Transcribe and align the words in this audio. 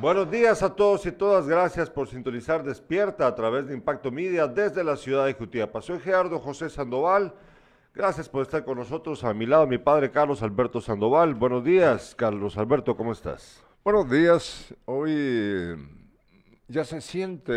Buenos 0.00 0.30
días 0.30 0.62
a 0.62 0.72
todos 0.76 1.04
y 1.06 1.10
todas. 1.10 1.48
Gracias 1.48 1.90
por 1.90 2.06
sintonizar 2.06 2.62
Despierta 2.62 3.26
a 3.26 3.34
través 3.34 3.66
de 3.66 3.74
Impacto 3.74 4.12
Media 4.12 4.46
desde 4.46 4.84
la 4.84 4.96
ciudad 4.96 5.26
de 5.26 5.34
Jutiapa. 5.34 5.82
Soy 5.82 5.98
Gerardo 5.98 6.38
José 6.38 6.70
Sandoval. 6.70 7.34
Gracias 7.92 8.28
por 8.28 8.42
estar 8.42 8.64
con 8.64 8.78
nosotros. 8.78 9.24
A 9.24 9.34
mi 9.34 9.44
lado, 9.44 9.66
mi 9.66 9.78
padre 9.78 10.12
Carlos 10.12 10.40
Alberto 10.40 10.80
Sandoval. 10.80 11.34
Buenos 11.34 11.64
días, 11.64 12.14
Carlos 12.14 12.56
Alberto, 12.56 12.96
¿cómo 12.96 13.10
estás? 13.10 13.60
Buenos 13.82 14.08
días. 14.08 14.72
Hoy 14.84 15.76
ya 16.68 16.84
se 16.84 17.00
siente 17.00 17.52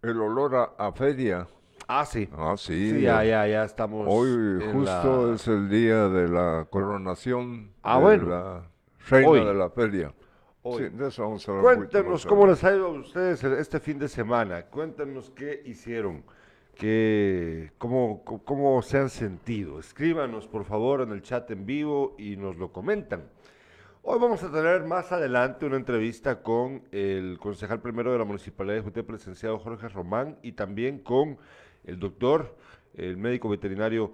el 0.00 0.20
olor 0.22 0.74
a, 0.78 0.90
feria. 0.92 1.48
Ah, 1.86 2.06
sí. 2.06 2.30
Ah, 2.32 2.54
sí. 2.56 2.92
sí 2.92 3.00
ya, 3.02 3.22
ya, 3.24 3.46
ya 3.46 3.64
estamos. 3.64 4.06
Hoy 4.08 4.58
justo 4.72 5.34
es 5.34 5.46
el 5.48 5.68
día 5.68 6.08
de 6.08 6.28
la 6.28 6.66
coronación 6.70 7.74
ah, 7.82 8.00
de 8.00 8.16
la 8.16 8.62
reina 9.06 9.44
de 9.44 9.54
la 9.54 9.68
feria. 9.68 10.14
Sí, 10.62 10.88
de 10.90 11.08
eso 11.08 11.22
vamos 11.22 11.48
a 11.48 11.60
Cuéntenos 11.60 12.26
cómo 12.26 12.46
les 12.46 12.62
ha 12.64 12.74
ido 12.74 12.86
a 12.86 12.90
ustedes 12.90 13.42
este 13.44 13.80
fin 13.80 13.98
de 13.98 14.08
semana. 14.08 14.66
Cuéntenos 14.66 15.30
qué 15.30 15.62
hicieron, 15.64 16.22
qué, 16.74 17.72
cómo, 17.78 18.22
cómo 18.24 18.82
se 18.82 18.98
han 18.98 19.08
sentido. 19.08 19.78
Escríbanos, 19.80 20.46
por 20.46 20.64
favor, 20.64 21.00
en 21.00 21.12
el 21.12 21.22
chat 21.22 21.50
en 21.50 21.64
vivo 21.64 22.14
y 22.18 22.36
nos 22.36 22.56
lo 22.56 22.72
comentan. 22.72 23.22
Hoy 24.02 24.18
vamos 24.18 24.42
a 24.42 24.52
tener 24.52 24.84
más 24.84 25.12
adelante 25.12 25.64
una 25.64 25.76
entrevista 25.76 26.42
con 26.42 26.82
el 26.92 27.38
concejal 27.38 27.80
primero 27.80 28.12
de 28.12 28.18
la 28.18 28.24
Municipalidad 28.24 28.76
de 28.76 28.82
Jutepec, 28.82 29.12
licenciado 29.12 29.58
Jorge 29.58 29.88
Román, 29.88 30.38
y 30.42 30.52
también 30.52 30.98
con 30.98 31.38
el 31.84 31.98
doctor, 31.98 32.54
el 32.94 33.16
médico 33.16 33.48
veterinario 33.48 34.12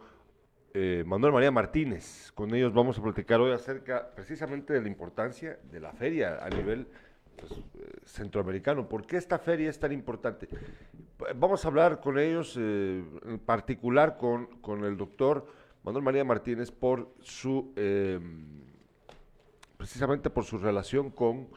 eh, 0.78 1.04
Manuel 1.06 1.32
María 1.32 1.50
Martínez. 1.50 2.30
Con 2.34 2.54
ellos 2.54 2.74
vamos 2.74 2.98
a 2.98 3.02
platicar 3.02 3.40
hoy 3.40 3.50
acerca 3.50 4.10
precisamente 4.14 4.74
de 4.74 4.82
la 4.82 4.88
importancia 4.88 5.58
de 5.72 5.80
la 5.80 5.90
feria 5.94 6.44
a 6.44 6.50
nivel 6.50 6.86
pues, 7.34 7.50
eh, 7.52 8.00
centroamericano. 8.04 8.86
¿Por 8.86 9.06
qué 9.06 9.16
esta 9.16 9.38
feria 9.38 9.70
es 9.70 9.78
tan 9.78 9.90
importante? 9.92 10.50
Vamos 11.36 11.64
a 11.64 11.68
hablar 11.68 11.98
con 11.98 12.18
ellos, 12.18 12.58
eh, 12.60 13.02
en 13.24 13.38
particular 13.38 14.18
con, 14.18 14.48
con, 14.60 14.84
el 14.84 14.98
doctor 14.98 15.46
Manuel 15.82 16.04
María 16.04 16.24
Martínez, 16.24 16.70
por 16.70 17.14
su, 17.22 17.72
precisamente 19.78 20.28
por 20.28 20.44
su 20.44 20.58
relación 20.58 21.08
con, 21.08 21.48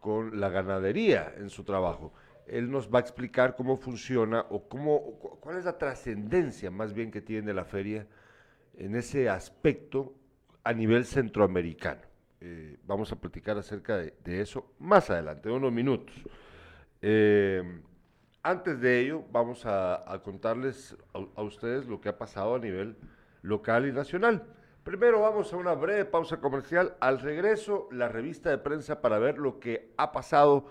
con 0.00 0.40
la 0.40 0.48
ganadería 0.48 1.32
en 1.38 1.50
su 1.50 1.62
trabajo 1.62 2.12
él 2.48 2.70
nos 2.70 2.88
va 2.88 3.00
a 3.00 3.02
explicar 3.02 3.56
cómo 3.56 3.76
funciona 3.76 4.46
o 4.50 4.68
cómo, 4.68 5.18
cuál 5.40 5.58
es 5.58 5.64
la 5.64 5.78
trascendencia 5.78 6.70
más 6.70 6.92
bien 6.92 7.10
que 7.10 7.20
tiene 7.20 7.52
la 7.52 7.64
feria 7.64 8.06
en 8.76 8.96
ese 8.96 9.28
aspecto 9.28 10.14
a 10.64 10.72
nivel 10.72 11.04
centroamericano. 11.04 12.02
Eh, 12.40 12.76
vamos 12.84 13.10
a 13.12 13.16
platicar 13.16 13.56
acerca 13.56 13.96
de, 13.96 14.40
eso 14.40 14.72
más 14.78 15.10
adelante, 15.10 15.50
unos 15.50 15.72
minutos. 15.72 16.14
Eh, 17.00 17.62
antes 18.42 18.80
de 18.80 19.00
ello, 19.00 19.24
vamos 19.32 19.62
a, 19.64 20.20
contarles 20.22 20.96
a, 21.12 21.42
ustedes 21.42 21.86
lo 21.86 22.00
que 22.00 22.08
ha 22.08 22.18
pasado 22.18 22.54
a 22.54 22.58
nivel 22.58 22.96
local 23.42 23.86
y 23.86 23.92
nacional. 23.92 24.44
Primero 24.84 25.20
vamos 25.20 25.52
a 25.52 25.56
una 25.56 25.74
breve 25.74 26.04
pausa 26.04 26.38
comercial. 26.38 26.94
Al 27.00 27.18
regreso, 27.18 27.88
la 27.90 28.08
revista 28.08 28.50
de 28.50 28.58
prensa 28.58 29.00
para 29.00 29.18
ver 29.18 29.38
lo 29.38 29.58
que 29.58 29.92
ha 29.96 30.12
pasado 30.12 30.70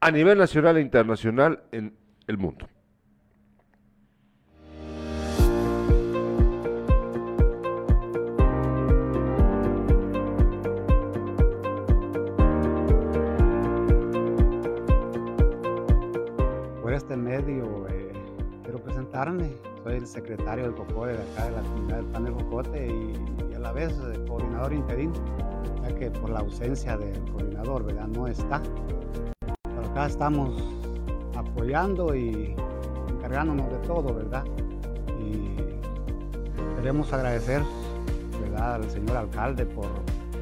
a 0.00 0.10
nivel 0.10 0.38
nacional 0.38 0.78
e 0.78 0.80
internacional 0.80 1.64
en 1.70 1.94
el 2.26 2.38
mundo. 2.38 2.66
Este 17.12 17.22
medio 17.22 17.86
eh, 17.90 18.10
quiero 18.62 18.78
presentarme. 18.78 19.52
Soy 19.84 19.96
el 19.96 20.06
secretario 20.06 20.64
del 20.64 20.74
COCODE 20.74 21.12
de 21.12 21.22
acá 21.22 21.44
de 21.44 21.50
la 21.50 21.60
comunidad 21.60 21.96
del 21.96 22.06
Pan 22.06 22.24
de 22.24 22.30
Jocote 22.30 22.86
y, 22.86 23.54
a 23.54 23.58
la 23.58 23.72
vez 23.72 23.92
eh, 23.92 24.24
coordinador 24.26 24.72
interino, 24.72 25.12
ya 25.82 25.94
que 25.94 26.10
por 26.10 26.30
la 26.30 26.38
ausencia 26.38 26.96
del 26.96 27.20
coordinador, 27.30 27.84
¿verdad? 27.84 28.08
No 28.08 28.26
está. 28.26 28.62
Pero 29.62 29.90
acá 29.90 30.06
estamos 30.06 30.56
apoyando 31.36 32.14
y 32.14 32.56
encargándonos 33.10 33.70
de 33.70 33.78
todo, 33.86 34.14
¿verdad? 34.14 34.44
Y 35.20 35.54
queremos 36.76 37.12
agradecer, 37.12 37.60
¿verdad? 38.40 38.76
Al 38.76 38.90
señor 38.90 39.18
alcalde 39.18 39.66
por 39.66 39.90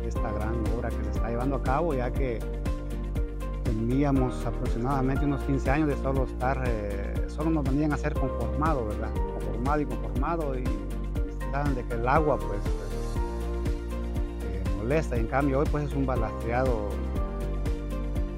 esta 0.07 0.31
gran 0.31 0.55
obra 0.79 0.89
que 0.89 1.03
se 1.03 1.11
está 1.11 1.31
llevando 1.31 1.57
a 1.57 1.63
cabo, 1.65 1.95
ya 1.95 2.13
que 2.13 2.39
teníamos 3.71 4.45
aproximadamente 4.45 5.25
unos 5.25 5.43
15 5.45 5.71
años 5.71 5.89
de 5.89 5.97
solo 5.99 6.25
estar, 6.25 6.63
eh, 6.67 7.15
solo 7.29 7.51
nos 7.51 7.65
venían 7.65 7.93
a 7.93 7.97
ser 7.97 8.15
conformado, 8.15 8.87
¿verdad? 8.87 9.11
Conformado 9.15 9.81
y 9.81 9.87
conformado 9.87 10.59
y 10.59 10.65
saben 11.53 11.75
de 11.77 11.85
que 11.85 11.95
el 11.95 12.09
agua 12.09 12.37
pues 12.39 12.61
eh, 14.43 14.63
molesta 14.79 15.17
en 15.17 15.27
cambio 15.27 15.61
hoy 15.61 15.67
pues 15.71 15.85
es 15.85 15.95
un 15.95 16.05
balastreado 16.05 16.89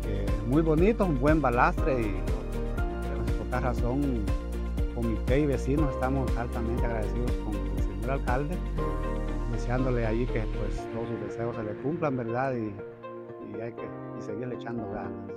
eh, 0.07 0.27
muy 0.47 0.61
bonito, 0.61 1.07
un 1.07 1.19
buen 1.19 1.41
balastre 1.41 2.01
y 2.01 2.21
por 3.37 3.45
esta 3.45 3.61
razón 3.61 4.25
comité 4.95 5.41
y 5.41 5.47
vecinos 5.47 5.91
estamos 5.95 6.31
altamente 6.37 6.85
agradecidos 6.85 7.33
con 7.45 7.55
el 7.55 7.83
señor 7.83 8.11
alcalde, 8.11 8.57
deseándole 9.51 10.07
allí 10.07 10.27
que 10.27 10.41
pues 10.41 10.77
todos 10.93 11.09
sus 11.09 11.21
deseos 11.21 11.57
se 11.57 11.63
le 11.63 11.73
cumplan, 11.81 12.19
¿verdad? 12.19 12.53
Y 12.53 12.75
hay 13.61 13.73
que 13.73 14.02
y 14.23 14.25
seguirle 14.25 14.55
echando 14.55 14.89
ganas. 14.91 15.33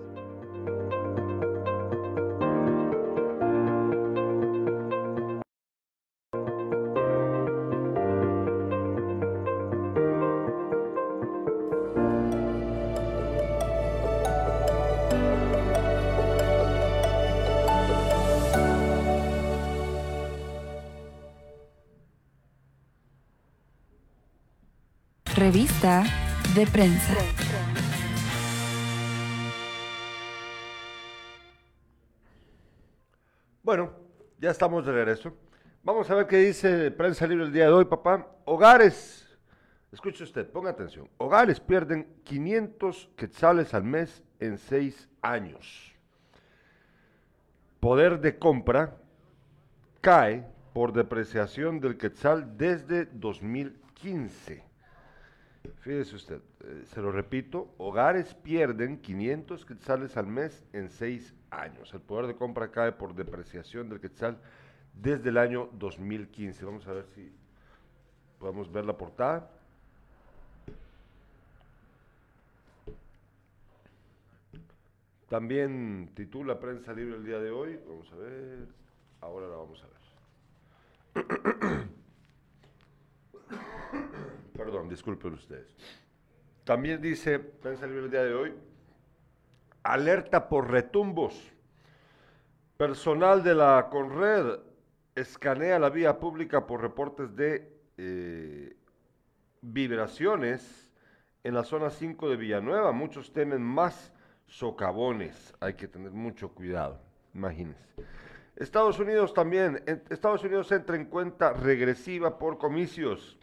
Revista 25.36 26.04
de 26.56 26.66
prensa. 26.66 27.35
Ya 34.46 34.52
estamos 34.52 34.86
de 34.86 34.92
regreso. 34.92 35.36
Vamos 35.82 36.08
a 36.08 36.14
ver 36.14 36.28
qué 36.28 36.38
dice 36.38 36.92
Prensa 36.92 37.26
Libre 37.26 37.46
el 37.46 37.52
día 37.52 37.64
de 37.64 37.72
hoy, 37.72 37.86
papá. 37.86 38.28
Hogares, 38.46 39.28
escuche 39.92 40.24
usted, 40.24 40.48
ponga 40.52 40.70
atención. 40.70 41.10
Hogares 41.18 41.60
pierden 41.60 42.08
500 42.24 43.10
quetzales 43.16 43.74
al 43.74 43.86
mes 43.86 44.22
en 44.40 44.60
seis 44.60 45.10
años. 45.24 45.96
Poder 47.80 48.20
de 48.20 48.38
compra 48.38 48.98
cae 50.00 50.46
por 50.74 50.94
depreciación 50.94 51.80
del 51.80 51.98
quetzal 51.98 52.56
desde 52.56 53.06
2015. 53.06 54.64
Fíjese 55.80 56.16
usted, 56.16 56.42
eh, 56.64 56.84
se 56.86 57.02
lo 57.02 57.12
repito, 57.12 57.74
hogares 57.78 58.34
pierden 58.34 59.00
500 59.00 59.66
quetzales 59.66 60.18
al 60.18 60.28
mes 60.28 60.64
en 60.74 60.90
seis 60.90 61.34
años. 61.50 61.94
El 61.94 62.02
poder 62.02 62.28
de 62.28 62.36
compra 62.36 62.72
cae 62.72 62.92
por 62.92 63.16
depreciación 63.16 63.90
del 63.90 64.00
quetzal 64.00 64.38
desde 64.94 65.30
el 65.30 65.38
año 65.38 65.70
2015. 65.74 66.66
Vamos 66.66 66.88
a 66.88 66.94
ver 66.94 67.06
si 67.16 67.32
podemos 68.40 68.72
ver 68.72 68.86
la 68.86 68.98
portada. 68.98 69.50
También 75.30 76.12
titula 76.14 76.60
Prensa 76.60 76.94
Libre 76.94 77.16
el 77.16 77.26
día 77.26 77.40
de 77.40 77.52
hoy. 77.52 77.80
Vamos 77.88 78.12
a 78.12 78.16
ver. 78.16 78.68
Ahora 79.22 79.48
la 79.48 79.56
vamos 79.56 79.84
a 79.84 79.88
ver. 79.88 79.96
Perdón, 84.66 84.90
disculpen 84.90 85.34
ustedes. 85.34 85.78
También 86.64 87.00
dice 87.00 87.38
Prensa 87.38 87.86
Libre 87.86 88.06
el 88.06 88.10
día 88.10 88.24
de 88.24 88.34
hoy. 88.34 88.54
Alerta 89.84 90.50
por 90.50 90.72
retumbos. 90.72 91.54
Personal 92.76 93.44
de 93.44 93.54
la 93.54 93.90
Conred 93.92 94.58
escanea 95.14 95.78
la 95.78 95.92
vía 95.92 96.18
pública 96.18 96.66
por 96.66 96.82
reportes 96.82 97.36
de 97.36 97.72
eh, 97.98 98.76
vibraciones 99.62 100.92
en 101.44 101.54
la 101.54 101.64
zona 101.64 101.92
5 101.92 102.28
de 102.28 102.36
Villanueva. 102.36 102.92
Muchos 102.92 103.32
temen 103.32 103.62
más 103.62 104.12
socavones. 104.48 105.54
Hay 105.60 105.76
que 105.76 105.88
tener 105.88 106.10
mucho 106.10 106.50
cuidado, 106.50 107.00
imagínense. 107.36 107.86
Estados 108.56 108.98
Unidos 108.98 109.32
también. 109.32 109.84
Estados 110.10 110.44
Unidos 110.44 110.72
entra 110.72 110.96
en 110.96 111.06
cuenta 111.06 111.54
regresiva 111.54 112.40
por 112.40 112.58
comicios. 112.58 113.38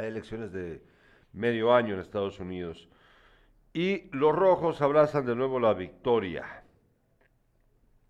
Hay 0.00 0.06
elecciones 0.06 0.50
de 0.50 0.82
medio 1.34 1.74
año 1.74 1.92
en 1.92 2.00
Estados 2.00 2.40
Unidos. 2.40 2.88
Y 3.74 4.08
los 4.16 4.34
rojos 4.34 4.80
abrazan 4.80 5.26
de 5.26 5.36
nuevo 5.36 5.60
la 5.60 5.74
victoria 5.74 6.64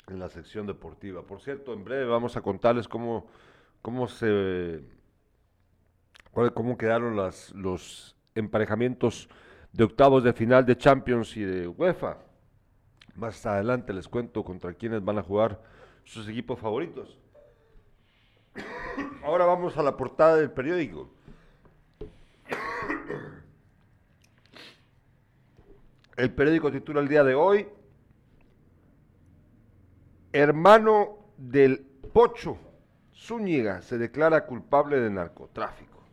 en 0.06 0.20
la 0.20 0.28
sección 0.28 0.68
deportiva. 0.68 1.22
Por 1.22 1.40
cierto, 1.40 1.72
en 1.72 1.82
breve 1.82 2.04
vamos 2.04 2.36
a 2.36 2.42
contarles 2.42 2.86
cómo, 2.86 3.26
cómo 3.82 4.06
se 4.06 4.84
cómo 6.54 6.78
quedaron 6.78 7.16
los 7.16 8.16
emparejamientos 8.36 9.28
de 9.72 9.82
octavos 9.82 10.22
de 10.22 10.32
final 10.32 10.64
de 10.64 10.78
Champions 10.78 11.36
y 11.36 11.42
de 11.42 11.66
UEFA. 11.66 12.18
Más 13.16 13.44
adelante 13.46 13.92
les 13.92 14.06
cuento 14.06 14.44
contra 14.44 14.74
quiénes 14.74 15.04
van 15.04 15.18
a 15.18 15.22
jugar 15.24 15.60
sus 16.04 16.28
equipos 16.28 16.60
favoritos. 16.60 17.18
Ahora 19.24 19.44
vamos 19.44 19.76
a 19.76 19.82
la 19.82 19.96
portada 19.96 20.36
del 20.36 20.52
periódico. 20.52 21.10
El 26.20 26.32
periódico 26.32 26.70
titula 26.70 27.00
el 27.00 27.08
día 27.08 27.24
de 27.24 27.34
hoy, 27.34 27.66
hermano 30.34 31.16
del 31.38 31.78
Pocho 32.12 32.58
Zúñiga 33.14 33.80
se 33.80 33.96
declara 33.96 34.44
culpable 34.44 35.00
de 35.00 35.08
narcotráfico. 35.08 36.04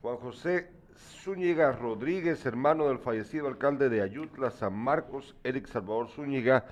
Juan 0.00 0.16
José 0.16 0.72
Zúñiga 0.96 1.70
Rodríguez, 1.70 2.44
hermano 2.46 2.88
del 2.88 2.98
fallecido 2.98 3.46
alcalde 3.46 3.88
de 3.88 4.02
Ayutla, 4.02 4.50
San 4.50 4.74
Marcos, 4.74 5.36
Eric 5.44 5.68
Salvador 5.68 6.08
Zúñiga, 6.08 6.64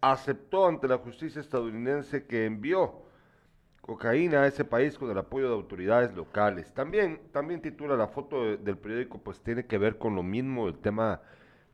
aceptó 0.00 0.66
ante 0.66 0.88
la 0.88 0.96
justicia 0.96 1.42
estadounidense 1.42 2.24
que 2.24 2.46
envió 2.46 3.02
cocaína 3.82 4.44
a 4.44 4.46
ese 4.46 4.64
país 4.64 4.96
con 4.96 5.10
el 5.10 5.18
apoyo 5.18 5.48
de 5.48 5.56
autoridades 5.56 6.14
locales. 6.14 6.72
También, 6.72 7.20
también 7.32 7.60
titula 7.60 7.96
la 7.96 8.08
foto 8.08 8.56
del 8.56 8.78
periódico, 8.78 9.18
pues 9.18 9.42
tiene 9.42 9.66
que 9.66 9.76
ver 9.76 9.98
con 9.98 10.14
lo 10.14 10.22
mismo, 10.22 10.68
el 10.68 10.78
tema 10.78 11.20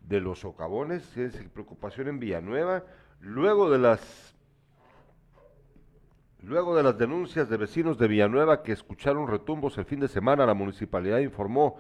de 0.06 0.20
los 0.20 0.40
socavones, 0.40 1.16
es 1.16 1.34
preocupación 1.52 2.08
en 2.08 2.18
Villanueva, 2.18 2.84
luego 3.20 3.70
de 3.70 3.78
las 3.78 4.34
Luego 6.46 6.76
de 6.76 6.82
las 6.82 6.98
denuncias 6.98 7.48
de 7.48 7.56
vecinos 7.56 7.96
de 7.96 8.06
Villanueva 8.06 8.62
que 8.62 8.72
escucharon 8.72 9.28
retumbos 9.28 9.78
el 9.78 9.86
fin 9.86 10.00
de 10.00 10.08
semana, 10.08 10.44
la 10.44 10.52
municipalidad 10.52 11.20
informó 11.20 11.78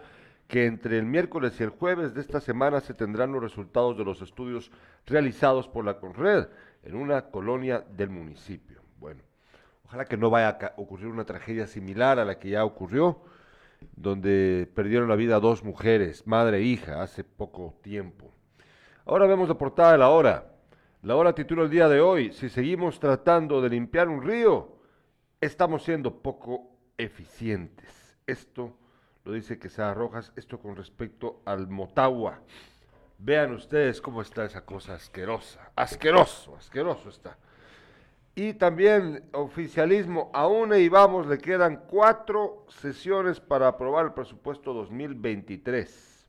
que 0.48 0.64
entre 0.64 0.98
el 0.98 1.04
miércoles 1.04 1.60
y 1.60 1.64
el 1.64 1.68
jueves 1.68 2.14
de 2.14 2.22
esta 2.22 2.40
semana 2.40 2.80
se 2.80 2.94
tendrán 2.94 3.30
los 3.30 3.42
resultados 3.42 3.98
de 3.98 4.04
los 4.04 4.22
estudios 4.22 4.70
realizados 5.04 5.68
por 5.68 5.84
la 5.84 5.98
Conred 5.98 6.46
en 6.82 6.94
una 6.94 7.26
colonia 7.26 7.84
del 7.94 8.08
municipio. 8.08 8.80
Bueno, 8.98 9.20
ojalá 9.84 10.06
que 10.06 10.16
no 10.16 10.30
vaya 10.30 10.48
a 10.48 10.72
ocurrir 10.78 11.08
una 11.08 11.26
tragedia 11.26 11.66
similar 11.66 12.18
a 12.18 12.24
la 12.24 12.38
que 12.38 12.48
ya 12.48 12.64
ocurrió, 12.64 13.20
donde 13.96 14.70
perdieron 14.74 15.08
la 15.08 15.16
vida 15.16 15.40
dos 15.40 15.64
mujeres, 15.64 16.26
madre 16.26 16.58
e 16.58 16.62
hija, 16.62 17.02
hace 17.02 17.24
poco 17.24 17.74
tiempo. 17.82 18.32
Ahora 19.06 19.26
vemos 19.26 19.48
la 19.48 19.58
portada 19.58 19.92
de 19.92 19.98
la 19.98 20.10
hora. 20.10 20.52
La 21.02 21.16
hora 21.16 21.34
titula 21.34 21.64
el 21.64 21.70
día 21.70 21.88
de 21.88 22.00
hoy, 22.00 22.32
si 22.32 22.48
seguimos 22.48 22.98
tratando 22.98 23.60
de 23.60 23.68
limpiar 23.68 24.08
un 24.08 24.22
río, 24.22 24.78
estamos 25.40 25.84
siendo 25.84 26.22
poco 26.22 26.70
eficientes. 26.96 28.16
Esto 28.26 28.76
lo 29.24 29.32
dice 29.32 29.58
Quesada 29.58 29.94
Rojas, 29.94 30.32
esto 30.36 30.58
con 30.58 30.76
respecto 30.76 31.42
al 31.44 31.68
Motagua. 31.68 32.40
Vean 33.18 33.52
ustedes 33.52 34.00
cómo 34.00 34.22
está 34.22 34.44
esa 34.44 34.64
cosa 34.64 34.94
asquerosa, 34.94 35.70
asqueroso, 35.76 36.56
asqueroso 36.56 37.08
está. 37.08 37.36
Y 38.36 38.54
también 38.54 39.22
oficialismo, 39.32 40.30
aún 40.34 40.74
y 40.74 40.88
vamos, 40.88 41.26
le 41.26 41.38
quedan 41.38 41.84
cuatro 41.86 42.66
sesiones 42.68 43.38
para 43.40 43.68
aprobar 43.68 44.06
el 44.06 44.12
presupuesto 44.12 44.72
2023. 44.74 46.26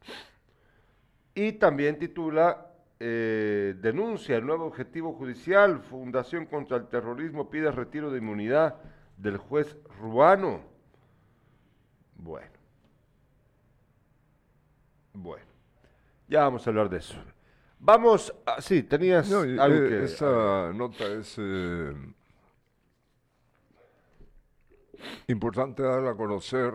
Y 1.34 1.54
también 1.54 1.98
titula 1.98 2.68
eh, 3.00 3.76
denuncia 3.82 4.38
el 4.38 4.46
nuevo 4.46 4.66
objetivo 4.66 5.14
judicial. 5.14 5.80
Fundación 5.80 6.46
contra 6.46 6.78
el 6.78 6.88
Terrorismo 6.88 7.50
pide 7.50 7.72
retiro 7.72 8.12
de 8.12 8.20
inmunidad 8.20 8.76
del 9.18 9.38
juez 9.38 9.76
Ruano. 10.00 10.62
Bueno. 12.16 12.52
Bueno. 15.14 15.46
Ya 16.28 16.42
vamos 16.42 16.66
a 16.66 16.70
hablar 16.70 16.90
de 16.90 16.98
eso. 16.98 17.16
Vamos, 17.86 18.34
a, 18.48 18.60
sí, 18.62 18.82
tenías 18.82 19.32
algo 19.32 19.86
eh, 19.86 19.90
que... 19.90 20.04
Esa 20.06 20.74
nota 20.74 21.06
es 21.06 21.36
eh, 21.38 21.94
importante 25.28 25.84
darla 25.84 26.12
a 26.12 26.16
conocer. 26.16 26.74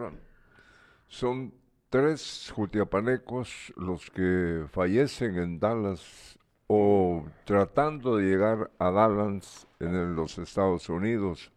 Son 1.08 1.52
tres 1.88 2.52
jutiapanecos 2.54 3.72
los 3.76 4.08
que 4.12 4.66
fallecen 4.70 5.36
en 5.36 5.58
Dallas 5.58 6.38
o 6.68 7.26
tratando 7.44 8.16
de 8.16 8.26
llegar 8.26 8.70
a 8.78 8.92
Dallas 8.92 9.66
en 9.80 10.14
los 10.14 10.38
Estados 10.38 10.88
Unidos. 10.88 11.50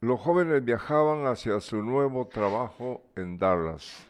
Los 0.00 0.20
jóvenes 0.20 0.64
viajaban 0.64 1.26
hacia 1.26 1.58
su 1.58 1.82
nuevo 1.82 2.28
trabajo 2.28 3.02
en 3.16 3.38
Dallas. 3.38 4.06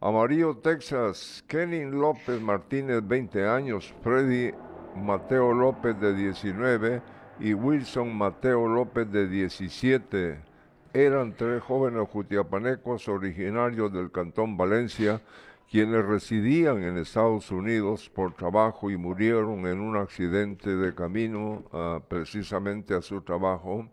Amarillo, 0.00 0.56
Texas, 0.56 1.44
Kenny 1.46 1.84
López 1.84 2.40
Martínez, 2.40 3.06
20 3.06 3.46
años, 3.46 3.94
Freddy 4.02 4.52
Mateo 4.96 5.52
López, 5.52 5.98
de 6.00 6.14
19, 6.14 7.02
y 7.40 7.54
Wilson 7.54 8.14
Mateo 8.16 8.68
López, 8.68 9.10
de 9.10 9.28
17 9.28 10.54
eran 10.94 11.34
tres 11.36 11.60
jóvenes 11.60 12.08
jutiapanecos 12.08 13.08
originarios 13.08 13.92
del 13.92 14.12
Cantón 14.12 14.56
Valencia, 14.56 15.20
quienes 15.68 16.04
residían 16.04 16.84
en 16.84 16.96
Estados 16.98 17.50
Unidos 17.50 18.08
por 18.08 18.32
trabajo 18.34 18.92
y 18.92 18.96
murieron 18.96 19.66
en 19.66 19.80
un 19.80 19.96
accidente 19.96 20.76
de 20.76 20.94
camino 20.94 21.64
ah, 21.72 22.00
precisamente 22.06 22.94
a 22.94 23.02
su 23.02 23.22
trabajo 23.22 23.90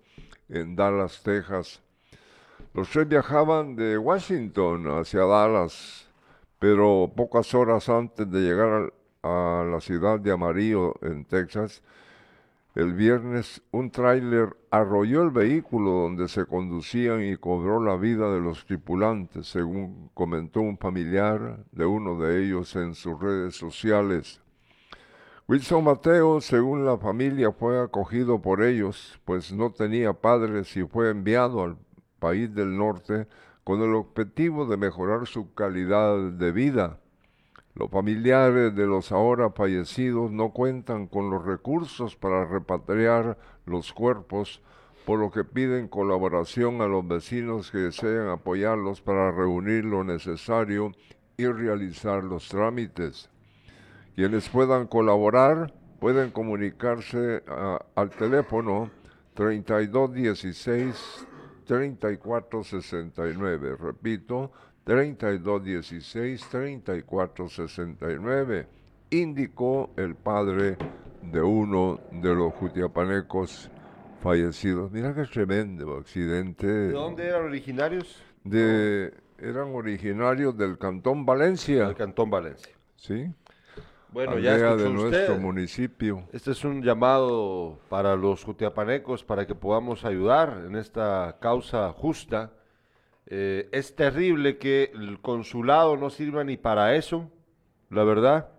en 0.48 0.76
Dallas, 0.76 1.24
Texas. 1.24 1.82
Los 2.74 2.90
tres 2.90 3.06
viajaban 3.06 3.76
de 3.76 3.98
Washington 3.98 4.88
hacia 4.88 5.26
Dallas, 5.26 6.08
pero 6.58 7.12
pocas 7.14 7.54
horas 7.54 7.90
antes 7.90 8.32
de 8.32 8.40
llegar 8.40 8.94
a 9.24 9.68
la 9.70 9.82
ciudad 9.82 10.22
de 10.22 10.32
Amarillo, 10.32 10.96
en 11.02 11.26
Texas, 11.26 11.84
el 12.74 12.94
viernes 12.94 13.62
un 13.72 13.92
tráiler 13.92 14.56
arrolló 14.70 15.22
el 15.22 15.32
vehículo 15.32 15.92
donde 15.92 16.30
se 16.30 16.46
conducían 16.46 17.22
y 17.22 17.36
cobró 17.36 17.84
la 17.84 17.98
vida 17.98 18.34
de 18.34 18.40
los 18.40 18.66
tripulantes, 18.66 19.48
según 19.48 20.10
comentó 20.14 20.62
un 20.62 20.78
familiar 20.78 21.66
de 21.74 21.86
uno 21.86 22.18
de 22.22 22.42
ellos 22.42 22.74
en 22.78 22.96
sus 22.96 23.20
redes 23.20 23.58
sociales. 23.58 24.40
Wilson 25.46 25.84
Mateo, 25.84 26.40
según 26.40 26.86
la 26.86 26.98
familia, 26.98 27.52
fue 27.52 27.82
acogido 27.82 28.42
por 28.42 28.64
ellos, 28.64 29.20
pues 29.26 29.52
no 29.52 29.74
tenía 29.74 30.14
padres 30.14 30.78
y 30.78 30.84
fue 30.86 31.10
enviado 31.10 31.62
al 31.66 31.76
país 32.22 32.54
del 32.54 32.78
norte 32.78 33.28
con 33.64 33.82
el 33.82 33.96
objetivo 33.96 34.66
de 34.66 34.78
mejorar 34.78 35.28
su 35.28 35.54
calidad 35.54 36.18
de 36.18 36.52
vida. 36.52 37.00
Los 37.74 37.90
familiares 37.90 38.76
de 38.76 38.86
los 38.86 39.12
ahora 39.12 39.50
fallecidos 39.50 40.32
no 40.32 40.52
cuentan 40.52 41.08
con 41.08 41.30
los 41.30 41.44
recursos 41.44 42.16
para 42.16 42.46
repatriar 42.46 43.38
los 43.66 43.92
cuerpos, 43.92 44.62
por 45.06 45.20
lo 45.20 45.32
que 45.32 45.44
piden 45.44 45.88
colaboración 45.88 46.82
a 46.82 46.88
los 46.88 47.08
vecinos 47.08 47.72
que 47.72 47.80
desean 47.80 48.30
apoyarlos 48.30 49.02
para 49.02 49.32
reunir 49.32 49.84
lo 49.86 50.04
necesario 50.04 50.92
y 51.38 51.48
realizar 51.48 52.24
los 52.24 52.50
trámites. 52.50 53.30
Quienes 54.16 54.48
puedan 54.50 54.86
colaborar 54.86 55.74
pueden 56.00 56.30
comunicarse 56.30 57.42
al 57.96 58.10
teléfono 58.12 58.92
3216 59.34 61.26
3469. 61.66 63.78
Repito, 63.78 64.52
3216 64.84 66.50
3469, 66.50 68.68
indicó 69.12 69.92
el 69.96 70.16
padre 70.16 70.78
de 71.22 71.42
uno 71.42 72.00
de 72.12 72.34
los 72.34 72.54
jutiapanecos 72.54 73.70
fallecidos. 74.22 74.92
Mira 74.92 75.14
qué 75.14 75.26
tremendo 75.26 75.98
accidente. 75.98 76.68
¿De 76.68 76.92
dónde 76.92 77.28
eran 77.28 77.46
originarios? 77.46 78.22
De, 78.44 79.14
eran 79.38 79.76
originarios 79.76 80.58
del 80.58 80.78
Cantón 80.78 81.26
Valencia. 81.26 81.88
Del 81.88 81.96
Cantón 81.96 82.30
Valencia. 82.30 82.74
Sí. 82.96 83.32
Bueno, 84.12 84.40
ya 84.40 84.76
de 84.76 84.90
nuestro 84.90 85.38
municipio. 85.38 86.24
Este 86.34 86.52
es 86.52 86.66
un 86.66 86.84
llamado 86.84 87.80
para 87.88 88.16
los 88.16 88.44
jutiapanecos 88.44 89.24
para 89.24 89.48
que 89.48 89.56
podamos 89.56 90.04
ayudar 90.04 90.64
en 90.68 90.76
esta 90.76 91.38
causa 91.40 91.92
justa 91.94 92.52
eh, 93.34 93.70
es 93.72 93.96
terrible 93.96 94.58
que 94.58 94.92
el 94.94 95.22
consulado 95.22 95.96
no 95.96 96.10
sirva 96.10 96.44
ni 96.44 96.58
para 96.58 96.96
eso, 96.96 97.32
la 97.90 98.04
verdad. 98.04 98.50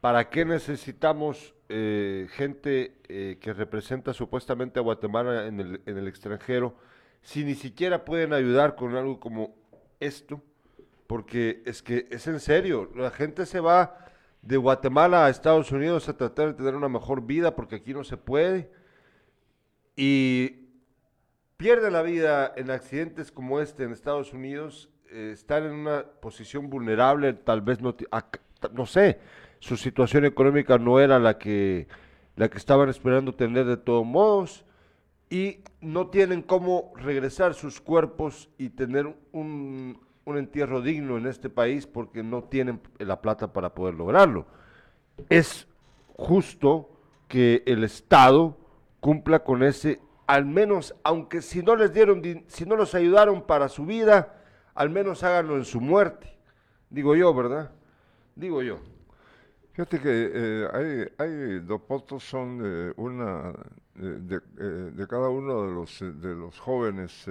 ¿Para 0.00 0.30
qué 0.30 0.44
necesitamos 0.44 1.54
eh, 1.68 2.26
gente 2.30 2.96
eh, 3.08 3.38
que 3.40 3.52
representa 3.52 4.12
supuestamente 4.12 4.80
a 4.80 4.82
Guatemala 4.82 5.46
en 5.46 5.60
el, 5.60 6.08
extranjero 6.08 6.74
si 7.22 7.44
ni 7.44 7.54
siquiera 7.54 8.04
pueden 8.04 8.32
ayudar 8.32 8.74
con 8.74 8.96
algo 8.96 9.20
como 9.20 9.54
esto? 10.00 10.42
porque 11.06 11.62
es 11.64 11.84
que 11.84 12.08
es 12.10 12.26
en 12.26 12.40
serio, 12.40 12.90
la 12.96 13.12
gente 13.12 13.46
se 13.46 13.60
va 13.60 14.05
de 14.46 14.56
Guatemala 14.56 15.26
a 15.26 15.30
Estados 15.30 15.72
Unidos 15.72 16.08
a 16.08 16.16
tratar 16.16 16.48
de 16.48 16.54
tener 16.54 16.76
una 16.76 16.88
mejor 16.88 17.26
vida 17.26 17.56
porque 17.56 17.76
aquí 17.76 17.92
no 17.92 18.04
se 18.04 18.16
puede. 18.16 18.70
Y 19.96 20.68
pierde 21.56 21.90
la 21.90 22.02
vida 22.02 22.52
en 22.56 22.70
accidentes 22.70 23.32
como 23.32 23.60
este 23.60 23.84
en 23.84 23.92
Estados 23.92 24.32
Unidos, 24.32 24.88
eh, 25.10 25.30
están 25.32 25.64
en 25.64 25.72
una 25.72 26.04
posición 26.20 26.70
vulnerable, 26.70 27.32
tal 27.32 27.60
vez 27.60 27.80
no, 27.80 27.96
no 28.72 28.86
sé, 28.86 29.18
su 29.58 29.76
situación 29.76 30.24
económica 30.24 30.78
no 30.78 31.00
era 31.00 31.18
la 31.18 31.38
que, 31.38 31.88
la 32.36 32.48
que 32.48 32.58
estaban 32.58 32.88
esperando 32.88 33.34
tener 33.34 33.64
de 33.64 33.76
todos 33.76 34.06
modos 34.06 34.64
y 35.28 35.64
no 35.80 36.08
tienen 36.08 36.42
cómo 36.42 36.92
regresar 36.94 37.54
sus 37.54 37.80
cuerpos 37.80 38.48
y 38.58 38.68
tener 38.68 39.12
un, 39.32 39.98
un 40.26 40.36
entierro 40.36 40.82
digno 40.82 41.16
en 41.16 41.26
este 41.26 41.48
país 41.48 41.86
porque 41.86 42.22
no 42.22 42.42
tienen 42.42 42.80
la 42.98 43.22
plata 43.22 43.52
para 43.52 43.74
poder 43.74 43.94
lograrlo. 43.94 44.46
Es 45.30 45.68
justo 46.16 46.90
que 47.28 47.62
el 47.64 47.84
Estado 47.84 48.58
cumpla 49.00 49.44
con 49.44 49.62
ese, 49.62 50.00
al 50.26 50.44
menos, 50.44 50.94
aunque 51.04 51.40
si 51.40 51.62
no 51.62 51.76
les 51.76 51.92
dieron, 51.92 52.22
si 52.48 52.66
no 52.66 52.74
los 52.74 52.94
ayudaron 52.96 53.46
para 53.46 53.68
su 53.68 53.86
vida, 53.86 54.42
al 54.74 54.90
menos 54.90 55.22
háganlo 55.22 55.56
en 55.56 55.64
su 55.64 55.80
muerte. 55.80 56.36
Digo 56.90 57.14
yo, 57.14 57.32
¿verdad? 57.32 57.70
Digo 58.34 58.62
yo. 58.62 58.80
Fíjate 59.74 60.00
que 60.00 60.30
eh, 60.34 61.12
hay, 61.18 61.60
dos 61.60 61.82
puntos, 61.82 62.24
son 62.24 62.60
eh, 62.64 62.92
una 62.96 63.52
de, 63.94 64.40
eh, 64.58 64.62
de, 64.92 65.06
cada 65.06 65.28
uno 65.28 65.66
de 65.66 65.72
los, 65.72 66.00
de 66.00 66.34
los 66.34 66.58
jóvenes 66.58 67.26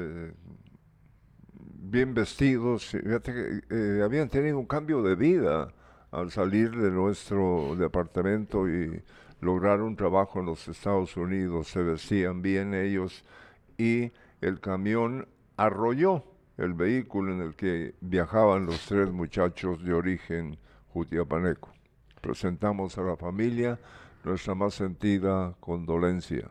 bien 1.89 2.13
vestidos. 2.13 2.91
Que 2.91 4.01
habían 4.03 4.29
tenido 4.29 4.59
un 4.59 4.65
cambio 4.65 5.01
de 5.01 5.15
vida 5.15 5.73
al 6.11 6.31
salir 6.31 6.71
de 6.71 6.91
nuestro 6.91 7.75
departamento 7.77 8.69
y 8.69 9.01
lograr 9.41 9.81
un 9.81 9.95
trabajo 9.95 10.39
en 10.39 10.47
los 10.47 10.67
Estados 10.67 11.15
Unidos. 11.17 11.67
Se 11.67 11.81
vestían 11.81 12.41
bien 12.41 12.73
ellos 12.73 13.23
y 13.77 14.11
el 14.41 14.59
camión 14.59 15.27
arrolló 15.57 16.23
el 16.57 16.73
vehículo 16.73 17.33
en 17.33 17.41
el 17.41 17.55
que 17.55 17.95
viajaban 18.01 18.65
los 18.65 18.85
tres 18.85 19.11
muchachos 19.11 19.83
de 19.83 19.93
origen 19.93 20.57
jutiapaneco 20.89 21.75
presentamos 22.25 22.97
a 22.97 23.03
la 23.03 23.15
familia 23.15 23.79
nuestra 24.23 24.55
más 24.55 24.73
sentida 24.73 25.53
condolencia. 25.59 26.49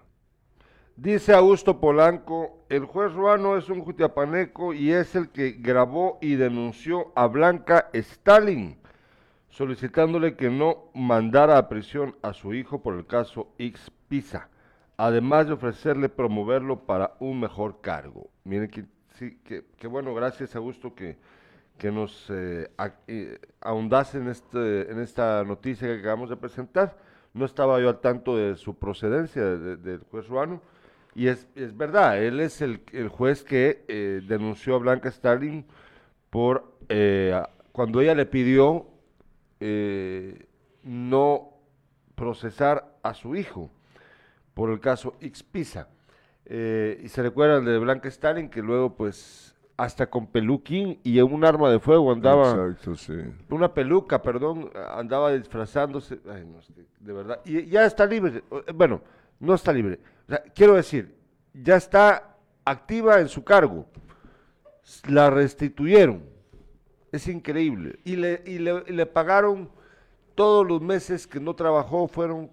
Dice 0.97 1.35
Augusto 1.35 1.81
Polanco, 1.81 2.65
el 2.69 2.85
juez 2.85 3.13
Ruano 3.15 3.57
es 3.57 3.69
un 3.69 3.81
jutiapaneco 3.81 4.73
y 4.73 4.93
es 4.93 5.17
el 5.17 5.31
que 5.31 5.51
grabó 5.51 6.19
y 6.21 6.37
denunció 6.37 7.11
a 7.17 7.27
Blanca 7.27 7.91
Stalin, 7.93 8.79
solicitándole 9.49 10.37
que 10.37 10.51
no 10.51 10.85
mandara 10.95 11.59
a 11.59 11.69
prisión 11.69 12.15
a 12.23 12.33
su 12.33 12.55
hijo 12.55 12.81
por 12.81 12.95
el 12.95 13.07
caso 13.07 13.49
X 13.59 13.91
Pisa, 14.09 14.49
además 14.97 15.49
de 15.49 15.55
ofrecerle 15.55 16.09
promoverlo 16.09 16.87
para 16.87 17.17
un 17.19 17.41
mejor 17.41 17.81
cargo. 17.81 18.31
Miren 18.45 18.69
que, 18.69 18.85
sí, 19.17 19.37
que, 19.43 19.87
bueno, 19.89 20.15
gracias 20.15 20.55
Augusto 20.55 20.95
que 20.95 21.19
que 21.77 21.91
nos 21.91 22.31
eh, 22.31 22.71
eh, 23.09 23.39
ahondase 23.61 24.19
en, 24.19 24.29
este, 24.29 24.93
en 24.93 25.01
esta 25.01 25.43
noticia 25.43 25.89
que 25.89 25.99
acabamos 25.99 26.31
de 26.31 26.37
presentar. 26.37 26.97
No 27.33 27.45
estaba 27.45 27.81
yo 27.81 27.89
al 27.89 27.99
tanto 27.99 28.37
de 28.37 28.55
su 28.55 28.77
procedencia 28.77 29.43
del 29.45 30.05
juez 30.09 30.29
Ruano. 30.29 30.63
Y 31.15 31.29
es, 31.29 31.47
es, 31.55 31.77
verdad, 31.77 32.23
él 32.23 32.41
es 32.41 32.61
el, 32.61 32.81
el 32.93 33.09
juez 33.09 33.45
que 33.45 33.85
eh, 33.89 34.21
denunció 34.27 34.77
a 34.77 34.79
Blanca 34.79 35.09
Stalin 35.09 35.65
por 36.31 36.75
cuando 37.73 38.03
ella 38.03 38.15
le 38.15 38.27
pidió 38.27 38.87
no 40.83 41.51
procesar 42.15 42.99
a 43.03 43.15
su 43.15 43.37
hijo 43.37 43.71
por 44.53 44.71
el 44.71 44.81
caso 44.81 45.17
X-Pisa. 45.21 45.89
y 46.45 47.09
se 47.09 47.23
recuerdan 47.23 47.65
de 47.65 47.79
Blanca 47.79 48.09
Stalin 48.09 48.51
que 48.51 48.61
luego 48.61 48.95
pues 48.95 49.55
hasta 49.77 50.09
con 50.09 50.27
peluquín 50.27 51.01
y 51.03 51.21
un 51.21 51.45
arma 51.45 51.71
de 51.71 51.81
fuego 51.81 52.13
andaba. 52.13 52.51
Exacto, 52.51 52.95
sí. 52.95 53.15
Una 53.51 53.73
peluca, 53.73 54.23
perdón, 54.23 54.71
andaba 54.93 55.33
disfrazándose. 55.33 56.21
Ay, 56.31 56.45
no, 56.45 56.61
de 57.01 57.13
verdad. 57.13 57.41
Y 57.45 57.67
ya 57.67 57.85
está 57.85 58.07
libre. 58.07 58.43
Eh, 58.51 58.73
bueno, 58.75 59.01
no 59.41 59.55
está 59.55 59.73
libre. 59.73 60.01
quiero 60.55 60.75
decir, 60.75 61.17
ya 61.53 61.77
está 61.77 62.37
activa 62.65 63.21
en 63.21 63.29
su 63.29 63.45
cargo. 63.45 63.87
La 65.09 65.31
restituyeron. 65.31 66.23
Es 67.13 67.29
increíble. 67.29 67.99
Y 68.05 68.17
le, 68.17 68.43
y 68.45 68.59
le, 68.59 68.83
le 68.83 69.07
pagaron 69.07 69.71
todos 70.35 70.67
los 70.67 70.81
meses 70.81 71.27
que 71.27 71.41
no 71.41 71.55
trabajó, 71.55 72.09
fueron 72.09 72.51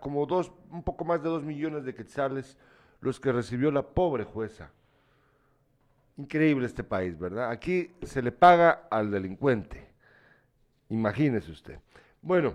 como 0.00 0.26
dos, 0.26 0.52
un 0.70 0.82
poco 0.82 1.04
más 1.04 1.22
de 1.22 1.28
dos 1.28 1.44
millones 1.44 1.84
de 1.84 1.94
quetzales 1.94 2.56
los 3.00 3.20
que 3.20 3.32
recibió 3.32 3.70
la 3.70 3.82
pobre 3.82 4.24
jueza. 4.24 4.70
Increíble 6.16 6.66
este 6.66 6.84
país, 6.84 7.18
¿verdad? 7.18 7.50
Aquí 7.50 7.92
se 8.02 8.20
le 8.20 8.32
paga 8.32 8.88
al 8.90 9.10
delincuente. 9.10 9.88
Imagínese 10.88 11.52
usted. 11.52 11.78
Bueno, 12.20 12.54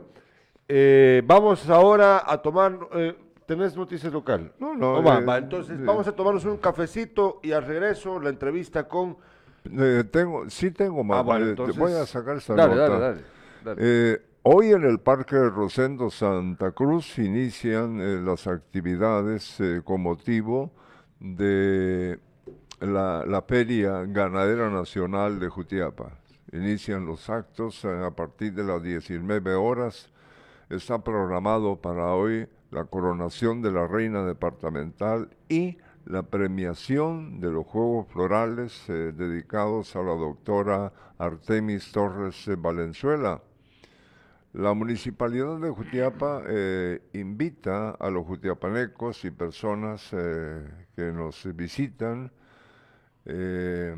eh, 0.68 1.24
vamos 1.26 1.68
ahora 1.70 2.24
a 2.26 2.42
tomar. 2.42 2.78
Eh, 2.94 3.16
¿Tenés 3.46 3.76
noticias 3.76 4.12
local? 4.12 4.52
No, 4.60 4.76
no. 4.76 5.04
va, 5.04 5.20
eh, 5.20 5.40
Entonces, 5.40 5.84
vamos 5.84 6.08
a 6.08 6.12
tomarnos 6.14 6.46
un 6.46 6.58
cafecito 6.58 7.40
y 7.44 7.52
al 7.52 7.66
regreso 7.66 8.20
la 8.20 8.30
entrevista 8.30 8.88
con. 8.88 9.18
tengo, 10.12 10.50
sí 10.50 10.72
tengo 10.72 11.04
más. 11.04 11.20
Ah, 11.20 11.54
voy 11.78 11.94
a 11.94 12.06
sacar 12.06 12.38
esta 12.38 12.56
dale, 12.56 12.76
nota. 12.76 13.00
Dale, 13.00 13.22
dale, 13.64 14.22
hoy 14.44 14.72
en 14.72 14.84
el 14.84 15.00
Parque 15.00 15.38
Rosendo 15.38 16.10
Santa 16.10 16.72
Cruz 16.72 17.20
inician 17.20 18.26
las 18.26 18.48
actividades 18.48 19.62
con 19.84 20.02
motivo 20.02 20.72
de 21.20 22.20
la, 22.80 23.26
la 23.26 23.42
Feria 23.42 24.04
Ganadera 24.06 24.70
Nacional 24.70 25.40
de 25.40 25.50
Jutiapa. 25.50 26.12
Inician 26.52 27.06
los 27.06 27.30
actos 27.30 27.84
eh, 27.86 28.04
a 28.06 28.12
partir 28.12 28.54
de 28.54 28.64
las 28.64 28.82
19 28.82 29.56
horas. 29.56 30.10
Está 30.70 31.04
programado 31.04 31.76
para 31.76 32.14
hoy 32.14 32.48
la 32.76 32.84
coronación 32.84 33.62
de 33.62 33.72
la 33.72 33.88
reina 33.88 34.26
departamental 34.26 35.30
y 35.48 35.78
la 36.06 36.24
premiación 36.24 37.40
de 37.40 37.50
los 37.50 37.66
Juegos 37.66 38.08
Florales 38.12 38.90
eh, 38.90 39.14
dedicados 39.16 39.96
a 39.96 40.04
la 40.04 40.14
doctora 40.14 40.92
Artemis 41.18 41.90
Torres 41.94 42.50
Valenzuela. 42.58 43.42
La 44.52 44.74
municipalidad 44.74 45.58
de 45.60 45.70
Jutiapa 45.70 46.44
eh, 46.48 47.02
invita 47.14 47.92
a 47.92 48.10
los 48.10 48.26
jutiapanecos 48.26 49.24
y 49.24 49.32
personas 49.32 50.10
que 50.12 51.12
nos 51.14 51.48
visitan 51.56 52.30
eh, 53.26 53.96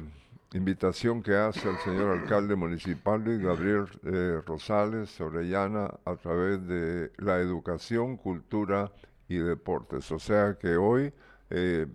invitación 0.54 1.22
que 1.22 1.36
hace 1.36 1.70
el 1.70 1.78
señor 1.78 2.18
alcalde 2.18 2.56
municipal 2.56 3.24
Gabriel 3.38 3.86
eh, 4.04 4.42
Rosales 4.46 5.20
Orellana 5.20 5.94
a 6.06 6.16
través 6.16 6.66
de 6.66 7.12
la 7.18 7.38
educación, 7.40 8.18
cultura 8.18 8.92
y 9.28 9.38
deportes. 9.38 10.10
O 10.12 10.20
sea 10.20 10.58
que 10.58 10.78
hoy 10.78 11.14
eh, 11.50 11.88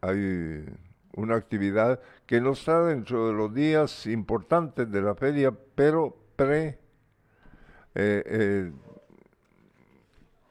hay 0.00 0.64
una 1.14 1.34
actividad 1.34 2.00
que 2.26 2.40
no 2.40 2.52
está 2.52 2.84
dentro 2.84 3.28
de 3.28 3.34
los 3.34 3.52
días 3.52 4.06
importantes 4.06 4.90
de 4.90 5.02
la 5.02 5.14
feria, 5.14 5.52
pero 5.74 6.16
pre... 6.36 6.78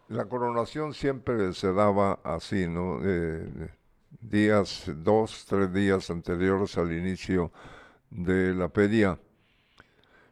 la 0.09 0.25
coronación 0.25 0.93
siempre 0.93 1.53
se 1.53 1.71
daba 1.71 2.19
así, 2.23 2.67
¿no? 2.67 2.99
Días, 4.21 4.83
dos, 5.03 5.45
tres 5.45 5.71
días 5.73 6.09
anteriores 6.09 6.77
al 6.77 6.91
inicio 6.91 7.51
de 8.09 8.53
la 8.53 8.69
feria. 8.69 9.19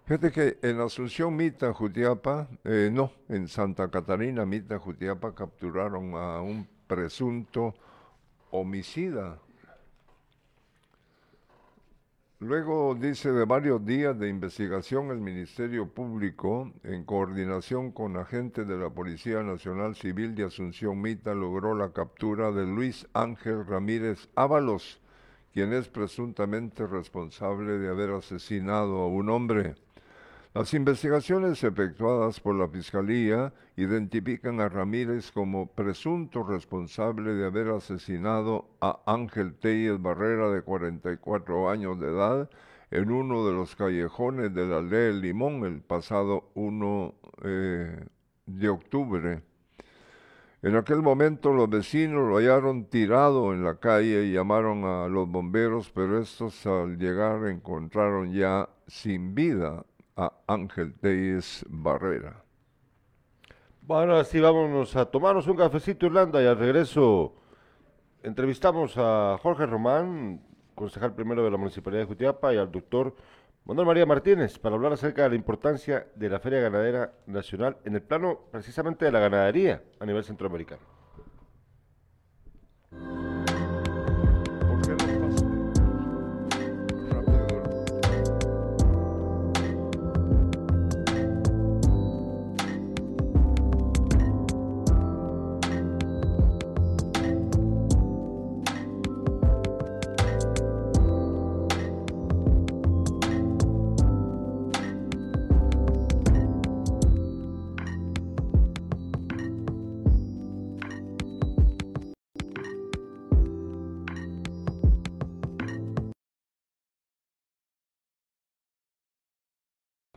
Fíjate 0.06 0.32
que 0.32 0.60
en 0.62 0.80
Asunción, 0.82 1.36
Mita, 1.36 1.74
Jutiapa, 1.74 2.48
eh, 2.64 2.90
no, 2.92 3.12
en 3.28 3.48
Santa 3.48 3.90
Catarina, 3.90 4.46
Mita, 4.46 4.78
Jutiapa, 4.78 5.34
capturaron 5.34 6.14
a 6.14 6.42
un 6.42 6.68
presunto 6.88 7.74
homicida 8.52 9.40
Luego 12.40 12.96
dice 12.96 13.32
de 13.32 13.46
varios 13.46 13.86
días 13.86 14.20
de 14.20 14.28
investigación 14.28 15.10
el 15.10 15.22
Ministerio 15.22 15.88
Público, 15.88 16.70
en 16.84 17.06
coordinación 17.06 17.94
con 17.94 18.18
agentes 18.18 18.68
de 18.68 18.76
la 18.78 18.90
Policía 18.90 19.42
Nacional 19.42 19.96
Civil 19.96 20.36
de 20.36 20.44
Asunción 20.44 21.02
Mita, 21.02 21.34
logró 21.34 21.74
la 21.76 21.94
captura 21.94 22.52
de 22.52 22.66
Luis 22.66 23.08
Ángel 23.14 23.66
Ramírez 23.66 24.28
Ábalos, 24.36 25.00
quien 25.54 25.72
es 25.72 25.88
presuntamente 25.88 26.86
responsable 26.86 27.78
de 27.78 27.88
haber 27.88 28.10
asesinado 28.10 28.98
a 28.98 29.08
un 29.08 29.30
hombre. 29.30 29.76
Las 30.56 30.74
investigaciones 30.74 31.62
efectuadas 31.66 32.40
por 32.40 32.56
la 32.56 32.70
Fiscalía 32.70 33.52
identifican 33.76 34.62
a 34.62 34.70
Ramírez 34.70 35.30
como 35.34 35.68
presunto 35.68 36.44
responsable 36.44 37.34
de 37.34 37.46
haber 37.46 37.68
asesinado 37.68 38.70
a 38.80 39.02
Ángel 39.06 39.56
Teyes 39.56 40.02
Barrera, 40.02 40.50
de 40.52 40.62
44 40.62 41.70
años 41.70 42.00
de 42.00 42.08
edad, 42.08 42.50
en 42.90 43.12
uno 43.12 43.46
de 43.46 43.52
los 43.52 43.76
callejones 43.76 44.54
de 44.54 44.66
la 44.66 44.78
aldea 44.78 45.00
del 45.08 45.20
Limón 45.20 45.66
el 45.66 45.82
pasado 45.82 46.50
1 46.54 47.14
eh, 47.44 48.06
de 48.46 48.70
octubre. 48.70 49.44
En 50.62 50.78
aquel 50.78 51.02
momento 51.02 51.52
los 51.52 51.70
vecinos 51.70 52.30
lo 52.30 52.38
hallaron 52.38 52.86
tirado 52.86 53.52
en 53.52 53.66
la 53.66 53.76
calle 53.76 54.24
y 54.24 54.32
llamaron 54.32 54.86
a 54.86 55.10
los 55.10 55.28
bomberos, 55.28 55.92
pero 55.94 56.18
estos 56.18 56.66
al 56.66 56.98
llegar 56.98 57.46
encontraron 57.46 58.32
ya 58.32 58.70
sin 58.88 59.36
vida 59.36 59.84
a 60.16 60.34
Ángel 60.48 60.94
Teyes 61.00 61.66
Barrera. 61.70 62.44
Bueno, 63.82 64.16
así 64.16 64.40
vámonos 64.40 64.96
a 64.96 65.06
tomarnos 65.06 65.48
un 65.48 65.58
cafecito 65.58 66.08
Irlanda 66.08 66.42
y 66.42 66.48
al 66.48 66.58
regreso 66.58 67.36
entrevistamos 68.24 68.98
a 68.98 69.38
Jorge 69.42 69.66
Román, 69.66 70.42
concejal 70.74 71.14
primero 71.14 71.44
de 71.44 71.52
la 71.52 71.58
Municipalidad 71.58 72.02
de 72.02 72.08
Jutiapa, 72.08 72.54
y 72.54 72.58
al 72.58 72.72
doctor 72.72 73.16
Manuel 73.66 73.88
María 73.88 74.06
Martínez 74.06 74.58
para 74.58 74.76
hablar 74.76 74.94
acerca 74.94 75.24
de 75.24 75.30
la 75.30 75.36
importancia 75.36 76.08
de 76.16 76.30
la 76.30 76.40
Feria 76.40 76.60
Ganadera 76.60 77.14
Nacional 77.28 77.78
en 77.84 77.96
el 77.96 78.02
plano 78.02 78.40
precisamente 78.52 79.06
de 79.06 79.12
la 79.12 79.20
ganadería 79.20 79.84
a 80.00 80.06
nivel 80.06 80.24
centroamericano. 80.24 80.96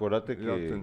Acuérdate 0.08 0.36
que. 0.36 0.80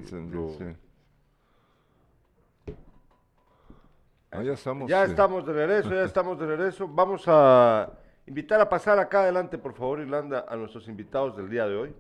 Ah, 4.32 4.44
ya 4.44 4.54
estamos. 4.54 4.90
Ya 4.90 5.04
estamos 5.06 5.46
de 5.46 5.54
regreso, 5.54 5.90
ya 5.90 6.04
estamos 6.04 6.40
de 6.40 6.46
regreso. 6.46 6.88
Vamos 6.88 7.24
a 7.28 7.92
invitar 8.28 8.62
a 8.62 8.70
pasar 8.70 9.00
acá 9.00 9.22
adelante, 9.22 9.58
por 9.58 9.74
favor, 9.74 10.00
Irlanda, 10.00 10.46
a 10.48 10.56
nuestros 10.56 10.88
invitados 10.88 11.36
del 11.38 11.50
día 11.50 11.66
de 11.68 11.76
hoy. 11.76 11.96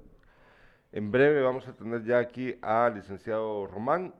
En 0.91 1.12
breve 1.12 1.41
vamos 1.41 1.67
a 1.67 1.74
tener 1.74 2.03
ya 2.03 2.20
aquí 2.20 2.55
al 2.62 2.96
licenciado 2.96 3.67
Román, 3.67 4.13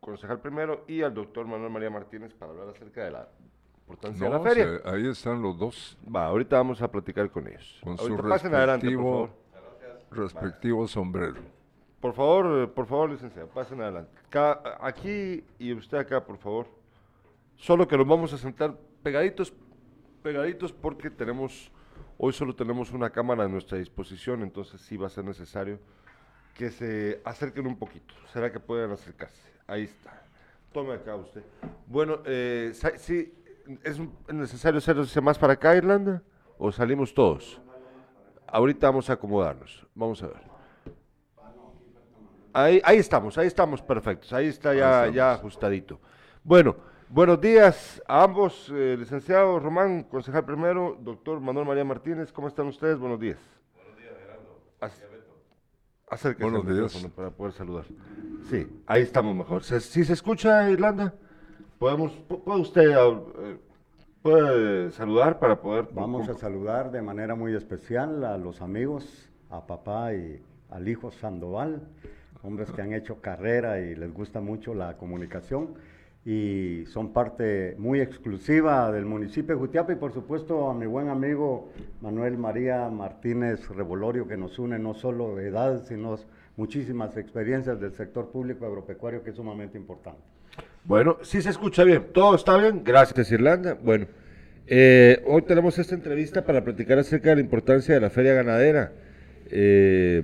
concejal 0.00 0.40
primero, 0.40 0.84
y 0.88 1.02
al 1.02 1.12
doctor 1.12 1.46
Manuel 1.46 1.70
María 1.70 1.90
Martínez 1.90 2.34
para 2.34 2.52
hablar 2.52 2.68
acerca 2.70 3.04
de 3.04 3.10
la 3.10 3.28
importancia 3.80 4.24
de 4.24 4.30
la 4.30 4.40
feria. 4.40 4.80
ahí 4.84 5.08
están 5.08 5.42
los 5.42 5.58
dos. 5.58 5.98
Va, 6.04 6.26
ahorita 6.26 6.56
vamos 6.56 6.80
a 6.82 6.90
platicar 6.90 7.30
con 7.30 7.46
ellos. 7.46 7.80
Con 7.82 7.98
su 7.98 8.16
respectivo, 8.16 9.30
respectivo 10.10 10.88
sombrero. 10.88 11.57
Por 12.00 12.14
favor, 12.14 12.72
por 12.74 12.86
favor, 12.86 13.10
licenciado, 13.10 13.48
pasen 13.48 13.80
adelante. 13.80 14.12
aquí 14.80 15.44
y 15.58 15.72
usted 15.72 15.98
acá, 15.98 16.24
por 16.24 16.38
favor. 16.38 16.68
Solo 17.56 17.88
que 17.88 17.96
nos 17.96 18.06
vamos 18.06 18.32
a 18.32 18.38
sentar 18.38 18.76
pegaditos, 19.02 19.52
pegaditos 20.22 20.72
porque 20.72 21.10
tenemos, 21.10 21.72
hoy 22.16 22.32
solo 22.32 22.54
tenemos 22.54 22.92
una 22.92 23.10
cámara 23.10 23.44
a 23.44 23.48
nuestra 23.48 23.78
disposición, 23.78 24.42
entonces 24.42 24.80
sí 24.80 24.96
va 24.96 25.08
a 25.08 25.10
ser 25.10 25.24
necesario 25.24 25.80
que 26.54 26.70
se 26.70 27.20
acerquen 27.24 27.66
un 27.66 27.76
poquito. 27.76 28.14
¿Será 28.32 28.52
que 28.52 28.60
pueden 28.60 28.92
acercarse? 28.92 29.50
Ahí 29.66 29.84
está. 29.84 30.22
Tome 30.72 30.94
acá 30.94 31.16
usted. 31.16 31.42
Bueno, 31.86 32.20
eh, 32.24 32.72
sí, 32.96 33.32
¿es 33.82 33.98
necesario 34.32 34.78
hacerse 34.78 35.20
más 35.20 35.36
para 35.36 35.54
acá, 35.54 35.74
Irlanda? 35.74 36.22
¿O 36.58 36.70
salimos 36.70 37.12
todos? 37.12 37.60
Ahorita 38.46 38.88
vamos 38.88 39.10
a 39.10 39.14
acomodarnos. 39.14 39.86
Vamos 39.94 40.22
a 40.22 40.28
ver. 40.28 40.57
Ahí, 42.58 42.98
estamos, 42.98 43.38
ahí 43.38 43.46
estamos 43.46 43.80
perfectos, 43.80 44.32
ahí 44.32 44.48
está 44.48 44.74
ya, 44.74 45.06
ya 45.06 45.32
ajustadito. 45.34 46.00
Bueno, 46.42 46.74
buenos 47.08 47.40
días 47.40 48.02
a 48.08 48.24
ambos, 48.24 48.68
eh, 48.74 48.96
licenciado 48.98 49.60
Román, 49.60 50.02
concejal 50.02 50.44
primero, 50.44 50.98
doctor 51.00 51.38
Manuel 51.38 51.68
María 51.68 51.84
Martínez, 51.84 52.32
¿cómo 52.32 52.48
están 52.48 52.66
ustedes? 52.66 52.98
Buenos 52.98 53.20
días. 53.20 53.38
Buenos 53.76 53.96
días, 53.96 54.12
Gerardo. 54.18 54.60
Acérquese 56.10 56.50
buenos 56.50 56.66
días. 56.66 57.12
para 57.14 57.30
poder 57.30 57.52
saludar. 57.52 57.84
Sí, 58.50 58.66
ahí 58.88 59.02
estamos 59.02 59.36
mejor. 59.36 59.62
¿Sí 59.62 60.04
se 60.04 60.12
escucha, 60.12 60.68
Irlanda? 60.68 61.14
¿Podemos, 61.78 62.10
¿Puede 62.26 62.60
usted 62.60 62.90
eh, 62.90 63.58
puede 64.20 64.90
saludar 64.90 65.38
para 65.38 65.60
poder... 65.60 65.90
Vamos 65.92 66.28
a 66.28 66.34
saludar 66.34 66.90
de 66.90 67.02
manera 67.02 67.36
muy 67.36 67.54
especial 67.54 68.24
a 68.24 68.36
los 68.36 68.60
amigos, 68.62 69.30
a 69.48 69.64
papá 69.64 70.12
y 70.12 70.42
al 70.70 70.88
hijo 70.88 71.12
Sandoval 71.12 71.86
hombres 72.42 72.70
que 72.70 72.82
han 72.82 72.92
hecho 72.92 73.20
carrera 73.20 73.80
y 73.80 73.94
les 73.94 74.12
gusta 74.12 74.40
mucho 74.40 74.74
la 74.74 74.96
comunicación 74.96 75.74
y 76.24 76.84
son 76.86 77.12
parte 77.12 77.74
muy 77.78 78.00
exclusiva 78.00 78.92
del 78.92 79.06
municipio 79.06 79.54
de 79.54 79.60
Jutiapa 79.60 79.92
y 79.92 79.96
por 79.96 80.12
supuesto 80.12 80.68
a 80.68 80.74
mi 80.74 80.86
buen 80.86 81.08
amigo 81.08 81.72
Manuel 82.00 82.36
María 82.36 82.88
Martínez 82.88 83.68
Revolorio 83.68 84.26
que 84.26 84.36
nos 84.36 84.58
une 84.58 84.78
no 84.78 84.94
solo 84.94 85.36
de 85.36 85.48
edad 85.48 85.84
sino 85.84 86.18
muchísimas 86.56 87.16
experiencias 87.16 87.80
del 87.80 87.92
sector 87.94 88.30
público 88.30 88.66
agropecuario 88.66 89.22
que 89.22 89.30
es 89.30 89.36
sumamente 89.36 89.78
importante. 89.78 90.20
Bueno, 90.84 91.18
sí 91.22 91.40
se 91.40 91.50
escucha 91.50 91.84
bien, 91.84 92.08
todo 92.12 92.34
está 92.34 92.56
bien, 92.56 92.82
gracias 92.84 93.30
Irlanda. 93.30 93.78
Bueno, 93.80 94.06
eh, 94.66 95.22
hoy 95.26 95.42
tenemos 95.42 95.78
esta 95.78 95.94
entrevista 95.94 96.44
para 96.44 96.62
platicar 96.62 96.98
acerca 96.98 97.30
de 97.30 97.36
la 97.36 97.42
importancia 97.42 97.94
de 97.94 98.00
la 98.00 98.10
feria 98.10 98.34
ganadera. 98.34 98.92
Eh, 99.50 100.22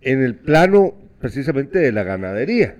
en 0.00 0.22
el 0.22 0.36
plano 0.36 0.94
precisamente 1.18 1.78
de 1.78 1.92
la 1.92 2.02
ganadería. 2.02 2.76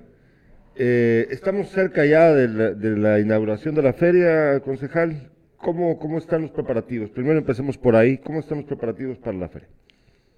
Eh, 0.76 1.28
estamos 1.30 1.68
cerca 1.68 2.06
ya 2.06 2.32
de 2.32 2.48
la, 2.96 3.20
inauguración 3.20 3.74
de 3.74 3.82
la 3.82 3.92
feria, 3.92 4.60
concejal. 4.60 5.30
¿Cómo, 5.58 5.98
¿Cómo 5.98 6.18
están 6.18 6.42
los 6.42 6.50
preparativos? 6.52 7.10
Primero 7.10 7.38
empecemos 7.38 7.76
por 7.76 7.94
ahí. 7.96 8.18
¿Cómo 8.18 8.40
están 8.40 8.58
los 8.58 8.66
preparativos 8.66 9.18
para 9.18 9.36
la 9.36 9.48
feria? 9.48 9.68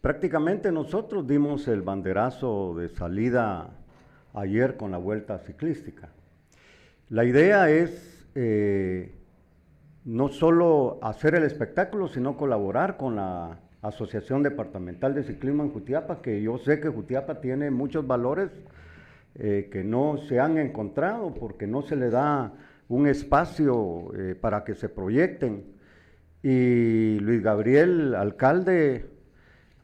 Prácticamente 0.01 0.73
nosotros 0.73 1.29
dimos 1.29 1.69
el 1.69 1.83
banderazo 1.83 2.75
de 2.77 2.89
salida 2.89 3.71
ayer 4.35 4.77
con 4.77 4.91
la 4.91 4.99
vuelta 4.99 5.39
ciclística. 5.39 6.09
La 7.09 7.25
idea 7.25 7.71
es 7.71 8.27
eh, 8.35 9.15
no 10.05 10.29
solo 10.29 10.99
hacer 11.03 11.37
el 11.37 11.45
espectáculo, 11.45 12.09
sino 12.09 12.37
colaborar 12.37 12.97
con 12.97 13.15
la 13.15 13.61
Asociación 13.83 14.45
Departamental 14.45 15.13
de 15.13 15.25
Ciclismo 15.25 15.65
en 15.65 15.71
Jutiapa, 15.71 16.23
que 16.23 16.41
yo 16.41 16.57
sé 16.57 16.81
que 16.81 16.89
Jutiapa 16.89 17.41
tiene 17.41 17.71
muchos 17.73 18.07
valores 18.07 18.51
eh, 19.35 19.69
que 19.73 19.83
no 19.83 20.19
se 20.29 20.39
han 20.39 20.57
encontrado 20.57 21.35
porque 21.35 21.67
no 21.67 21.83
se 21.83 21.97
le 21.97 22.09
da 22.09 22.53
un 22.89 23.09
espacio 23.09 24.13
eh, 24.17 24.37
para 24.41 24.63
que 24.63 24.75
se 24.75 24.89
proyecten. 24.89 25.65
Y 26.45 27.19
Luis 27.19 27.43
Gabriel, 27.43 28.15
alcalde, 28.15 29.07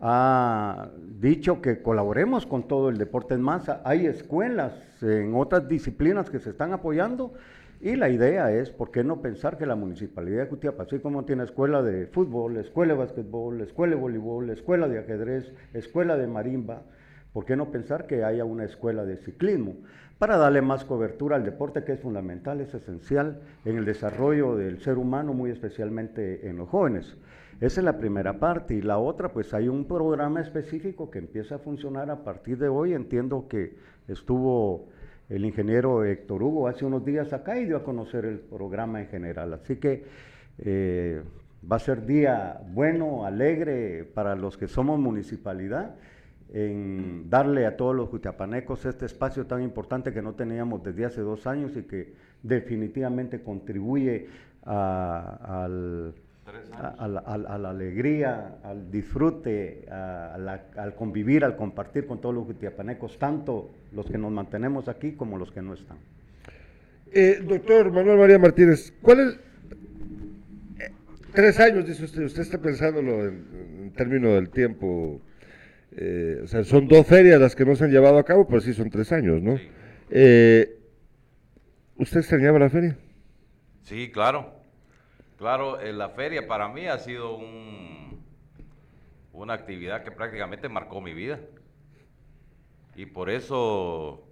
ha 0.00 0.90
dicho 1.18 1.60
que 1.60 1.82
colaboremos 1.82 2.46
con 2.46 2.68
todo 2.68 2.90
el 2.90 2.98
deporte 2.98 3.34
en 3.34 3.42
masa. 3.42 3.82
Hay 3.84 4.06
escuelas 4.06 4.74
en 5.02 5.34
otras 5.34 5.66
disciplinas 5.68 6.30
que 6.30 6.38
se 6.38 6.50
están 6.50 6.72
apoyando 6.72 7.34
y 7.80 7.96
la 7.96 8.08
idea 8.08 8.50
es, 8.52 8.70
¿por 8.70 8.90
qué 8.90 9.04
no 9.04 9.22
pensar 9.22 9.56
que 9.56 9.66
la 9.66 9.76
municipalidad 9.76 10.42
de 10.42 10.48
Cutiapa, 10.48 10.82
así 10.82 10.98
como 10.98 11.24
tiene 11.24 11.44
escuela 11.44 11.82
de 11.82 12.06
fútbol, 12.06 12.56
escuela 12.56 12.94
de 12.94 12.98
básquetbol, 12.98 13.60
escuela 13.60 13.94
de 13.94 14.00
voleibol, 14.00 14.50
escuela 14.50 14.88
de 14.88 14.98
ajedrez, 14.98 15.52
escuela 15.74 16.16
de 16.16 16.26
marimba, 16.26 16.82
¿por 17.32 17.44
qué 17.44 17.56
no 17.56 17.70
pensar 17.70 18.06
que 18.06 18.24
haya 18.24 18.44
una 18.44 18.64
escuela 18.64 19.04
de 19.04 19.16
ciclismo? 19.18 19.76
Para 20.18 20.36
darle 20.36 20.60
más 20.62 20.84
cobertura 20.84 21.36
al 21.36 21.44
deporte 21.44 21.84
que 21.84 21.92
es 21.92 22.00
fundamental, 22.00 22.60
es 22.60 22.74
esencial 22.74 23.40
en 23.64 23.78
el 23.78 23.84
desarrollo 23.84 24.56
del 24.56 24.80
ser 24.80 24.98
humano, 24.98 25.32
muy 25.32 25.52
especialmente 25.52 26.48
en 26.48 26.56
los 26.56 26.68
jóvenes. 26.68 27.16
Esa 27.60 27.80
es 27.80 27.84
la 27.84 27.98
primera 27.98 28.40
parte. 28.40 28.74
Y 28.74 28.82
la 28.82 28.98
otra, 28.98 29.32
pues 29.32 29.54
hay 29.54 29.68
un 29.68 29.84
programa 29.84 30.40
específico 30.40 31.10
que 31.10 31.18
empieza 31.18 31.56
a 31.56 31.58
funcionar 31.58 32.10
a 32.10 32.24
partir 32.24 32.58
de 32.58 32.68
hoy. 32.68 32.94
Entiendo 32.94 33.46
que 33.48 33.76
estuvo 34.08 34.88
el 35.28 35.44
ingeniero 35.44 36.04
Héctor 36.04 36.42
Hugo 36.42 36.68
hace 36.68 36.84
unos 36.84 37.04
días 37.04 37.32
acá 37.32 37.58
y 37.58 37.66
dio 37.66 37.76
a 37.76 37.84
conocer 37.84 38.24
el 38.24 38.38
programa 38.38 39.00
en 39.00 39.08
general. 39.08 39.54
Así 39.54 39.76
que 39.76 40.04
eh, 40.58 41.22
va 41.70 41.76
a 41.76 41.80
ser 41.80 42.06
día 42.06 42.60
bueno, 42.72 43.24
alegre 43.24 44.04
para 44.04 44.34
los 44.34 44.56
que 44.56 44.68
somos 44.68 44.98
municipalidad 44.98 45.96
en 46.52 47.28
darle 47.28 47.66
a 47.66 47.76
todos 47.76 47.94
los 47.94 48.08
jutiapanecos 48.08 48.86
este 48.86 49.04
espacio 49.04 49.46
tan 49.46 49.62
importante 49.62 50.12
que 50.12 50.22
no 50.22 50.32
teníamos 50.32 50.82
desde 50.82 51.04
hace 51.04 51.20
dos 51.20 51.46
años 51.46 51.76
y 51.76 51.82
que 51.82 52.14
definitivamente 52.42 53.42
contribuye 53.42 54.28
al 54.62 56.14
a, 56.72 57.08
la, 57.58 57.70
alegría, 57.70 58.58
al 58.62 58.90
disfrute, 58.90 59.86
al 59.90 60.94
convivir, 60.96 61.44
al 61.44 61.56
compartir 61.56 62.06
con 62.06 62.20
todos 62.20 62.34
los 62.34 62.44
jutiapanecos, 62.44 63.18
tanto 63.18 63.70
los 63.92 64.06
que 64.06 64.18
nos 64.18 64.30
mantenemos 64.30 64.88
aquí 64.88 65.12
como 65.12 65.38
los 65.38 65.50
que 65.50 65.62
no 65.62 65.74
están. 65.74 65.98
Eh, 67.12 67.42
doctor 67.42 67.90
Manuel 67.90 68.18
María 68.18 68.38
Martínez, 68.38 68.92
¿cuál 69.00 69.20
es? 69.20 69.38
Eh, 70.78 70.92
tres 71.32 71.58
años, 71.58 71.86
dice 71.86 72.04
usted, 72.04 72.22
usted 72.24 72.42
está 72.42 72.58
pensándolo 72.58 73.26
en, 73.26 73.92
términos 73.96 74.34
del 74.34 74.50
tiempo. 74.50 75.20
Eh, 75.96 76.40
o 76.44 76.46
sea, 76.46 76.62
son 76.64 76.86
dos 76.86 77.06
ferias 77.06 77.40
las 77.40 77.56
que 77.56 77.64
no 77.64 77.74
se 77.74 77.84
han 77.84 77.90
llevado 77.90 78.18
a 78.18 78.24
cabo, 78.24 78.46
pero 78.46 78.60
sí 78.60 78.74
son 78.74 78.90
tres 78.90 79.10
años, 79.12 79.42
¿no? 79.42 79.54
¿Usted 81.96 82.20
extrañaba 82.20 82.58
la 82.58 82.70
feria? 82.70 82.96
Sí, 83.82 84.10
claro. 84.12 84.57
Claro, 85.38 85.80
la 85.80 86.08
feria 86.08 86.48
para 86.48 86.66
mí 86.68 86.88
ha 86.88 86.98
sido 86.98 87.36
un, 87.36 88.24
una 89.32 89.54
actividad 89.54 90.02
que 90.02 90.10
prácticamente 90.10 90.68
marcó 90.68 91.00
mi 91.00 91.14
vida. 91.14 91.38
Y 92.96 93.06
por 93.06 93.30
eso 93.30 94.26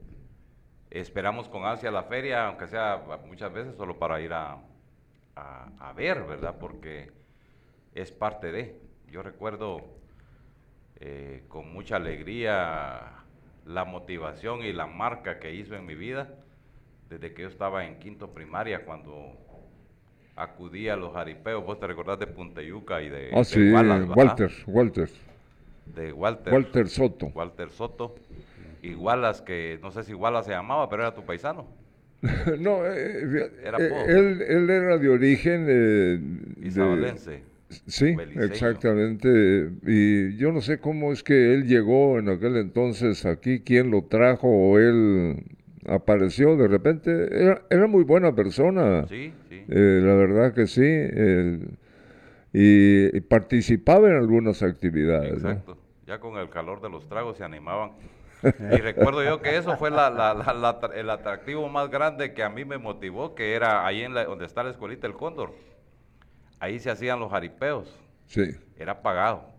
esperamos 0.90 1.48
con 1.48 1.64
ansia 1.64 1.92
la 1.92 2.02
feria, 2.02 2.48
aunque 2.48 2.66
sea 2.66 3.04
muchas 3.24 3.52
veces 3.52 3.76
solo 3.76 4.00
para 4.00 4.20
ir 4.20 4.32
a, 4.32 4.58
a, 5.36 5.92
ver, 5.92 6.24
¿verdad? 6.24 6.56
Porque 6.58 7.12
es 7.94 8.10
parte 8.10 8.50
de. 8.50 8.80
Yo 9.08 9.22
recuerdo 9.22 9.84
eh, 10.98 11.44
con 11.46 11.72
mucha 11.72 11.96
alegría 11.96 13.12
la 13.64 13.84
motivación 13.84 14.64
y 14.64 14.72
la 14.72 14.88
marca 14.88 15.38
que 15.38 15.54
hizo 15.54 15.76
en 15.76 15.86
mi 15.86 15.94
vida 15.94 16.34
desde 17.08 17.32
que 17.32 17.42
yo 17.42 17.48
estaba 17.48 17.86
en 17.86 18.00
quinto 18.00 18.34
primaria 18.34 18.84
cuando 18.84 19.45
acudía 20.36 20.94
a 20.94 20.96
los 20.96 21.12
jaripeos. 21.12 21.64
Vos 21.64 21.80
te 21.80 21.86
recordás 21.86 22.18
de 22.18 22.26
Punteyuca 22.26 23.02
y 23.02 23.08
de, 23.08 23.30
ah, 23.34 23.42
sí, 23.42 23.72
Walter, 23.72 24.52
Walter. 24.66 25.10
De 25.86 26.12
Walter. 26.12 26.52
Walter 26.52 26.88
Soto. 26.88 27.26
Walter 27.34 27.70
Soto. 27.70 28.14
Igualas 28.82 29.42
que, 29.42 29.78
no 29.82 29.90
sé 29.90 30.04
si 30.04 30.12
Igualas 30.12 30.46
se 30.46 30.52
llamaba, 30.52 30.88
pero 30.88 31.02
era 31.02 31.14
tu 31.14 31.24
paisano. 31.24 31.66
no, 32.60 32.86
eh, 32.86 33.22
eh, 33.24 33.50
era 33.64 33.78
eh, 33.78 34.04
él, 34.08 34.42
él, 34.42 34.70
era 34.70 34.96
de 34.98 35.08
origen 35.08 35.66
eh, 35.68 36.20
Sí, 37.86 38.16
exactamente. 38.36 39.70
Y 39.86 40.36
yo 40.36 40.52
no 40.52 40.60
sé 40.60 40.78
cómo 40.78 41.12
es 41.12 41.22
que 41.22 41.52
él 41.52 41.66
llegó 41.66 42.18
en 42.18 42.28
aquel 42.28 42.56
entonces 42.56 43.26
aquí, 43.26 43.60
quién 43.60 43.90
lo 43.90 44.04
trajo 44.04 44.48
o 44.48 44.78
él 44.78 45.44
apareció 45.86 46.56
de 46.56 46.68
repente. 46.68 47.10
Era, 47.30 47.62
era 47.68 47.86
muy 47.86 48.04
buena 48.04 48.34
persona. 48.34 49.06
Sí, 49.08 49.32
sí. 49.68 49.74
la 49.74 50.14
verdad 50.14 50.54
que 50.54 50.66
sí. 50.66 50.82
y, 52.52 53.20
participaba 53.22 54.08
en 54.08 54.16
algunas 54.16 54.62
actividades. 54.62 55.34
Exacto. 55.34 55.78
Ya 56.06 56.20
con 56.20 56.38
el 56.38 56.48
calor 56.50 56.80
de 56.80 56.88
los 56.88 57.08
tragos 57.08 57.36
se 57.36 57.44
animaban. 57.44 57.92
Y 58.42 58.76
recuerdo 58.76 59.24
yo 59.24 59.40
que 59.40 59.56
eso 59.56 59.76
fue 59.76 59.88
el 59.88 61.10
atractivo 61.10 61.68
más 61.68 61.90
grande 61.90 62.32
que 62.32 62.42
a 62.42 62.48
mí 62.48 62.64
me 62.64 62.78
motivó, 62.78 63.34
que 63.34 63.54
era 63.54 63.86
ahí 63.86 64.02
en 64.02 64.14
donde 64.14 64.44
está 64.44 64.62
la 64.62 64.70
escuelita 64.70 65.06
El 65.06 65.14
Cóndor. 65.14 65.54
Ahí 66.60 66.78
se 66.78 66.90
hacían 66.90 67.18
los 67.18 67.30
jaripeos. 67.30 67.98
Sí. 68.26 68.56
Era 68.78 69.02
pagado. 69.02 69.56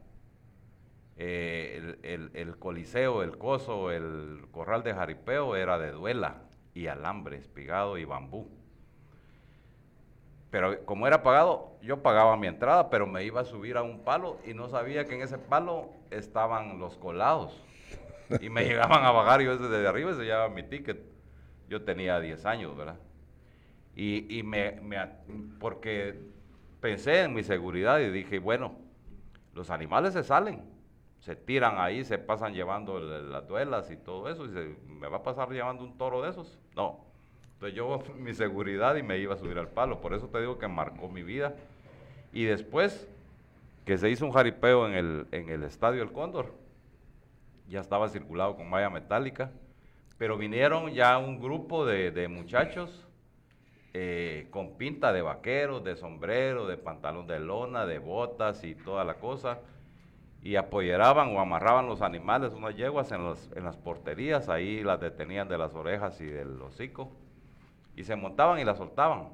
Eh, 1.20 1.98
el, 2.04 2.58
coliseo, 2.58 3.24
el 3.24 3.38
coso, 3.38 3.92
el 3.92 4.46
corral 4.52 4.84
de 4.84 4.94
jaripeo 4.94 5.56
era 5.56 5.80
de 5.80 5.92
duela 5.92 6.44
y 6.76 6.88
alambre, 6.88 7.38
espigado 7.38 7.98
y 7.98 8.06
bambú. 8.06 8.48
Pero 10.50 10.86
como 10.86 11.08
era 11.08 11.24
pagado, 11.24 11.78
yo 11.82 12.02
pagaba 12.02 12.38
mi 12.38 12.48
entrada, 12.48 12.90
pero 12.90 13.06
me 13.06 13.24
iba 13.24 13.42
a 13.42 13.46
subir 13.46 13.78
a 13.78 13.84
un 13.84 14.04
palo 14.04 14.38
y 14.46 14.54
no 14.54 14.70
sabía 14.70 15.06
que 15.06 15.16
en 15.16 15.22
ese 15.22 15.38
palo 15.38 15.90
estaban 16.10 16.80
los 16.80 16.98
colados. 16.98 17.62
Y 18.42 18.50
me 18.50 18.64
llegaban 18.66 19.04
a 19.04 19.12
bajar, 19.12 19.42
yo 19.42 19.58
desde 19.58 19.88
arriba 19.88 20.14
se 20.14 20.24
llevaba 20.24 20.50
mi 20.50 20.64
ticket. 20.64 21.02
Yo 21.68 21.84
tenía 21.84 22.20
10 22.20 22.46
años, 22.46 22.78
¿verdad? 22.78 22.98
Y, 24.00 24.44
me, 24.44 24.80
porque 25.60 26.20
pensé 26.80 27.24
en 27.24 27.34
mi 27.34 27.44
seguridad 27.44 28.00
y 28.00 28.12
dije, 28.12 28.38
bueno, 28.38 28.76
los 29.54 29.72
animales 29.72 30.14
se 30.14 30.24
salen, 30.24 30.62
se 31.20 31.36
tiran 31.36 31.80
ahí, 31.80 32.06
se 32.06 32.20
pasan 32.20 32.54
llevando 32.54 33.00
las 33.00 33.48
duelas 33.48 33.90
y 33.90 33.98
todo 33.98 34.30
eso, 34.30 34.46
y 34.46 34.50
se, 34.50 34.78
¿me 34.86 35.08
va 35.08 35.18
a 35.18 35.24
pasar 35.24 35.50
llevando 35.50 35.84
un 35.84 35.98
toro 35.98 36.22
de 36.22 36.30
esos? 36.30 36.60
No. 36.76 37.07
Entonces 37.58 37.76
yo 37.76 38.04
mi 38.20 38.36
seguridad 38.36 38.96
y 38.98 39.02
me 39.02 39.18
iba 39.18 39.34
a 39.34 39.38
subir 39.38 39.58
al 39.58 39.70
palo, 39.70 40.00
por 40.00 40.14
eso 40.14 40.28
te 40.28 40.40
digo 40.40 40.60
que 40.60 40.68
marcó 40.68 41.10
mi 41.10 41.24
vida. 41.24 41.56
Y 42.32 42.44
después 42.44 43.08
que 43.84 43.98
se 43.98 44.12
hizo 44.12 44.28
un 44.28 44.32
jaripeo 44.32 44.88
en 44.88 44.94
el, 44.94 45.28
en 45.32 45.50
el 45.50 45.64
Estadio 45.64 46.04
El 46.04 46.12
Cóndor, 46.12 46.54
ya 47.68 47.80
estaba 47.80 48.10
circulado 48.10 48.56
con 48.56 48.70
malla 48.70 48.92
metálica, 48.92 49.50
pero 50.20 50.38
vinieron 50.38 50.92
ya 50.92 51.18
un 51.18 51.42
grupo 51.42 51.84
de, 51.84 52.28
muchachos 52.28 53.08
eh, 53.96 54.46
con 54.52 54.78
pinta 54.78 55.12
de 55.12 55.24
vaqueros, 55.24 55.84
de 55.84 55.96
sombrero, 55.96 56.68
de 56.68 56.78
pantalón 56.78 57.26
de 57.26 57.40
lona, 57.40 57.88
de 57.88 57.98
botas 57.98 58.64
y 58.64 58.76
toda 58.76 59.04
la 59.04 59.16
cosa, 59.16 59.62
y 60.44 60.58
apoyeraban 60.58 61.36
o 61.36 61.40
amarraban 61.40 61.88
los 61.88 62.04
animales, 62.04 62.54
unas 62.54 62.76
yeguas 62.76 63.12
en, 63.12 63.22
en 63.56 63.64
las 63.64 63.78
porterías, 63.78 64.48
ahí 64.48 64.84
las 64.84 65.00
detenían 65.00 65.48
de 65.48 65.58
las 65.58 65.74
orejas 65.74 66.22
y 66.22 66.26
del 66.26 66.62
hocico, 66.62 67.12
y 67.98 68.06
se 68.06 68.16
montaban 68.16 68.60
y 68.60 68.64
las 68.64 68.78
soltaban. 68.78 69.30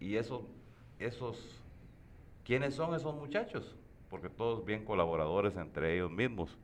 Y 0.00 0.16
esos, 0.16 0.42
esos, 0.98 1.62
¿quiénes 2.42 2.74
son 2.74 2.94
esos 2.94 3.14
muchachos? 3.14 3.76
Porque 4.08 4.28
todos 4.28 4.64
bien 4.64 4.84
colaboradores 4.84 5.56
entre 5.56 5.94
ellos 5.94 6.10
mismos 6.10 6.58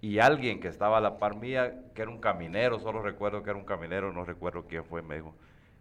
y 0.00 0.18
alguien 0.18 0.60
que 0.60 0.68
estaba 0.68 0.96
a 0.98 1.00
la 1.00 1.18
par 1.18 1.36
mía, 1.36 1.84
que 1.94 2.02
era 2.02 2.10
un 2.10 2.18
caminero, 2.18 2.80
solo 2.80 3.02
recuerdo 3.02 3.42
que 3.42 3.50
era 3.50 3.58
un 3.58 3.66
caminero, 3.66 4.12
no 4.12 4.24
recuerdo 4.24 4.64
quién 4.66 4.82
fue, 4.84 5.02
me 5.02 5.16
dijo, 5.16 5.34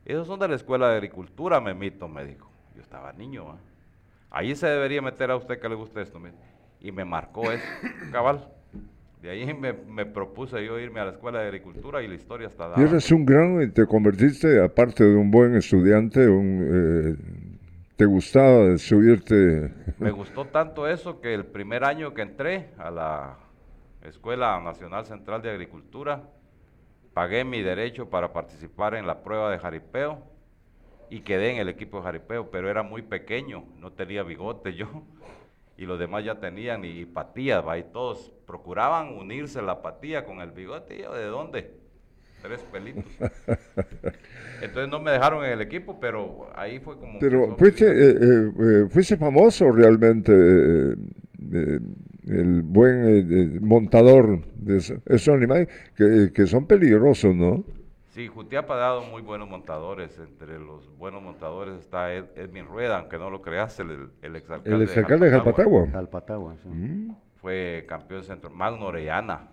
esos 0.03 0.27
son 0.27 0.39
de 0.39 0.49
la 0.49 0.55
escuela 0.55 0.89
de 0.89 0.95
agricultura, 0.95 1.61
Memito, 1.61 2.07
me 2.07 2.25
dijo. 2.25 2.49
Yo 2.75 2.81
estaba 2.81 3.13
niño, 3.13 3.57
ahí 4.29 4.55
se 4.55 4.67
debería 4.67 5.01
meter 5.01 5.31
a 5.31 5.37
usted 5.37 5.59
que 5.59 5.69
le 5.69 5.75
guste 5.75 6.01
esto, 6.01 6.19
y 6.81 6.91
me 6.91 7.05
marcó 7.05 7.49
eso, 7.51 7.65
cabal. 8.11 8.58
De 9.21 9.29
ahí 9.29 9.53
me, 9.53 10.05
propuse 10.05 10.65
yo 10.65 10.79
irme 10.79 11.01
a 11.01 11.05
la 11.05 11.11
escuela 11.11 11.39
de 11.41 11.47
agricultura 11.47 12.01
y 12.01 12.07
la 12.07 12.15
historia 12.15 12.47
está 12.47 12.69
dada. 12.69 12.81
Y 12.81 12.85
eres 12.85 13.11
un 13.11 13.25
gran, 13.25 13.71
te 13.73 13.85
convertiste, 13.85 14.63
aparte 14.63 15.03
de 15.03 15.13
un 15.13 15.29
buen 15.29 15.55
estudiante, 15.55 16.25
un, 16.25 17.17
eh, 17.17 17.85
¿te 17.97 18.05
gustaba 18.05 18.77
subirte? 18.77 19.73
Me 19.99 20.11
gustó 20.11 20.45
tanto 20.45 20.87
eso 20.87 21.19
que 21.19 21.33
el 21.33 21.45
primer 21.45 21.83
año 21.83 22.13
que 22.13 22.21
entré 22.21 22.69
a 22.77 22.89
la 22.89 23.37
Escuela 24.03 24.61
Nacional 24.61 25.05
Central 25.05 25.41
de 25.41 25.51
Agricultura, 25.51 26.23
pagué 27.13 27.43
mi 27.43 27.61
derecho 27.61 28.09
para 28.09 28.31
participar 28.31 28.95
en 28.95 29.05
la 29.05 29.21
prueba 29.21 29.51
de 29.51 29.59
jaripeo 29.59 30.23
y 31.09 31.21
quedé 31.21 31.51
en 31.51 31.57
el 31.57 31.67
equipo 31.67 31.97
de 31.97 32.03
jaripeo, 32.03 32.49
pero 32.51 32.69
era 32.69 32.83
muy 32.83 33.01
pequeño, 33.01 33.65
no 33.77 33.91
tenía 33.91 34.23
bigote 34.23 34.75
yo, 34.75 35.03
y 35.79 35.85
los 35.85 35.97
demás 35.97 36.25
ya 36.25 36.39
tenían 36.39 36.83
y 36.83 37.05
patías, 37.05 37.63
y 37.77 37.83
todos 37.91 38.31
procuraban 38.45 39.17
unirse 39.17 39.61
la 39.61 39.81
patía 39.81 40.25
con 40.25 40.41
el 40.41 40.51
bigote, 40.51 40.95
¿de 40.95 41.25
dónde? 41.25 41.71
Tres 42.41 42.61
pelitos. 42.71 43.05
Entonces 44.61 44.89
no 44.89 44.99
me 44.99 45.11
dejaron 45.11 45.43
en 45.45 45.53
el 45.53 45.61
equipo, 45.61 45.99
pero 45.99 46.49
ahí 46.55 46.79
fue 46.79 46.97
como... 46.97 47.19
Pero 47.19 47.55
fuiste, 47.57 47.85
eh, 47.85 48.11
eh, 48.11 48.51
eh, 48.59 48.87
fuiste 48.89 49.17
famoso 49.17 49.71
realmente 49.71 50.31
el 52.29 52.61
buen 52.61 53.05
eh, 53.05 53.25
eh, 53.29 53.59
montador 53.61 54.41
de 54.55 54.77
esos 54.77 55.29
animales 55.29 55.67
que, 55.95 56.47
son 56.47 56.67
peligrosos, 56.67 57.35
¿no? 57.35 57.63
Sí, 58.19 58.27
Jutiapa 58.27 58.73
ha 58.73 58.77
dado 58.77 59.03
muy 59.05 59.21
buenos 59.21 59.47
montadores. 59.47 60.19
Entre 60.19 60.59
los 60.59 60.93
buenos 60.97 61.23
montadores 61.23 61.79
está 61.79 62.13
Edwin 62.13 62.65
Rueda, 62.65 62.99
aunque 62.99 63.17
no 63.17 63.29
lo 63.29 63.41
creas, 63.41 63.79
el, 63.79 64.09
el 64.21 64.35
exalcalde, 64.35 64.75
el 64.75 64.81
exalcalde 64.81 65.27
de 65.27 65.31
Jalpatagua. 65.31 65.87
Jalpatagua, 65.89 66.57
sí. 66.57 66.67
Mm. 66.67 67.15
Fue 67.37 67.85
campeón 67.87 68.23
centro. 68.23 68.49
Magno 68.49 68.87
Orellana, 68.87 69.47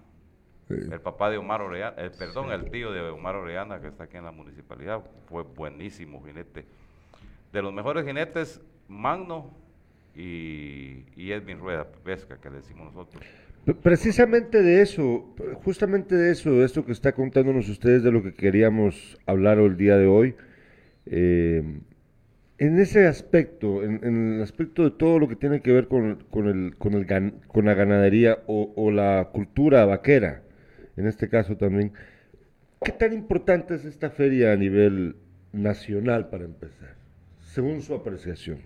el 0.69 1.01
papá 1.01 1.31
de 1.31 1.39
Omar 1.39 1.63
Orellana, 1.63 1.95
eh, 1.97 2.11
perdón, 2.19 2.51
el 2.51 2.69
tío 2.69 2.91
de 2.91 3.09
Omar 3.09 3.37
Orellana, 3.37 3.81
que 3.81 3.87
está 3.87 4.03
aquí 4.03 4.17
en 4.17 4.25
la 4.25 4.33
municipalidad, 4.33 5.01
fue 5.27 5.45
buenísimo 5.45 6.25
jinete. 6.25 6.67
De 7.53 7.63
los 7.63 7.73
mejores 7.73 8.05
jinetes, 8.05 8.61
Magno 8.89 9.55
y, 10.13 11.05
y 11.15 11.31
Edwin 11.31 11.61
Rueda 11.61 11.87
Pesca, 12.03 12.41
que 12.41 12.51
le 12.51 12.57
decimos 12.57 12.93
nosotros. 12.93 13.25
Precisamente 13.75 14.63
de 14.63 14.81
eso, 14.81 15.35
justamente 15.65 16.15
de 16.15 16.31
eso, 16.31 16.53
de 16.53 16.65
esto 16.65 16.87
que 16.87 16.93
está 16.93 17.13
contándonos 17.13 17.69
ustedes, 17.69 18.05
de 18.05 18.13
lo 18.13 18.23
que 18.23 18.33
queríamos 18.33 19.19
hablar 19.27 19.59
el 19.59 19.77
día 19.77 19.97
de 19.97 20.07
hoy, 20.07 20.37
eh, 21.07 21.81
en 22.59 22.79
ese 22.79 23.09
aspecto, 23.09 23.83
en, 23.83 24.37
el 24.37 24.43
aspecto 24.43 24.85
de 24.85 24.93
todo 24.93 25.19
lo 25.19 25.27
que 25.27 25.35
tiene 25.35 25.63
que 25.63 25.73
ver 25.73 25.89
con, 25.89 26.25
con, 26.31 26.47
el, 26.47 26.77
con, 26.77 26.95
el, 26.95 27.33
con 27.49 27.65
la 27.65 27.75
ganadería 27.75 28.39
o, 28.47 28.93
la 28.93 29.31
cultura 29.33 29.85
vaquera, 29.85 30.43
en 30.97 31.09
este 31.09 31.29
caso 31.29 31.57
también, 31.57 31.93
¿qué 32.85 32.93
tan 32.93 33.13
importante 33.13 33.75
es 33.75 33.85
esta 33.85 34.11
feria 34.11 34.53
a 34.53 34.57
nivel 34.57 35.17
nacional 35.53 36.29
para 36.29 36.45
empezar, 36.45 36.95
según 37.41 37.83
su 37.83 37.95
apreciación? 37.95 38.61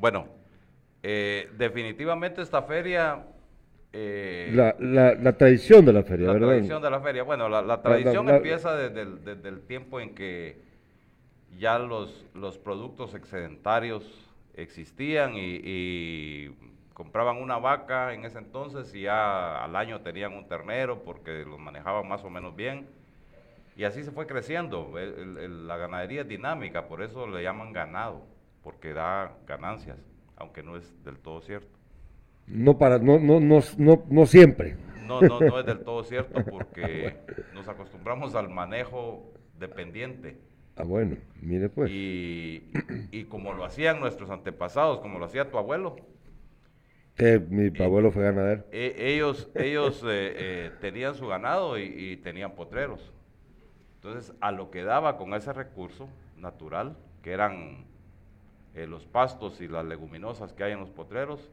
Bueno, 0.00 0.26
eh, 1.04 1.48
definitivamente 1.56 2.42
esta 2.42 2.62
feria... 2.62 3.24
Eh, 3.92 4.50
la, 4.52 5.32
tradición 5.36 5.84
de 5.84 5.92
la 5.92 6.02
feria, 6.02 6.28
la 6.28 6.32
¿verdad? 6.34 6.46
La 6.48 6.54
tradición 6.54 6.82
de 6.82 6.90
la 6.90 7.00
feria. 7.00 7.22
Bueno, 7.24 7.48
la, 7.48 7.82
tradición 7.82 8.28
empieza 8.28 8.76
desde 8.76 9.48
el, 9.48 9.60
tiempo 9.62 10.00
en 10.00 10.14
que 10.14 10.60
ya 11.58 11.78
los, 11.78 12.24
los 12.34 12.58
productos 12.58 13.14
excedentarios 13.14 14.04
existían 14.54 15.32
y, 15.34 16.50
compraban 16.94 17.38
una 17.38 17.56
vaca 17.56 18.12
en 18.12 18.26
ese 18.26 18.36
entonces 18.36 18.94
y 18.94 19.02
ya 19.02 19.64
al 19.64 19.74
año 19.74 20.02
tenían 20.02 20.34
un 20.34 20.46
ternero 20.46 21.02
porque 21.02 21.46
lo 21.46 21.56
manejaban 21.56 22.06
más 22.06 22.22
o 22.24 22.30
menos 22.30 22.54
bien. 22.54 22.86
Y 23.74 23.84
así 23.84 24.04
se 24.04 24.10
fue 24.10 24.26
creciendo. 24.26 24.92
la 24.94 25.76
ganadería 25.78 26.20
es 26.22 26.28
dinámica, 26.28 26.86
por 26.88 27.02
eso 27.02 27.26
le 27.26 27.42
llaman 27.42 27.72
ganado, 27.72 28.26
porque 28.62 28.92
da 28.92 29.32
ganancias 29.46 29.96
aunque 30.40 30.62
no 30.62 30.76
es 30.76 31.04
del 31.04 31.18
todo 31.18 31.40
cierto. 31.42 31.79
No 32.46 32.78
para, 32.78 32.98
no, 32.98 33.18
no, 33.18 33.40
no, 33.40 33.60
no, 33.78 34.04
no 34.08 34.26
siempre. 34.26 34.76
No, 35.06 35.20
no, 35.20 35.40
no 35.40 35.58
es 35.58 35.66
del 35.66 35.80
todo 35.80 36.04
cierto 36.04 36.44
porque 36.44 37.16
nos 37.54 37.68
acostumbramos 37.68 38.34
al 38.34 38.48
manejo 38.48 39.32
dependiente. 39.58 40.38
Ah, 40.76 40.84
bueno, 40.84 41.16
mire 41.40 41.68
pues. 41.68 41.90
Y, 41.90 42.70
y 43.10 43.24
como 43.24 43.52
lo 43.52 43.64
hacían 43.64 44.00
nuestros 44.00 44.30
antepasados, 44.30 45.00
como 45.00 45.18
lo 45.18 45.26
hacía 45.26 45.50
tu 45.50 45.58
abuelo. 45.58 45.96
mi 47.18 47.66
eh, 47.66 47.72
abuelo 47.80 48.12
fue 48.12 48.22
ganadero. 48.22 48.64
Eh, 48.72 48.94
ellos 48.96 49.50
ellos 49.54 50.02
eh, 50.06 50.70
tenían 50.80 51.14
su 51.14 51.26
ganado 51.26 51.78
y, 51.78 51.82
y, 51.82 52.16
tenían 52.16 52.52
potreros. 52.52 53.12
Entonces, 53.96 54.34
a 54.40 54.52
lo 54.52 54.70
que 54.70 54.82
daba 54.82 55.18
con 55.18 55.34
ese 55.34 55.52
recurso 55.52 56.08
natural, 56.36 56.96
que 57.22 57.32
eran 57.32 57.84
eh, 58.74 58.86
los 58.86 59.04
pastos 59.04 59.60
y 59.60 59.68
las 59.68 59.84
leguminosas 59.84 60.52
que 60.52 60.64
hay 60.64 60.72
en 60.72 60.80
los 60.80 60.90
potreros, 60.90 61.50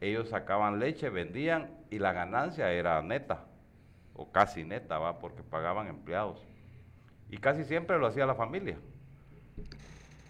ellos 0.00 0.28
sacaban 0.28 0.78
leche, 0.78 1.10
vendían 1.10 1.70
y 1.90 1.98
la 1.98 2.12
ganancia 2.12 2.72
era 2.72 3.02
neta, 3.02 3.44
o 4.14 4.30
casi 4.30 4.64
neta, 4.64 4.98
¿va? 4.98 5.18
porque 5.18 5.42
pagaban 5.42 5.88
empleados. 5.88 6.44
Y 7.30 7.38
casi 7.38 7.64
siempre 7.64 7.98
lo 7.98 8.06
hacía 8.06 8.26
la 8.26 8.34
familia. 8.34 8.78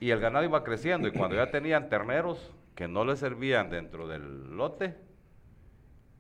Y 0.01 0.11
el 0.11 0.21
ganado 0.21 0.45
iba 0.45 0.65
creciendo 0.65 1.09
y 1.09 1.13
cuando 1.13 1.37
ya 1.37 1.51
tenían 1.51 1.89
terneros 1.89 2.53
que 2.75 2.89
no 2.89 3.05
les 3.05 3.19
servían 3.19 3.71
dentro 3.71 4.09
del 4.09 4.57
lote, 4.57 4.95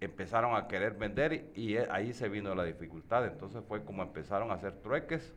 empezaron 0.00 0.54
a 0.56 0.68
querer 0.68 0.94
vender 0.94 1.50
y, 1.54 1.72
y 1.72 1.76
ahí 1.76 2.12
se 2.12 2.28
vino 2.28 2.54
la 2.54 2.64
dificultad. 2.64 3.26
Entonces 3.26 3.62
fue 3.66 3.84
como 3.84 4.02
empezaron 4.02 4.50
a 4.50 4.54
hacer 4.54 4.72
trueques 4.82 5.34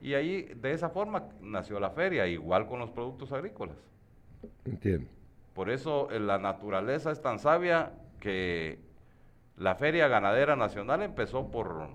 y 0.00 0.14
ahí, 0.14 0.42
de 0.54 0.72
esa 0.72 0.88
forma, 0.88 1.28
nació 1.40 1.78
la 1.78 1.90
feria, 1.90 2.26
igual 2.26 2.66
con 2.66 2.78
los 2.78 2.90
productos 2.90 3.32
agrícolas. 3.32 3.76
Entiendo. 4.64 5.10
Por 5.54 5.70
eso 5.70 6.10
eh, 6.10 6.20
la 6.20 6.38
naturaleza 6.38 7.10
es 7.10 7.20
tan 7.20 7.38
sabia 7.38 7.92
que 8.20 8.78
la 9.56 9.74
Feria 9.74 10.08
Ganadera 10.08 10.56
Nacional 10.56 11.02
empezó 11.02 11.50
por, 11.50 11.88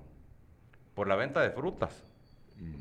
por 0.93 1.07
la 1.07 1.15
venta 1.15 1.41
de 1.41 1.49
frutas. 1.51 2.03
Mm. 2.57 2.75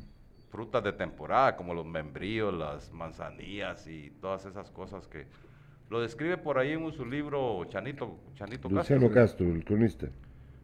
Frutas 0.49 0.83
de 0.83 0.93
temporada, 0.93 1.55
como 1.57 1.73
los 1.73 1.85
membríos, 1.85 2.53
las 2.53 2.91
manzanillas 2.93 3.87
y 3.87 4.11
todas 4.21 4.45
esas 4.45 4.71
cosas 4.71 5.07
que 5.07 5.27
lo 5.89 6.01
describe 6.01 6.37
por 6.37 6.57
ahí 6.57 6.71
en 6.71 6.91
su 6.91 7.05
libro 7.05 7.63
Chanito, 7.65 8.19
Chanito 8.35 8.69
Luciano 8.69 9.09
Castro, 9.11 9.47
el 9.47 9.63
cronista. 9.63 10.07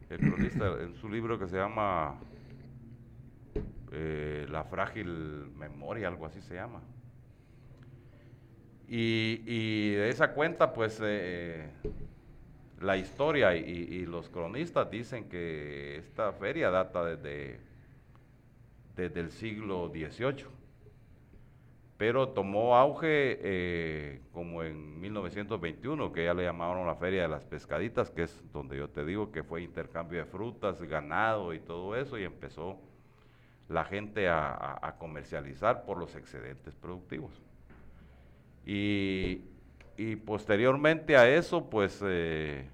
El 0.08 0.18
cronista, 0.18 0.80
en 0.80 0.94
su 0.94 1.08
libro 1.08 1.38
que 1.38 1.46
se 1.46 1.56
llama 1.56 2.18
eh, 3.92 4.46
La 4.50 4.64
frágil 4.64 5.52
memoria, 5.56 6.08
algo 6.08 6.26
así 6.26 6.40
se 6.40 6.54
llama. 6.54 6.80
Y, 8.88 9.90
de 9.92 10.10
esa 10.10 10.32
cuenta, 10.34 10.72
pues, 10.72 11.00
eh, 11.02 11.70
la 12.80 12.96
historia 12.96 13.56
y, 13.56 14.04
los 14.06 14.28
cronistas 14.28 14.90
dicen 14.90 15.28
que 15.28 15.96
esta 15.96 16.32
feria 16.32 16.70
data 16.70 17.04
desde, 17.04 17.60
desde 18.96 19.20
el 19.20 19.30
siglo 19.30 19.88
XVIII, 19.88 20.46
pero 21.96 22.30
tomó 22.30 22.76
auge 22.76 23.38
eh, 23.42 24.20
como 24.32 24.64
en 24.64 25.00
1921, 25.00 26.12
que 26.12 26.24
ya 26.24 26.34
le 26.34 26.42
llamaron 26.42 26.84
la 26.84 26.96
Feria 26.96 27.22
de 27.22 27.28
las 27.28 27.44
Pescaditas, 27.44 28.10
que 28.10 28.24
es 28.24 28.42
donde 28.52 28.76
yo 28.76 28.88
te 28.88 29.04
digo 29.04 29.30
que 29.30 29.44
fue 29.44 29.62
intercambio 29.62 30.18
de 30.18 30.24
frutas, 30.24 30.82
ganado 30.82 31.54
y 31.54 31.60
todo 31.60 31.94
eso, 31.94 32.18
y 32.18 32.24
empezó 32.24 32.80
la 33.68 33.84
gente 33.84 34.28
a, 34.28 34.96
comercializar 34.98 35.84
por 35.84 35.96
los 35.96 36.16
excedentes 36.16 36.74
productivos. 36.74 37.40
Y, 38.64 39.40
posteriormente 40.24 41.16
a 41.16 41.28
eso, 41.28 41.68
pues 41.68 42.00
eh, 42.04 42.68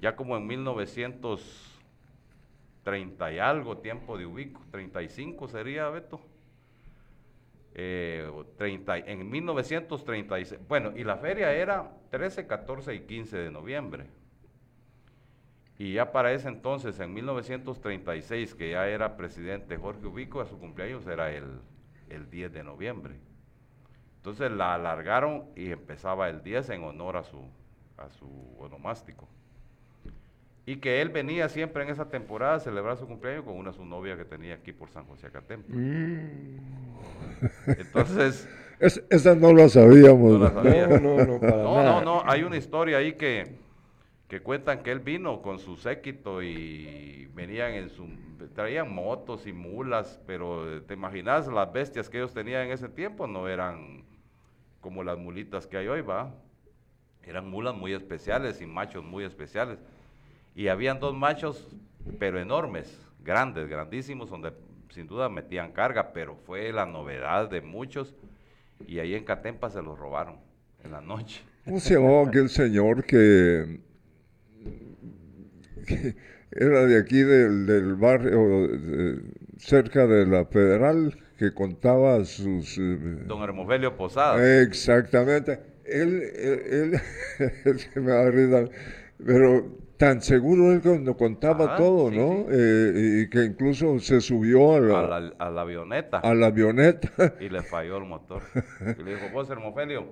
ya 0.00 0.14
como 0.16 0.36
en 0.36 0.46
1930 0.46 3.32
y 3.32 3.38
algo, 3.38 3.78
tiempo 3.78 4.18
de 4.18 4.26
ubico, 4.26 4.60
35 4.70 5.48
sería, 5.48 5.88
Beto. 5.88 6.20
Eh, 7.78 8.30
30, 8.56 8.98
en 8.98 9.28
1936, 9.28 10.60
bueno, 10.66 10.96
y 10.96 11.04
la 11.04 11.18
feria 11.18 11.52
era 11.52 11.92
13, 12.10 12.46
14 12.46 12.94
y 12.94 13.00
15 13.00 13.36
de 13.36 13.50
noviembre. 13.50 14.06
Y 15.78 15.92
ya 15.92 16.10
para 16.10 16.32
ese 16.32 16.48
entonces, 16.48 16.98
en 17.00 17.12
1936, 17.12 18.54
que 18.54 18.70
ya 18.70 18.88
era 18.88 19.18
presidente 19.18 19.76
Jorge 19.76 20.06
Ubico, 20.06 20.40
a 20.40 20.46
su 20.46 20.58
cumpleaños 20.58 21.06
era 21.06 21.30
el, 21.30 21.60
el 22.08 22.30
10 22.30 22.54
de 22.54 22.64
noviembre. 22.64 23.16
Entonces 24.26 24.50
la 24.50 24.74
alargaron 24.74 25.44
y 25.54 25.70
empezaba 25.70 26.28
el 26.28 26.42
10 26.42 26.70
en 26.70 26.82
honor 26.82 27.16
a 27.16 27.22
su, 27.22 27.38
a 27.96 28.10
su 28.10 28.26
onomástico. 28.58 29.28
Y 30.66 30.78
que 30.78 31.00
él 31.00 31.10
venía 31.10 31.48
siempre 31.48 31.84
en 31.84 31.90
esa 31.90 32.08
temporada 32.08 32.56
a 32.56 32.58
celebrar 32.58 32.96
su 32.96 33.06
cumpleaños 33.06 33.44
con 33.44 33.56
una 33.56 33.72
su 33.72 33.84
novia 33.84 34.16
que 34.16 34.24
tenía 34.24 34.54
aquí 34.54 34.72
por 34.72 34.90
San 34.90 35.04
José 35.04 35.28
Acatempo. 35.28 35.68
Mm. 35.72 36.58
Entonces... 37.68 38.48
esa 38.80 39.36
no 39.36 39.52
la 39.52 39.68
sabíamos. 39.68 40.40
No, 40.40 40.50
no, 40.50 40.98
no, 40.98 41.38
no, 41.38 41.82
no, 41.82 42.00
no, 42.00 42.22
hay 42.26 42.42
una 42.42 42.56
historia 42.56 42.98
ahí 42.98 43.12
que 43.12 43.64
que 44.26 44.40
cuentan 44.40 44.82
que 44.82 44.90
él 44.90 44.98
vino 44.98 45.40
con 45.40 45.60
su 45.60 45.76
séquito 45.76 46.42
y 46.42 47.30
venían 47.32 47.74
en 47.74 47.90
su 47.90 48.08
traían 48.56 48.92
motos 48.92 49.46
y 49.46 49.52
mulas, 49.52 50.20
pero 50.26 50.82
te 50.82 50.94
imaginas 50.94 51.46
las 51.46 51.72
bestias 51.72 52.10
que 52.10 52.18
ellos 52.18 52.34
tenían 52.34 52.66
en 52.66 52.72
ese 52.72 52.88
tiempo 52.88 53.28
no 53.28 53.46
eran 53.46 54.04
como 54.86 55.02
las 55.02 55.18
mulitas 55.18 55.66
que 55.66 55.78
hay 55.78 55.88
hoy, 55.88 56.00
va. 56.00 56.32
Eran 57.24 57.50
mulas 57.50 57.74
muy 57.74 57.92
especiales 57.92 58.60
y 58.60 58.66
machos 58.66 59.02
muy 59.02 59.24
especiales. 59.24 59.80
Y 60.54 60.68
habían 60.68 61.00
dos 61.00 61.12
machos, 61.12 61.66
pero 62.20 62.38
enormes, 62.38 62.96
grandes, 63.24 63.68
grandísimos, 63.68 64.30
donde 64.30 64.52
sin 64.90 65.08
duda 65.08 65.28
metían 65.28 65.72
carga, 65.72 66.12
pero 66.12 66.36
fue 66.36 66.72
la 66.72 66.86
novedad 66.86 67.50
de 67.50 67.62
muchos. 67.62 68.14
Y 68.86 69.00
ahí 69.00 69.16
en 69.16 69.24
Catempa 69.24 69.70
se 69.70 69.82
los 69.82 69.98
robaron 69.98 70.36
en 70.84 70.92
la 70.92 71.00
noche. 71.00 71.42
¿Cómo 71.64 71.80
se 71.80 71.94
llamaba 71.94 72.28
aquel 72.28 72.48
señor 72.48 73.02
que 73.02 73.80
era 76.52 76.86
de 76.86 76.96
aquí 76.96 77.24
del, 77.24 77.96
barrio, 77.96 78.68
cerca 79.58 80.06
de 80.06 80.26
la 80.26 80.44
Federal, 80.44 81.18
que 81.36 81.52
contaba 81.52 82.24
sus... 82.24 82.78
Eh, 82.78 83.24
Don 83.26 83.42
Hermovelio 83.42 83.96
Posada. 83.96 84.62
Exactamente. 84.62 85.60
Él, 85.84 86.22
él, 86.34 87.00
él, 87.64 87.80
me 88.02 88.50
va 88.50 88.68
pero 89.24 89.64
tan 89.96 90.20
seguro 90.20 90.72
él 90.72 90.82
cuando 90.82 91.16
contaba 91.16 91.76
todo, 91.76 92.10
¿no? 92.10 92.46
Eh, 92.50 93.22
y 93.22 93.30
que 93.30 93.44
incluso 93.44 93.98
se 93.98 94.20
subió 94.20 94.74
a 94.74 94.80
la, 94.80 95.16
a 95.38 95.50
la, 95.50 95.60
avioneta. 95.62 96.18
A 96.18 96.34
la 96.34 96.46
avioneta. 96.46 97.10
Y 97.40 97.48
le 97.48 97.62
falló 97.62 97.96
el 97.98 98.04
motor. 98.04 98.42
Y 98.98 99.02
le 99.02 99.14
dijo, 99.14 99.28
vos, 99.32 99.48
Hermovelio, 99.48 100.06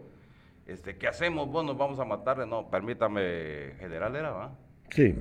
este, 0.67 0.97
¿qué 0.97 1.09
hacemos? 1.09 1.51
Vos 1.51 1.65
nos 1.65 1.77
vamos 1.77 1.99
a 1.99 2.05
matarle. 2.05 2.47
No, 2.47 2.71
permítame, 2.71 3.75
general 3.79 4.17
era, 4.17 4.31
¿va? 4.31 4.53
Sí. 4.91 5.15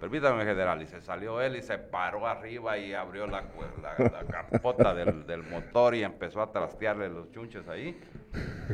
Permítame, 0.00 0.44
general. 0.44 0.82
Y 0.82 0.86
se 0.86 1.00
salió 1.00 1.40
él 1.40 1.56
y 1.56 1.62
se 1.62 1.78
paró 1.78 2.26
arriba 2.26 2.78
y 2.78 2.92
abrió 2.94 3.26
la, 3.26 3.44
la, 3.82 4.24
capota 4.28 4.92
del, 4.92 5.26
del, 5.26 5.42
motor 5.44 5.94
y 5.94 6.02
empezó 6.02 6.42
a 6.42 6.50
trastearle 6.50 7.08
los 7.08 7.30
chunches 7.30 7.68
ahí. 7.68 7.98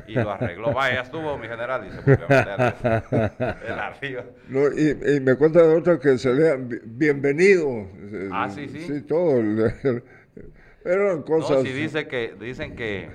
Y 0.06 0.14
lo 0.14 0.30
arregló. 0.30 0.72
Vaya, 0.72 1.02
estuvo 1.02 1.36
mi 1.36 1.46
general 1.46 1.86
y 1.86 1.90
se 1.90 2.00
volvió 2.00 2.24
a 2.24 2.28
meter 2.28 3.78
arriba. 3.78 4.24
No, 4.48 4.66
y, 4.68 5.20
me 5.20 5.34
cuenta 5.34 5.66
de 5.66 5.76
otra 5.76 5.98
que 5.98 6.16
se 6.16 6.32
lea 6.32 6.56
bienvenido. 6.84 7.86
Ah, 8.32 8.48
sí, 8.48 8.68
sí. 8.68 8.80
Sí, 8.80 9.02
todo. 9.02 9.40
Eran 10.84 11.22
cosas. 11.22 11.58
No, 11.58 11.62
sí, 11.64 11.72
dice 11.72 12.06
que, 12.06 12.34
dicen 12.38 12.76
que 12.76 13.10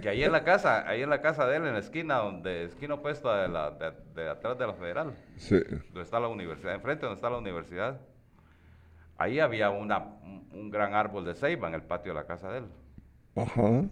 que 0.00 0.08
ahí 0.08 0.22
en 0.22 0.32
la 0.32 0.44
casa, 0.44 0.88
ahí 0.88 1.02
en 1.02 1.10
la 1.10 1.20
casa 1.20 1.46
de 1.46 1.56
él, 1.56 1.66
en 1.66 1.74
la 1.74 1.78
esquina, 1.78 2.16
donde 2.16 2.64
esquina 2.64 2.94
opuesta 2.94 3.42
de, 3.42 3.48
la, 3.48 3.70
de, 3.70 4.28
atrás 4.28 4.58
de 4.58 4.66
la 4.66 4.74
federal, 4.74 5.16
sí. 5.36 5.58
donde 5.60 6.02
está 6.02 6.20
la 6.20 6.28
universidad, 6.28 6.74
enfrente 6.74 7.06
donde 7.06 7.16
está 7.16 7.30
la 7.30 7.38
universidad, 7.38 8.00
ahí 9.18 9.40
había 9.40 9.70
una, 9.70 9.98
un, 10.52 10.70
gran 10.70 10.94
árbol 10.94 11.24
de 11.24 11.34
ceiba 11.34 11.68
en 11.68 11.74
el 11.74 11.82
patio 11.82 12.12
de 12.12 12.20
la 12.20 12.26
casa 12.26 12.50
de 12.50 12.58
él. 12.58 12.66
Ajá. 13.36 13.84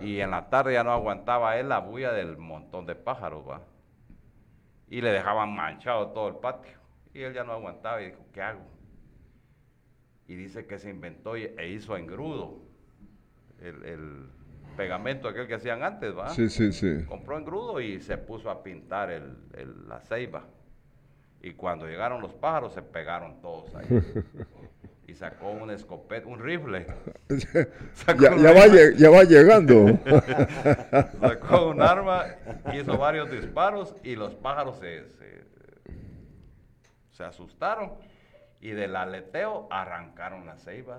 Y 0.00 0.20
en 0.20 0.30
la 0.30 0.48
tarde 0.50 0.74
ya 0.74 0.84
no 0.84 0.92
aguantaba 0.92 1.56
él 1.58 1.68
la 1.68 1.80
bulla 1.80 2.12
del 2.12 2.36
montón 2.36 2.86
de 2.86 2.94
pájaros, 2.94 3.48
va. 3.48 3.62
Y 4.88 5.00
le 5.00 5.10
dejaban 5.10 5.54
manchado 5.54 6.08
todo 6.08 6.28
el 6.28 6.36
patio. 6.36 6.78
Y 7.12 7.22
él 7.22 7.34
ya 7.34 7.44
no 7.44 7.52
aguantaba 7.52 8.00
y 8.02 8.06
dijo, 8.06 8.24
¿qué 8.32 8.42
hago? 8.42 8.60
Y 10.26 10.34
dice 10.34 10.66
que 10.66 10.78
se 10.78 10.90
inventó 10.90 11.36
e 11.36 11.68
hizo 11.68 11.96
engrudo 11.96 12.60
el, 13.60 13.82
el 13.84 14.30
pegamento 14.78 15.26
aquel 15.26 15.48
que 15.48 15.54
hacían 15.54 15.82
antes, 15.82 16.16
¿va? 16.16 16.28
Sí, 16.30 16.48
sí, 16.48 16.72
sí. 16.72 17.04
Compró 17.08 17.36
engrudo 17.36 17.80
y 17.80 18.00
se 18.00 18.16
puso 18.16 18.48
a 18.48 18.62
pintar 18.62 19.10
el, 19.10 19.36
la 19.88 19.98
ceiba. 20.00 20.44
Y 21.42 21.54
cuando 21.54 21.86
llegaron 21.86 22.22
los 22.22 22.32
pájaros 22.32 22.74
se 22.74 22.82
pegaron 22.82 23.40
todos 23.42 23.74
ahí. 23.74 23.86
y 25.08 25.14
sacó 25.14 25.50
un 25.50 25.70
escopeta, 25.70 26.28
un 26.28 26.38
rifle. 26.38 26.86
ya, 27.28 28.52
va, 28.52 28.66
ya, 28.96 29.10
va, 29.10 29.24
llegando. 29.24 29.98
sacó 31.20 31.70
un 31.70 31.82
arma, 31.82 32.26
hizo 32.72 32.96
varios 32.96 33.32
disparos 33.32 33.96
y 34.04 34.14
los 34.14 34.36
pájaros 34.36 34.78
se, 34.78 35.08
se, 35.08 35.44
se 37.10 37.24
asustaron 37.24 37.94
y 38.60 38.70
del 38.70 38.96
aleteo 38.96 39.68
arrancaron 39.70 40.44
la 40.44 40.56
ceiba. 40.56 40.98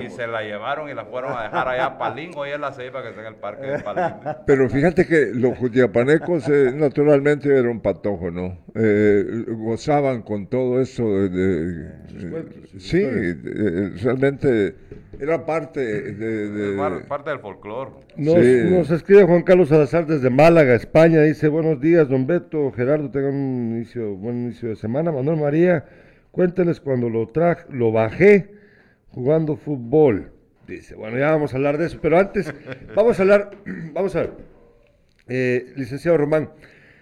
y 0.00 0.10
se 0.10 0.26
la 0.28 0.42
llevaron 0.42 0.88
y 0.88 0.94
la 0.94 1.04
fueron 1.04 1.36
a 1.36 1.44
dejar 1.44 1.68
allá 1.68 1.86
a 1.86 1.98
Palingo, 1.98 2.46
y 2.46 2.50
es 2.50 2.60
la 2.60 2.72
ceiba 2.72 3.02
que 3.02 3.08
está 3.08 3.22
en 3.22 3.26
el 3.26 3.34
parque 3.36 3.66
de 3.66 3.78
Palingo. 3.80 4.20
Pero 4.46 4.70
fíjate 4.70 5.06
que 5.06 5.32
los 5.34 5.58
jutiapanecos 5.58 6.48
eh, 6.48 6.72
naturalmente 6.74 7.56
era 7.56 7.68
un 7.68 7.80
patojo, 7.80 8.30
¿no? 8.30 8.58
Eh, 8.74 9.44
gozaban 9.48 10.22
con 10.22 10.46
todo 10.46 10.80
eso 10.80 11.04
de... 11.28 11.90
sí, 12.78 13.02
eh, 13.02 13.90
realmente 14.00 14.76
era 15.18 15.44
parte 15.44 15.80
de... 15.80 17.04
parte 17.08 17.30
del 17.30 17.40
folclore. 17.40 17.90
Nos, 18.16 18.90
escribe 18.90 19.24
Juan 19.24 19.42
Carlos 19.42 19.68
Salazar 19.68 20.06
desde 20.06 20.30
Málaga, 20.30 20.74
España, 20.74 21.22
dice, 21.22 21.48
buenos 21.48 21.80
días, 21.80 22.08
don 22.08 22.26
Beto, 22.26 22.70
Gerardo, 22.72 23.10
tengan 23.10 23.34
un 23.34 23.76
inicio, 23.76 24.14
buen 24.14 24.44
inicio 24.44 24.67
de 24.70 24.76
semana. 24.76 25.12
Manuel 25.12 25.38
María, 25.38 25.84
cuénteles 26.30 26.80
cuando 26.80 27.08
lo 27.08 27.28
traje, 27.28 27.64
lo 27.70 27.92
bajé 27.92 28.50
jugando 29.10 29.56
fútbol. 29.56 30.32
Dice, 30.66 30.94
bueno, 30.94 31.18
ya 31.18 31.30
vamos 31.30 31.52
a 31.52 31.56
hablar 31.56 31.78
de 31.78 31.86
eso, 31.86 31.98
pero 32.00 32.18
antes 32.18 32.52
vamos 32.94 33.18
a 33.18 33.22
hablar, 33.22 33.50
vamos 33.92 34.14
a 34.16 34.20
ver, 34.20 34.32
eh, 35.28 35.72
licenciado 35.76 36.18
Román, 36.18 36.50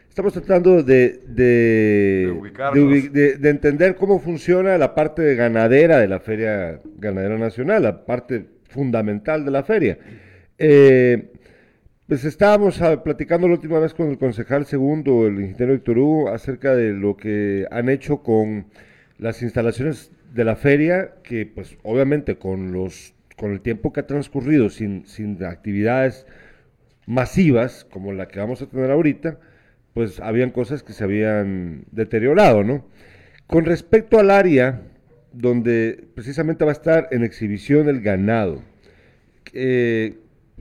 estamos 0.08 0.32
tratando 0.32 0.82
de, 0.82 1.20
de, 1.26 3.36
de, 3.38 3.50
entender 3.50 3.96
cómo 3.96 4.20
funciona 4.20 4.78
la 4.78 4.94
parte 4.94 5.22
de 5.22 5.34
ganadera 5.34 5.98
de 5.98 6.08
la 6.08 6.20
Feria 6.20 6.80
Ganadera 6.96 7.38
Nacional, 7.38 7.82
la 7.82 8.06
parte 8.06 8.46
fundamental 8.68 9.44
de 9.44 9.50
la 9.50 9.62
feria. 9.62 9.98
Eh, 10.58 11.32
pues 12.08 12.24
estábamos 12.24 12.80
ah, 12.82 13.02
platicando 13.02 13.48
la 13.48 13.54
última 13.54 13.78
vez 13.80 13.92
con 13.92 14.10
el 14.10 14.18
concejal 14.18 14.64
segundo, 14.66 15.26
el 15.26 15.40
ingeniero 15.40 15.74
Héctor 15.74 15.98
Hugo, 15.98 16.28
acerca 16.30 16.74
de 16.74 16.92
lo 16.92 17.16
que 17.16 17.66
han 17.70 17.88
hecho 17.88 18.22
con 18.22 18.66
las 19.18 19.42
instalaciones 19.42 20.12
de 20.32 20.44
la 20.44 20.56
feria, 20.56 21.14
que 21.24 21.46
pues 21.46 21.76
obviamente 21.82 22.36
con 22.36 22.72
los 22.72 23.14
con 23.36 23.52
el 23.52 23.60
tiempo 23.60 23.92
que 23.92 24.00
ha 24.00 24.06
transcurrido 24.06 24.70
sin, 24.70 25.06
sin 25.06 25.42
actividades 25.44 26.26
masivas 27.06 27.84
como 27.84 28.12
la 28.12 28.28
que 28.28 28.38
vamos 28.38 28.62
a 28.62 28.66
tener 28.66 28.90
ahorita, 28.90 29.38
pues 29.92 30.20
habían 30.20 30.50
cosas 30.50 30.82
que 30.82 30.92
se 30.92 31.04
habían 31.04 31.84
deteriorado, 31.90 32.64
¿no? 32.64 32.86
Con 33.46 33.64
respecto 33.64 34.18
al 34.18 34.30
área 34.30 34.82
donde 35.32 36.04
precisamente 36.14 36.64
va 36.64 36.70
a 36.70 36.72
estar 36.72 37.08
en 37.10 37.24
exhibición 37.24 37.88
el 37.88 38.00
ganado, 38.00 38.62
eh, 39.52 40.14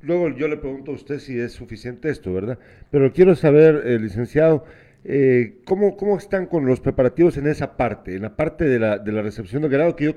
luego 0.05 0.29
yo 0.29 0.47
le 0.47 0.57
pregunto 0.57 0.91
a 0.91 0.95
usted 0.95 1.19
si 1.19 1.39
es 1.39 1.53
suficiente 1.53 2.09
esto, 2.09 2.33
¿verdad? 2.33 2.59
Pero 2.91 3.11
quiero 3.11 3.35
saber, 3.35 3.81
eh, 3.85 3.99
licenciado, 3.99 4.63
eh, 5.03 5.57
¿cómo, 5.65 5.97
¿cómo 5.97 6.17
están 6.17 6.47
con 6.47 6.65
los 6.65 6.79
preparativos 6.79 7.37
en 7.37 7.47
esa 7.47 7.77
parte, 7.77 8.15
en 8.15 8.23
la 8.23 8.35
parte 8.35 8.65
de 8.65 8.79
la, 8.79 8.97
de 8.97 9.11
la 9.11 9.21
recepción 9.21 9.61
del 9.61 9.71
ganado, 9.71 9.95
que 9.95 10.05
yo 10.05 10.13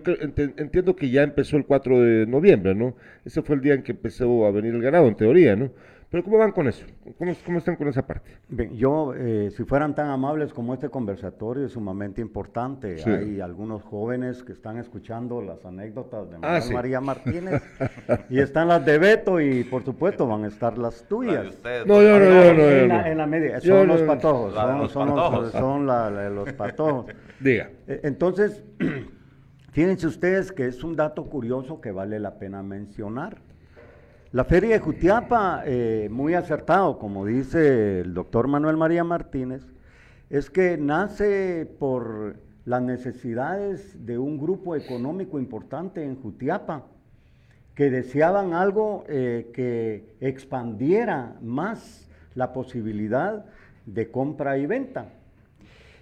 entiendo 0.56 0.96
que 0.96 1.10
ya 1.10 1.22
empezó 1.22 1.56
el 1.56 1.66
4 1.66 2.00
de 2.00 2.26
noviembre, 2.26 2.74
¿no? 2.74 2.96
Ese 3.24 3.42
fue 3.42 3.56
el 3.56 3.62
día 3.62 3.74
en 3.74 3.82
que 3.82 3.92
empezó 3.92 4.46
a 4.46 4.50
venir 4.50 4.74
el 4.74 4.82
ganado, 4.82 5.08
en 5.08 5.16
teoría, 5.16 5.56
¿no? 5.56 5.72
Pero 6.10 6.24
¿cómo 6.24 6.38
van 6.38 6.52
con 6.52 6.66
eso? 6.66 6.86
¿Cómo, 7.18 7.32
cómo 7.44 7.58
están 7.58 7.76
con 7.76 7.86
esa 7.88 8.06
parte? 8.06 8.38
Bien, 8.48 8.74
yo, 8.74 9.12
eh, 9.14 9.50
si 9.54 9.64
fueran 9.64 9.94
tan 9.94 10.08
amables 10.08 10.54
como 10.54 10.72
este 10.72 10.88
conversatorio, 10.88 11.66
es 11.66 11.72
sumamente 11.72 12.22
importante. 12.22 12.96
Hay 13.04 13.42
algunos 13.42 13.82
jóvenes 13.82 14.42
que 14.42 14.52
están 14.52 14.78
escuchando 14.78 15.42
las 15.42 15.66
anécdotas 15.66 16.30
de 16.30 16.38
ah, 16.40 16.60
María 16.72 17.02
Martínez 17.02 17.62
y 18.30 18.40
están 18.40 18.68
las 18.68 18.86
de 18.86 18.98
Beto 18.98 19.38
y 19.38 19.64
por 19.64 19.84
supuesto 19.84 20.26
van 20.26 20.44
a 20.44 20.48
estar 20.48 20.78
las 20.78 21.06
tuyas. 21.06 21.54
no, 21.84 22.02
yo 22.02 22.18
no, 22.18 22.24
yo 22.24 22.54
no. 22.54 22.62
En, 22.62 22.88
la, 22.88 23.10
en 23.10 23.18
la 23.18 23.26
media, 23.26 23.60
son 23.60 23.88
los 23.88 24.00
patojos, 24.00 24.54
son, 24.54 24.78
los, 24.78 24.92
son 24.92 25.08
patojos. 25.08 25.52
son 25.52 25.86
los 26.34 26.52
patojos. 26.54 27.06
Diga. 27.40 27.70
E, 27.86 28.00
entonces, 28.04 28.64
fíjense 29.72 30.06
ustedes 30.06 30.52
que 30.52 30.66
es 30.68 30.82
un 30.82 30.96
dato 30.96 31.26
curioso 31.26 31.82
que 31.82 31.92
vale 31.92 32.18
la 32.18 32.38
pena 32.38 32.62
mencionar. 32.62 33.47
La 34.30 34.44
feria 34.44 34.74
de 34.74 34.80
Jutiapa, 34.80 35.62
eh, 35.64 36.10
muy 36.10 36.34
acertado, 36.34 36.98
como 36.98 37.24
dice 37.24 38.00
el 38.00 38.12
doctor 38.12 38.46
Manuel 38.46 38.76
María 38.76 39.02
Martínez, 39.02 39.62
es 40.28 40.50
que 40.50 40.76
nace 40.76 41.64
por 41.78 42.36
las 42.66 42.82
necesidades 42.82 44.04
de 44.04 44.18
un 44.18 44.36
grupo 44.36 44.76
económico 44.76 45.38
importante 45.38 46.04
en 46.04 46.20
Jutiapa, 46.20 46.84
que 47.74 47.88
deseaban 47.88 48.52
algo 48.52 49.04
eh, 49.08 49.50
que 49.54 50.14
expandiera 50.20 51.38
más 51.40 52.06
la 52.34 52.52
posibilidad 52.52 53.46
de 53.86 54.10
compra 54.10 54.58
y 54.58 54.66
venta. 54.66 55.06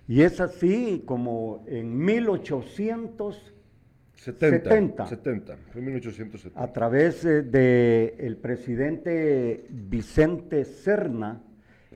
Y 0.09 0.23
es 0.23 0.41
así 0.41 1.05
como 1.07 1.63
en 1.69 1.97
1800 1.97 3.56
70, 4.17 5.07
70, 5.07 5.57
1870. 5.75 6.61
A 6.61 6.73
través 6.73 7.23
del 7.23 7.51
de 7.51 8.17
el 8.19 8.37
presidente 8.37 9.67
Vicente 9.71 10.65
Serna 10.65 11.43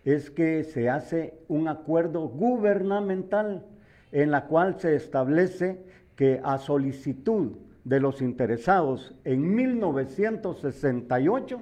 es 0.05 0.31
que 0.31 0.65
se 0.65 0.89
hace 0.89 1.35
un 1.49 1.69
acuerdo 1.69 2.29
gubernamental 2.29 3.67
en 4.13 4.31
la 4.31 4.47
cual 4.47 4.79
se 4.79 4.95
establece 4.95 5.83
que 6.15 6.41
a 6.43 6.59
solicitud 6.59 7.57
de 7.85 8.01
los 8.01 8.23
interesados 8.23 9.15
en 9.25 9.55
1968 9.55 11.61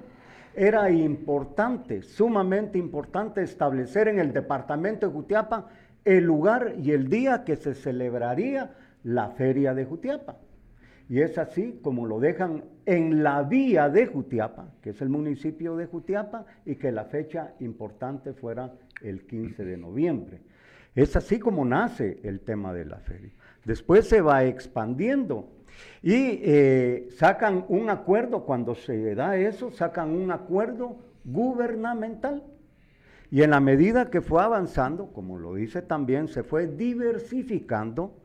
era 0.55 0.91
importante, 0.91 2.01
sumamente 2.01 2.77
importante 2.77 3.41
establecer 3.41 4.07
en 4.07 4.19
el 4.19 4.33
departamento 4.33 5.07
de 5.07 5.13
Jutiapa 5.13 5.67
el 6.03 6.25
lugar 6.25 6.75
y 6.81 6.91
el 6.91 7.09
día 7.09 7.43
que 7.43 7.55
se 7.55 7.73
celebraría 7.73 8.75
la 9.03 9.29
feria 9.29 9.73
de 9.73 9.85
Jutiapa. 9.85 10.37
Y 11.09 11.21
es 11.21 11.39
así 11.39 11.79
como 11.81 12.05
lo 12.05 12.19
dejan 12.19 12.63
en 12.85 13.23
la 13.23 13.41
vía 13.41 13.89
de 13.89 14.05
Jutiapa, 14.05 14.67
que 14.81 14.91
es 14.91 15.01
el 15.01 15.09
municipio 15.09 15.75
de 15.75 15.87
Jutiapa, 15.87 16.45
y 16.65 16.75
que 16.75 16.91
la 16.91 17.05
fecha 17.05 17.55
importante 17.59 18.33
fuera 18.33 18.71
el 19.01 19.25
15 19.25 19.65
de 19.65 19.75
noviembre. 19.75 20.41
Es 20.93 21.15
así 21.15 21.39
como 21.39 21.65
nace 21.65 22.19
el 22.23 22.41
tema 22.41 22.73
de 22.73 22.85
la 22.85 22.99
feria. 22.99 23.31
Después 23.65 24.07
se 24.07 24.21
va 24.21 24.43
expandiendo 24.43 25.49
y 26.03 26.41
eh, 26.43 27.07
sacan 27.17 27.65
un 27.69 27.89
acuerdo, 27.89 28.45
cuando 28.45 28.75
se 28.75 29.15
da 29.15 29.35
eso, 29.35 29.71
sacan 29.71 30.11
un 30.11 30.31
acuerdo 30.31 30.97
gubernamental. 31.23 32.43
Y 33.31 33.41
en 33.41 33.51
la 33.51 33.59
medida 33.59 34.11
que 34.11 34.21
fue 34.21 34.43
avanzando, 34.43 35.11
como 35.11 35.39
lo 35.39 35.55
dice 35.55 35.81
también, 35.81 36.27
se 36.27 36.43
fue 36.43 36.67
diversificando 36.67 38.15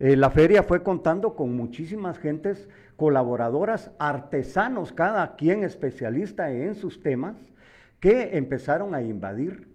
eh, 0.00 0.16
la 0.16 0.30
feria 0.30 0.62
fue 0.62 0.82
contando 0.82 1.36
con 1.36 1.54
muchísimas 1.54 2.18
gentes 2.18 2.68
colaboradoras, 2.96 3.92
artesanos, 3.98 4.92
cada 4.92 5.36
quien 5.36 5.62
especialista 5.62 6.50
en 6.50 6.74
sus 6.74 7.02
temas, 7.02 7.36
que 8.00 8.38
empezaron 8.38 8.94
a 8.94 9.02
invadir 9.02 9.68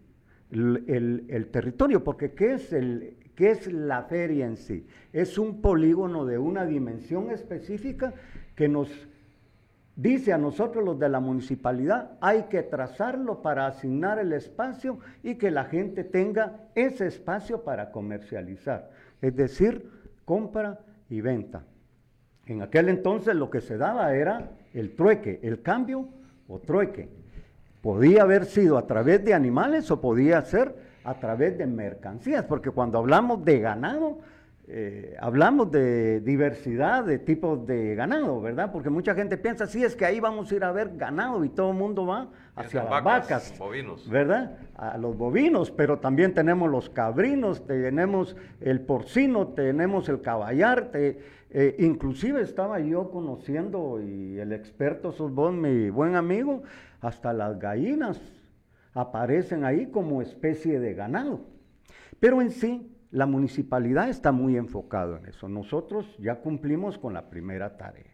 el, 0.49 1.49
territorio, 1.51 2.03
porque 2.03 2.31
¿qué 2.31 2.53
es, 2.53 2.73
el, 2.73 3.17
¿qué 3.35 3.51
es 3.51 3.71
la 3.71 4.03
feria 4.03 4.47
en 4.47 4.57
sí? 4.57 4.87
Es 5.13 5.37
un 5.37 5.61
polígono 5.61 6.25
de 6.25 6.39
una 6.39 6.65
dimensión 6.65 7.29
específica 7.29 8.13
que 8.55 8.67
nos 8.67 8.89
dice 9.95 10.33
a 10.33 10.39
nosotros 10.39 10.83
los 10.83 10.99
de 10.99 11.09
la 11.09 11.19
municipalidad, 11.19 12.17
hay 12.19 12.43
que 12.43 12.63
trazarlo 12.63 13.43
para 13.43 13.67
asignar 13.67 14.17
el 14.17 14.33
espacio 14.33 14.99
y 15.21 15.35
que 15.35 15.51
la 15.51 15.65
gente 15.65 16.03
tenga 16.03 16.67
ese 16.73 17.05
espacio 17.05 17.63
para 17.63 17.91
comercializar. 17.91 18.89
Es 19.21 19.35
decir, 19.35 19.89
compra 20.25 20.79
y 21.09 21.21
venta. 21.21 21.63
En 22.45 22.61
aquel 22.61 22.89
entonces 22.89 23.35
lo 23.35 23.49
que 23.49 23.61
se 23.61 23.77
daba 23.77 24.13
era 24.13 24.51
el 24.73 24.95
trueque, 24.95 25.39
el 25.43 25.61
cambio 25.61 26.09
o 26.47 26.59
trueque. 26.59 27.09
Podía 27.81 28.23
haber 28.23 28.45
sido 28.45 28.77
a 28.77 28.87
través 28.87 29.23
de 29.23 29.33
animales 29.33 29.89
o 29.91 30.01
podía 30.01 30.41
ser 30.41 30.75
a 31.03 31.19
través 31.19 31.57
de 31.57 31.67
mercancías, 31.67 32.43
porque 32.45 32.71
cuando 32.71 32.97
hablamos 32.97 33.45
de 33.45 33.59
ganado, 33.59 34.19
eh, 34.67 35.15
hablamos 35.19 35.71
de 35.71 36.21
diversidad 36.21 37.03
de 37.03 37.19
tipos 37.19 37.67
de 37.67 37.93
ganado, 37.93 38.41
¿verdad? 38.41 38.71
Porque 38.71 38.89
mucha 38.89 39.13
gente 39.13 39.37
piensa, 39.37 39.67
sí, 39.67 39.83
es 39.83 39.95
que 39.95 40.05
ahí 40.05 40.19
vamos 40.19 40.51
a 40.51 40.55
ir 40.55 40.63
a 40.63 40.71
ver 40.71 40.97
ganado 40.97 41.45
y 41.45 41.49
todo 41.49 41.69
el 41.69 41.77
mundo 41.77 42.07
va 42.07 42.29
hacia 42.55 42.83
las 42.83 43.03
vacas, 43.03 43.55
bovinos. 43.59 44.09
¿verdad? 44.09 44.57
A 44.75 44.97
los 44.97 45.15
bovinos, 45.15 45.69
pero 45.69 45.99
también 45.99 46.33
tenemos 46.33 46.71
los 46.71 46.89
cabrinos, 46.89 47.67
tenemos 47.67 48.35
el 48.59 48.81
porcino, 48.81 49.49
tenemos 49.49 50.09
el 50.09 50.21
caballar, 50.21 50.89
eh, 50.93 51.75
inclusive 51.77 52.41
estaba 52.41 52.79
yo 52.79 53.11
conociendo, 53.11 54.01
y 54.01 54.39
el 54.39 54.51
experto 54.51 55.11
sos 55.11 55.31
vos, 55.31 55.53
mi 55.53 55.91
buen 55.91 56.15
amigo, 56.15 56.63
hasta 57.01 57.33
las 57.33 57.59
gallinas 57.59 58.19
aparecen 58.95 59.63
ahí 59.63 59.85
como 59.87 60.23
especie 60.23 60.79
de 60.79 60.95
ganado. 60.95 61.41
Pero 62.19 62.41
en 62.41 62.49
sí, 62.49 62.94
la 63.15 63.25
municipalidad 63.25 64.09
está 64.09 64.33
muy 64.33 64.57
enfocado 64.57 65.15
en 65.15 65.27
eso. 65.27 65.47
Nosotros 65.47 66.17
ya 66.19 66.35
cumplimos 66.41 66.97
con 66.97 67.13
la 67.13 67.29
primera 67.29 67.77
tarea. 67.77 68.13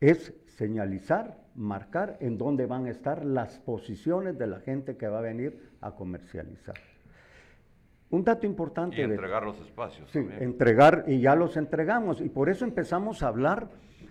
Es 0.00 0.32
señalizar, 0.46 1.36
marcar 1.56 2.16
en 2.20 2.38
dónde 2.38 2.66
van 2.66 2.86
a 2.86 2.90
estar 2.90 3.24
las 3.24 3.58
posiciones 3.58 4.38
de 4.38 4.46
la 4.46 4.60
gente 4.60 4.96
que 4.96 5.08
va 5.08 5.18
a 5.18 5.22
venir 5.22 5.72
a 5.80 5.96
comercializar. 5.96 6.76
Un 8.10 8.22
dato 8.22 8.46
importante. 8.46 8.98
Y 8.98 9.00
entregar 9.00 9.42
los 9.42 9.60
espacios. 9.60 10.08
Sí, 10.12 10.24
entregar, 10.38 11.04
y 11.08 11.20
ya 11.20 11.34
los 11.34 11.56
entregamos. 11.56 12.20
Y 12.20 12.28
por 12.28 12.48
eso 12.48 12.64
empezamos 12.64 13.24
a 13.24 13.28
hablar 13.28 13.68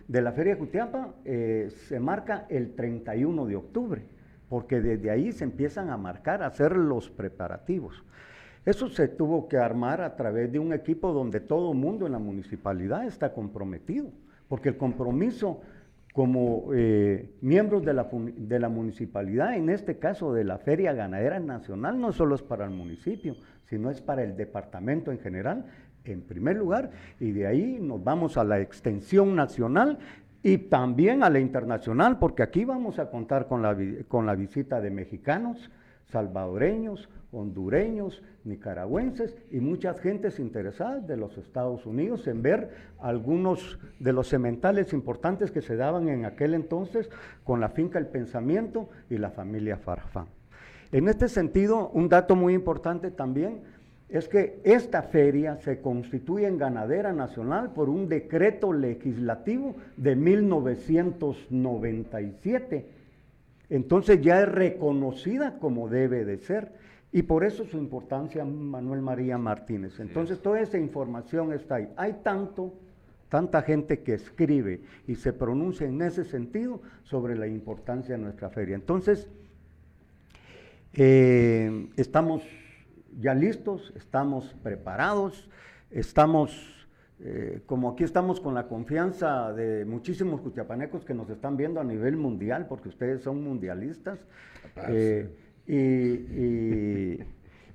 de 0.09 0.21
la 0.21 0.34
Feria 0.34 0.55
de 0.55 0.59
Jutiapa. 0.59 1.13
Eh, 1.24 1.69
se 1.88 1.97
marca 1.97 2.45
el 2.49 2.76
31 2.76 3.45
de 3.45 3.55
octubre, 3.55 4.05
porque 4.49 4.82
desde 4.82 5.11
ahí 5.11 5.32
se 5.32 5.45
empiezan 5.45 5.91
a 5.91 5.95
marcar, 5.95 6.43
a 6.43 6.47
hacer 6.47 6.76
los 6.76 7.09
preparativos. 7.09 8.03
Eso 8.66 8.88
se 8.89 9.09
tuvo 9.09 9.47
que 9.47 9.57
armar 9.57 10.01
a 10.01 10.16
través 10.16 10.51
de 10.51 10.59
un 10.59 10.72
equipo 10.72 11.11
donde 11.11 11.41
todo 11.41 11.74
el 11.74 11.78
mundo 11.78 12.05
en 12.05 12.14
la 12.14 12.20
municipalidad 12.20 13.05
está 13.05 13.34
comprometido, 13.34 14.09
porque 14.47 14.70
el 14.70 14.78
compromiso 14.78 15.61
como 16.14 16.70
eh, 16.74 17.32
miembros 17.41 17.84
de 17.84 17.93
la, 17.93 18.70
municipalidad, 18.70 19.55
en 19.55 19.70
este 19.70 19.97
caso 19.97 20.32
de 20.32 20.43
la 20.43 20.59
Feria 20.59 20.93
Ganadera 20.93 21.39
Nacional, 21.39 21.99
no 21.99 22.11
solo 22.11 22.36
es 22.36 22.43
para 22.43 22.66
el 22.66 22.72
municipio, 22.72 23.36
sino 23.68 23.89
es 23.89 23.99
para 23.99 24.24
el 24.24 24.38
departamento 24.38 25.11
en 25.11 25.20
general, 25.20 25.66
en 26.05 26.22
primer 26.22 26.57
lugar, 26.57 26.91
y 27.20 27.32
de 27.32 27.47
ahí 27.47 27.80
nos 27.82 28.03
vamos 28.03 28.38
a 28.38 28.43
la 28.43 28.59
extensión 28.59 29.36
nacional 29.36 29.97
y 30.43 30.57
también 30.59 31.24
a 31.24 31.32
la 31.32 31.39
internacional, 31.39 32.20
porque 32.20 32.43
aquí 32.43 32.64
vamos 32.64 32.99
a 32.99 33.09
contar 33.09 33.47
con 33.47 34.26
la 34.26 34.36
visita 34.36 34.82
de 34.82 34.91
mexicanos, 34.91 35.72
salvadoreños, 36.14 37.09
hondureños, 37.32 38.24
nicaragüenses 38.43 39.36
y 39.51 39.59
muchas 39.59 39.99
gentes 39.99 40.39
interesadas 40.39 41.07
de 41.07 41.18
los 41.18 41.39
Estados 41.39 41.88
Unidos 41.88 42.28
en 42.28 42.43
ver 42.43 42.70
algunos 42.99 43.80
de 43.99 44.14
los 44.14 44.28
sementales 44.28 44.93
importantes 44.93 45.49
que 45.49 45.64
se 45.64 45.76
daban 45.76 46.09
en 46.09 46.26
aquel 46.26 46.53
entonces 46.53 47.09
con 47.43 47.59
la 47.59 47.70
finca 47.70 47.97
El 47.97 48.05
Pensamiento 48.05 48.89
y 49.09 49.18
la 49.18 49.32
familia 49.32 49.78
Farfán. 49.78 50.28
En 50.91 51.09
este 51.09 51.28
sentido, 51.28 51.89
un 51.89 52.09
dato 52.09 52.36
muy 52.36 52.53
importante 52.53 53.09
también 53.09 53.61
es 54.07 54.28
que 54.28 54.61
esta 54.64 55.01
feria 55.01 55.57
se 55.57 55.82
constituye 55.82 56.45
en 56.45 56.59
ganadera 56.59 57.11
nacional 57.11 57.74
por 57.74 57.89
un 57.89 58.07
decreto 58.07 58.72
legislativo 58.72 59.76
de 59.97 60.16
1997. 60.16 63.03
Entonces 63.70 64.22
ya 64.22 64.41
es 64.41 64.49
reconocida 64.49 65.57
como 65.59 65.89
debe 65.89 66.26
de 66.26 66.38
ser. 66.38 66.72
Y 67.11 67.22
por 67.22 67.43
eso 67.43 67.64
su 67.66 67.78
importancia, 67.78 68.43
Manuel 68.43 69.01
María 69.01 69.38
Martínez. 69.38 69.99
Entonces, 69.99 70.41
toda 70.41 70.59
esa 70.59 70.80
información 70.80 71.53
está 71.53 71.76
ahí. 71.76 71.89
Hay 71.95 72.14
tanto, 72.24 72.74
tanta 73.30 73.61
gente 73.61 73.99
que 74.01 74.16
escribe 74.16 74.82
y 75.07 75.14
se 75.14 75.32
pronuncia 75.32 75.88
en 75.88 76.01
ese 76.01 76.24
sentido 76.24 76.82
sobre 77.03 77.36
la 77.36 77.45
importancia 77.45 78.16
de 78.16 78.22
nuestra 78.24 78.49
feria. 78.49 78.74
Entonces, 78.74 79.30
eh, 80.93 81.88
estamos 81.97 82.41
ya 83.20 83.36
listos, 83.36 83.93
estamos 83.95 84.55
preparados, 84.64 85.49
estamos, 85.91 86.72
eh, 87.26 87.61
como 87.65 87.89
aquí 87.89 88.03
estamos 88.03 88.41
con 88.41 88.53
la 88.53 88.67
confianza 88.67 89.53
de 89.53 89.86
muchísimos 89.86 90.41
cuchapanecos 90.41 91.05
que 91.05 91.13
nos 91.13 91.30
están 91.30 91.55
viendo 91.55 91.80
a 91.80 91.84
nivel 91.86 92.17
mundial, 92.17 92.65
porque 92.67 92.89
ustedes 92.89 93.21
son 93.21 93.41
mundialistas. 93.41 94.19
Eh, 94.89 95.30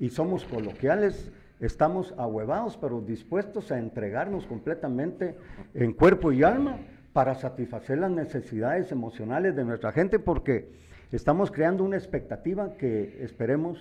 y, 0.01 0.09
somos 0.11 0.45
coloquiales, 0.45 1.33
estamos 1.61 2.15
ahuevados, 2.19 2.77
pero 2.77 3.01
dispuestos 3.01 3.73
a 3.73 3.79
entregarnos 3.79 4.45
completamente 4.47 5.35
en 5.73 5.95
cuerpo 5.95 6.31
y 6.31 6.43
alma 6.43 6.81
para 7.15 7.35
satisfacer 7.35 7.99
las 7.99 8.11
necesidades 8.11 8.93
emocionales 8.93 9.57
de 9.57 9.65
nuestra 9.65 9.93
gente, 9.93 10.19
porque 10.19 10.71
estamos 11.11 11.51
creando 11.51 11.85
una 11.85 11.97
expectativa 11.97 12.75
que 12.75 13.25
esperemos 13.25 13.79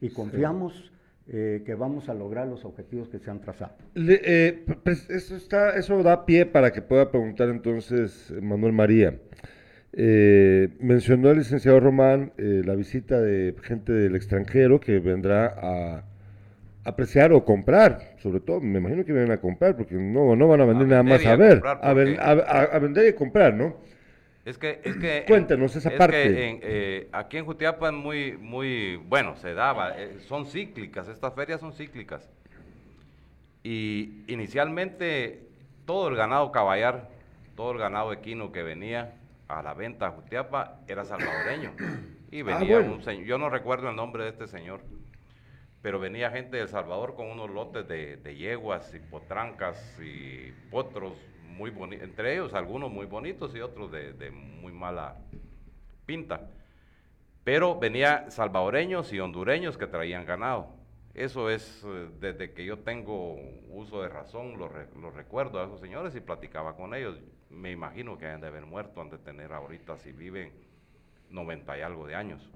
y 0.00 0.10
confiamos 0.10 0.92
eh, 1.28 1.62
que 1.66 1.74
vamos 1.74 2.08
a 2.08 2.14
lograr 2.14 2.46
los 2.46 2.64
objetivos 2.64 3.08
que 3.08 3.18
se 3.18 3.30
han 3.30 3.40
trazado. 3.40 3.72
Eh, 3.96 4.64
eso, 4.84 5.36
está, 5.36 5.76
eso 5.76 6.02
da 6.02 6.24
pie 6.24 6.46
para 6.46 6.72
que 6.72 6.82
pueda 6.82 7.10
preguntar 7.10 7.48
entonces 7.48 8.32
Manuel 8.40 8.72
María. 8.72 9.18
Eh, 9.98 10.68
mencionó 10.78 11.30
el 11.30 11.38
licenciado 11.38 11.80
Román 11.80 12.32
eh, 12.36 12.60
la 12.66 12.74
visita 12.74 13.18
de 13.18 13.54
gente 13.62 13.92
del 13.92 14.14
extranjero 14.14 14.78
que 14.78 14.98
vendrá 14.98 15.54
a 15.56 16.04
apreciar 16.84 17.32
o 17.32 17.46
comprar, 17.46 18.14
sobre 18.18 18.40
todo, 18.40 18.60
me 18.60 18.78
imagino 18.78 19.06
que 19.06 19.12
vienen 19.12 19.32
a 19.32 19.38
comprar, 19.38 19.74
porque 19.74 19.94
no, 19.94 20.36
no 20.36 20.48
van 20.48 20.60
a 20.60 20.66
vender 20.66 20.86
nada 20.86 21.02
más 21.02 21.24
a, 21.24 21.34
ver, 21.34 21.62
a, 21.64 22.78
vender 22.78 23.08
y 23.08 23.14
comprar, 23.14 23.54
¿no? 23.54 23.76
Es 24.46 24.58
que, 24.58 24.80
es 24.84 24.96
que 24.96 25.24
esa 25.26 25.90
parte. 25.98 26.60
Eh, 26.62 27.08
aquí 27.10 27.36
en 27.36 27.44
Jutiapa 27.44 27.88
es 27.88 27.92
muy, 27.92 28.36
muy, 28.36 28.94
bueno, 28.94 29.34
se 29.34 29.54
daba, 29.54 30.00
eh, 30.00 30.20
son 30.20 30.46
cíclicas, 30.46 31.08
estas 31.08 31.34
ferias 31.34 31.58
son 31.60 31.72
cíclicas. 31.72 32.30
Y 33.64 34.22
inicialmente 34.28 35.48
todo 35.84 36.06
el 36.08 36.14
ganado 36.14 36.52
caballar, 36.52 37.10
todo 37.56 37.72
el 37.72 37.78
ganado 37.78 38.12
equino 38.12 38.52
que 38.52 38.62
venía, 38.62 39.14
a 39.48 39.62
la 39.62 39.74
venta 39.74 40.06
a 40.06 40.10
Jutiapa 40.12 40.80
era 40.88 41.04
salvadoreño. 41.04 41.72
Y 42.28 42.40
ah, 42.40 42.58
venía 42.58 42.80
un 42.80 43.02
señor, 43.04 43.24
yo 43.24 43.38
no 43.38 43.48
recuerdo 43.48 43.88
el 43.88 43.94
nombre 43.94 44.24
de 44.24 44.30
este 44.30 44.48
señor, 44.48 44.80
pero 45.80 46.00
venía 46.00 46.28
gente 46.32 46.56
de 46.56 46.64
El 46.64 46.68
Salvador 46.68 47.14
con 47.14 47.30
unos 47.30 47.48
lotes 47.48 47.86
de, 47.86 48.36
yeguas 48.36 48.92
y 48.94 48.98
potrancas 48.98 49.78
y 50.02 50.50
potros 50.68 51.12
muy 51.56 51.72
entre 52.00 52.34
ellos 52.34 52.54
algunos 52.54 52.90
muy 52.90 53.06
bonitos 53.06 53.54
y 53.54 53.60
otros 53.60 53.90
de, 53.90 54.30
muy 54.30 54.72
mala 54.72 55.16
pinta. 56.04 56.48
Pero 57.44 57.78
venía 57.78 58.30
salvadoreños 58.30 59.12
y 59.12 59.20
hondureños 59.20 59.78
que 59.78 59.86
traían 59.86 60.26
ganado. 60.26 60.74
Eso 61.14 61.48
es 61.48 61.82
eh, 61.86 62.08
desde 62.20 62.52
que 62.52 62.64
yo 62.64 62.80
tengo 62.80 63.36
uso 63.70 64.02
de 64.02 64.08
razón, 64.08 64.58
lo, 64.58 64.68
recuerdo 65.10 65.60
a 65.60 65.64
esos 65.64 65.80
señores 65.80 66.14
y 66.14 66.20
platicaba 66.20 66.76
con 66.76 66.94
ellos. 66.94 67.18
Me 67.48 67.70
imagino 67.70 68.18
que 68.18 68.26
han 68.26 68.40
de 68.40 68.48
haber 68.48 68.66
muerto, 68.66 69.00
han 69.00 69.08
de 69.08 69.18
tener 69.18 69.52
ahorita, 69.52 69.96
si 69.96 70.12
viven 70.12 70.52
90 71.30 71.78
y 71.78 71.80
algo 71.80 72.06
de 72.06 72.16
años. 72.16 72.50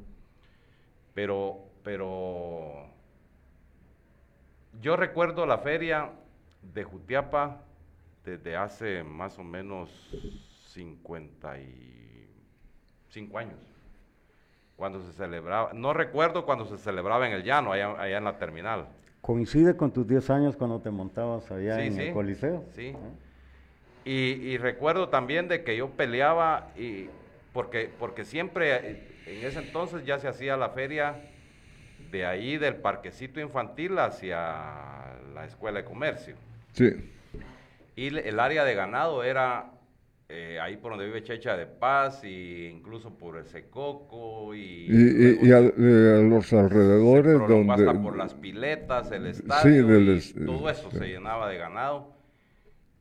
Pero, 1.14 1.58
pero 1.82 2.86
yo 4.80 4.96
recuerdo 4.96 5.46
la 5.46 5.58
feria 5.58 6.10
de 6.62 6.84
Jutiapa 6.84 7.62
desde 8.24 8.56
hace 8.56 9.02
más 9.02 9.38
o 9.38 9.44
menos 9.44 9.90
55 10.66 13.38
años 13.38 13.58
cuando 14.76 15.02
se 15.02 15.12
celebraba, 15.12 15.72
no 15.74 15.92
recuerdo 15.92 16.46
cuando 16.46 16.64
se 16.64 16.78
celebraba 16.78 17.26
en 17.26 17.34
el 17.34 17.42
llano, 17.44 17.72
allá, 17.72 18.16
en 18.16 18.24
la 18.24 18.38
terminal. 18.38 18.88
Coincide 19.20 19.76
con 19.76 19.92
tus 19.92 20.08
10 20.08 20.30
años 20.30 20.56
cuando 20.56 20.80
te 20.80 20.90
montabas 20.90 21.50
allá 21.50 21.84
en 21.84 22.00
el 22.00 22.14
Coliseo. 22.14 22.64
Sí. 22.74 22.96
Y, 24.06 24.56
recuerdo 24.56 25.10
también 25.10 25.48
de 25.48 25.64
que 25.64 25.76
yo 25.76 25.90
peleaba 25.90 26.70
y 26.78 27.10
porque, 27.52 27.90
porque 27.98 28.24
siempre 28.24 29.02
en 29.26 29.44
ese 29.44 29.58
entonces 29.58 30.06
ya 30.06 30.18
se 30.18 30.28
hacía 30.28 30.56
la 30.56 30.70
feria 30.70 31.28
de 32.10 32.24
ahí 32.24 32.56
del 32.56 32.76
parquecito 32.76 33.38
infantil 33.38 33.98
hacia 33.98 35.18
la 35.34 35.44
escuela 35.44 35.80
de 35.80 35.84
comercio. 35.84 36.36
Sí. 36.72 36.90
Y 37.96 38.16
el 38.16 38.40
área 38.40 38.64
de 38.64 38.74
ganado 38.74 39.22
era 39.24 39.72
eh, 40.32 40.60
ahí 40.60 40.76
por 40.76 40.92
donde 40.92 41.06
vive 41.06 41.24
Checha 41.24 41.56
de 41.56 41.66
Paz 41.66 42.22
y 42.22 42.68
incluso 42.68 43.18
por 43.18 43.36
el 43.36 43.46
Secoco 43.46 44.54
y, 44.54 44.86
y, 44.88 45.50
a, 45.50 45.58
los 45.58 46.52
alrededores 46.52 47.36
donde 47.48 47.72
hasta 47.72 48.00
por 48.00 48.16
las 48.16 48.34
piletas 48.34 49.10
el 49.10 49.26
estadio 49.26 50.00
y 50.00 50.20
todo 50.46 50.70
eso 50.70 50.88
se 50.92 51.08
llenaba 51.08 51.48
de 51.48 51.58
ganado. 51.58 52.14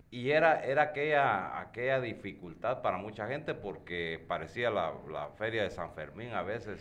Y 0.09 0.31
era 0.31 0.65
era 0.65 0.81
aquella 0.81 1.59
aquella 1.59 2.01
dificultad 2.01 2.81
para 2.81 2.97
mucha 2.97 3.27
gente 3.27 3.53
porque 3.53 4.25
parecía 4.27 4.71
la, 4.71 4.93
feria 5.37 5.61
de 5.61 5.69
San 5.69 5.93
Fermín 5.93 6.33
a 6.33 6.41
veces 6.41 6.79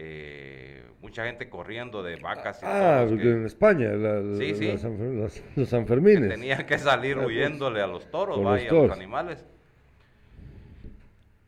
eh, 0.00 0.84
mucha 1.00 1.24
gente 1.24 1.48
corriendo 1.48 2.04
de 2.04 2.14
vacas. 2.16 2.62
Y 2.62 2.66
ah, 2.66 3.02
en 3.02 3.44
España, 3.44 3.90
los 3.90 5.68
Sanfermines. 5.68 6.28
tenían 6.28 6.64
que 6.66 6.78
salir 6.78 7.16
ah, 7.16 7.24
pues, 7.24 7.36
huyéndole 7.36 7.82
a 7.82 7.88
los 7.88 8.08
toros, 8.08 8.40
vaya, 8.40 8.70
a 8.70 8.74
los 8.74 8.92
animales. 8.92 9.44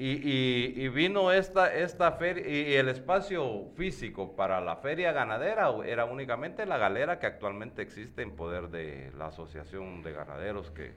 Y, 0.02 0.88
vino 0.88 1.30
esta, 1.30 1.72
esta 1.72 2.12
feria, 2.12 2.48
y 2.48 2.74
el 2.74 2.88
espacio 2.88 3.66
físico 3.76 4.34
para 4.34 4.60
la 4.60 4.76
feria 4.76 5.12
ganadera 5.12 5.70
era 5.84 6.06
únicamente 6.06 6.66
la 6.66 6.78
galera 6.78 7.20
que 7.20 7.26
actualmente 7.26 7.82
existe 7.82 8.22
en 8.22 8.34
poder 8.34 8.70
de 8.70 9.12
la 9.16 9.26
Asociación 9.26 10.02
de 10.02 10.12
Ganaderos, 10.12 10.70
que 10.70 10.94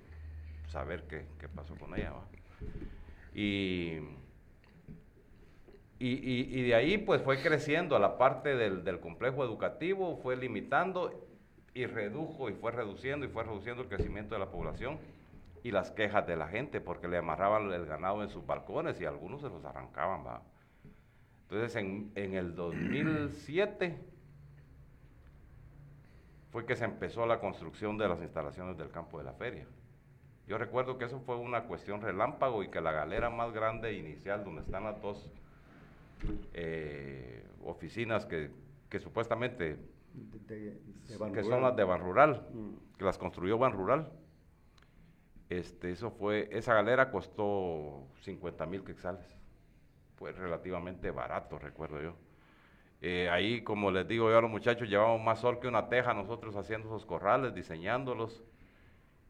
saber 0.69 1.03
qué, 1.03 1.25
pasó 1.53 1.75
con 1.75 1.93
ella. 1.95 2.13
Y, 3.35 3.99
y, 6.05 6.63
de 6.63 6.75
ahí 6.75 6.97
pues 6.97 7.21
fue 7.21 7.41
creciendo 7.41 7.95
a 7.95 7.99
la 7.99 8.17
parte 8.17 8.55
del, 8.55 8.83
del 8.83 8.99
complejo 8.99 9.43
educativo, 9.43 10.17
fue 10.17 10.35
limitando 10.35 11.11
y 11.73 11.85
redujo 11.85 12.49
y 12.49 12.53
fue 12.53 12.71
reduciendo 12.71 13.25
y 13.25 13.29
fue 13.29 13.43
reduciendo 13.43 13.83
el 13.83 13.89
crecimiento 13.89 14.35
de 14.35 14.39
la 14.39 14.51
población 14.51 14.99
y 15.63 15.71
las 15.71 15.91
quejas 15.91 16.27
de 16.27 16.35
la 16.35 16.47
gente 16.47 16.81
porque 16.81 17.07
le 17.07 17.17
amarraban 17.17 17.71
el 17.71 17.85
ganado 17.85 18.21
en 18.21 18.29
sus 18.29 18.45
balcones 18.45 18.99
y 18.99 19.05
algunos 19.05 19.41
se 19.41 19.49
los 19.49 19.63
arrancaban. 19.63 20.25
¿va? 20.25 20.41
Entonces 21.43 21.75
en, 21.77 22.11
en 22.15 22.33
el 22.33 22.53
2007 22.53 23.97
fue 26.51 26.65
que 26.65 26.75
se 26.75 26.83
empezó 26.83 27.25
la 27.25 27.39
construcción 27.39 27.97
de 27.97 28.09
las 28.09 28.21
instalaciones 28.21 28.77
del 28.77 28.91
campo 28.91 29.19
de 29.19 29.23
la 29.23 29.33
feria. 29.33 29.65
Yo 30.47 30.57
recuerdo 30.57 30.97
que 30.97 31.05
eso 31.05 31.21
fue 31.21 31.37
una 31.37 31.63
cuestión 31.63 32.01
relámpago 32.01 32.61
y 32.61 32.67
que 32.67 32.81
la 32.81 32.91
galera 32.91 33.29
más 33.29 33.53
grande 33.53 33.93
inicial, 33.93 34.43
donde 34.43 34.61
están 34.61 34.83
las 34.83 35.01
dos 35.01 35.31
eh, 36.53 37.45
oficinas 37.63 38.25
que, 38.25 38.51
que 38.89 38.99
supuestamente 38.99 39.77
que 41.33 41.43
son 41.43 41.61
las 41.61 41.75
de 41.75 41.83
Ban 41.83 41.99
Rural, 41.99 42.47
mm. 42.53 42.97
que 42.97 43.05
las 43.05 43.17
construyó 43.17 43.57
Ban 43.57 43.73
Rural, 43.73 44.11
este, 45.49 45.91
eso 45.91 46.11
fue, 46.11 46.49
esa 46.51 46.73
galera 46.73 47.11
costó 47.11 48.07
50 48.21 48.65
mil 48.65 48.83
quetzales. 48.83 49.35
Fue 50.15 50.31
relativamente 50.31 51.11
barato, 51.11 51.59
recuerdo 51.59 52.01
yo. 52.01 52.15
Eh, 53.01 53.29
ahí, 53.29 53.61
como 53.63 53.91
les 53.91 54.07
digo 54.07 54.29
yo 54.29 54.37
a 54.37 54.41
los 54.41 54.49
muchachos, 54.49 54.87
llevamos 54.87 55.21
más 55.21 55.39
sol 55.39 55.59
que 55.59 55.67
una 55.67 55.89
teja 55.89 56.13
nosotros 56.13 56.55
haciendo 56.55 56.87
esos 56.87 57.05
corrales, 57.05 57.53
diseñándolos 57.53 58.43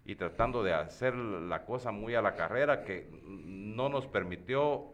y 0.05 0.15
tratando 0.15 0.63
de 0.63 0.73
hacer 0.73 1.15
la 1.15 1.65
cosa 1.65 1.91
muy 1.91 2.13
a 2.13 2.21
la 2.21 2.35
carrera 2.35 2.83
que 2.83 3.09
no 3.25 3.89
nos 3.89 4.05
permitió 4.05 4.93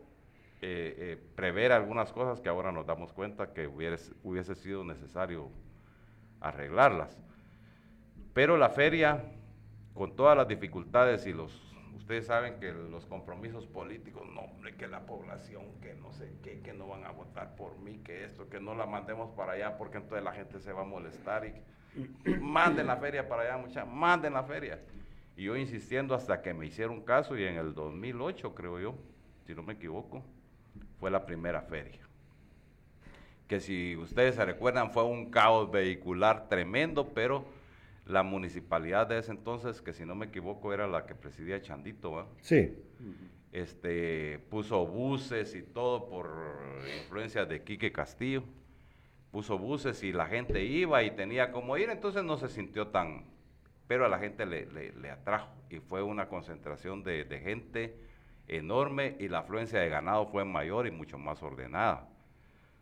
eh, 0.61 0.95
eh, 0.97 1.17
prever 1.35 1.71
algunas 1.71 2.11
cosas 2.11 2.41
que 2.41 2.49
ahora 2.49 2.71
nos 2.71 2.85
damos 2.85 3.13
cuenta 3.13 3.53
que 3.53 3.67
hubiese, 3.67 4.11
hubiese 4.23 4.55
sido 4.55 4.83
necesario 4.83 5.49
arreglarlas. 6.41 7.17
Pero 8.33 8.57
la 8.57 8.69
feria 8.69 9.23
con 9.93 10.15
todas 10.15 10.35
las 10.35 10.47
dificultades 10.47 11.25
y 11.27 11.33
los, 11.33 11.51
ustedes 11.95 12.25
saben 12.25 12.59
que 12.59 12.71
los 12.73 13.05
compromisos 13.05 13.67
políticos, 13.67 14.27
no, 14.33 14.41
hombre, 14.41 14.75
que 14.75 14.87
la 14.87 15.05
población, 15.05 15.63
que 15.81 15.93
no 15.93 16.11
sé 16.11 16.33
qué, 16.43 16.59
que 16.59 16.73
no 16.73 16.87
van 16.87 17.05
a 17.05 17.11
votar 17.11 17.55
por 17.55 17.77
mí, 17.79 17.99
que 17.99 18.25
esto, 18.25 18.49
que 18.49 18.59
no 18.59 18.75
la 18.75 18.85
mandemos 18.85 19.31
para 19.31 19.53
allá 19.53 19.77
porque 19.77 19.97
entonces 19.97 20.23
la 20.23 20.33
gente 20.33 20.59
se 20.59 20.73
va 20.73 20.81
a 20.81 20.85
molestar 20.85 21.45
y 21.45 22.29
manden 22.41 22.87
la 22.87 22.97
feria 22.97 23.27
para 23.27 23.43
allá, 23.43 23.57
muchachos, 23.57 23.93
manden 23.93 24.33
la 24.33 24.43
feria. 24.43 24.79
Y 25.37 25.43
yo 25.43 25.55
insistiendo 25.55 26.15
hasta 26.15 26.41
que 26.41 26.53
me 26.53 26.65
hicieron 26.65 27.01
caso 27.01 27.37
y 27.37 27.45
en 27.45 27.55
el 27.55 27.73
2008, 27.73 28.53
creo 28.55 28.79
yo, 28.79 28.95
si 29.45 29.55
no 29.55 29.63
me 29.63 29.73
equivoco, 29.73 30.21
fue 30.99 31.11
la 31.11 31.25
primera 31.25 31.61
feria. 31.61 31.99
Que 33.47 33.59
si 33.59 33.95
ustedes 33.95 34.35
se 34.35 34.45
recuerdan 34.45 34.91
fue 34.91 35.03
un 35.03 35.31
caos 35.31 35.71
vehicular 35.71 36.47
tremendo, 36.49 37.09
pero 37.13 37.45
la 38.05 38.23
municipalidad 38.23 39.07
de 39.07 39.19
ese 39.19 39.31
entonces, 39.31 39.81
que 39.81 39.93
si 39.93 40.05
no 40.05 40.15
me 40.15 40.27
equivoco 40.27 40.73
era 40.73 40.87
la 40.87 41.05
que 41.05 41.15
presidía 41.15 41.61
Chandito, 41.61 42.27
Sí. 42.41 42.75
Este, 43.51 44.37
puso 44.49 44.85
buses 44.85 45.55
y 45.55 45.63
todo 45.63 46.07
por 46.07 46.29
influencia 47.01 47.45
de 47.45 47.63
Quique 47.63 47.91
Castillo. 47.91 48.43
Puso 49.31 49.57
buses 49.57 50.03
y 50.03 50.11
la 50.11 50.27
gente 50.27 50.63
iba 50.63 51.03
y 51.03 51.11
tenía 51.11 51.51
como 51.51 51.77
ir, 51.77 51.89
entonces 51.89 52.23
no 52.23 52.37
se 52.37 52.49
sintió 52.49 52.87
tan, 52.87 53.25
pero 53.87 54.05
a 54.05 54.09
la 54.09 54.17
gente 54.17 54.45
le, 54.45 54.65
le, 54.65 55.09
atrajo 55.11 55.49
y 55.69 55.79
fue 55.79 56.01
una 56.01 56.27
concentración 56.27 57.03
de, 57.03 57.25
de, 57.25 57.39
gente 57.39 57.95
enorme 58.49 59.15
y 59.19 59.27
la 59.27 59.39
afluencia 59.39 59.79
de 59.79 59.89
ganado 59.89 60.25
fue 60.27 60.43
mayor 60.43 60.87
y 60.87 60.91
mucho 60.91 61.17
más 61.17 61.41
ordenada. 61.41 62.07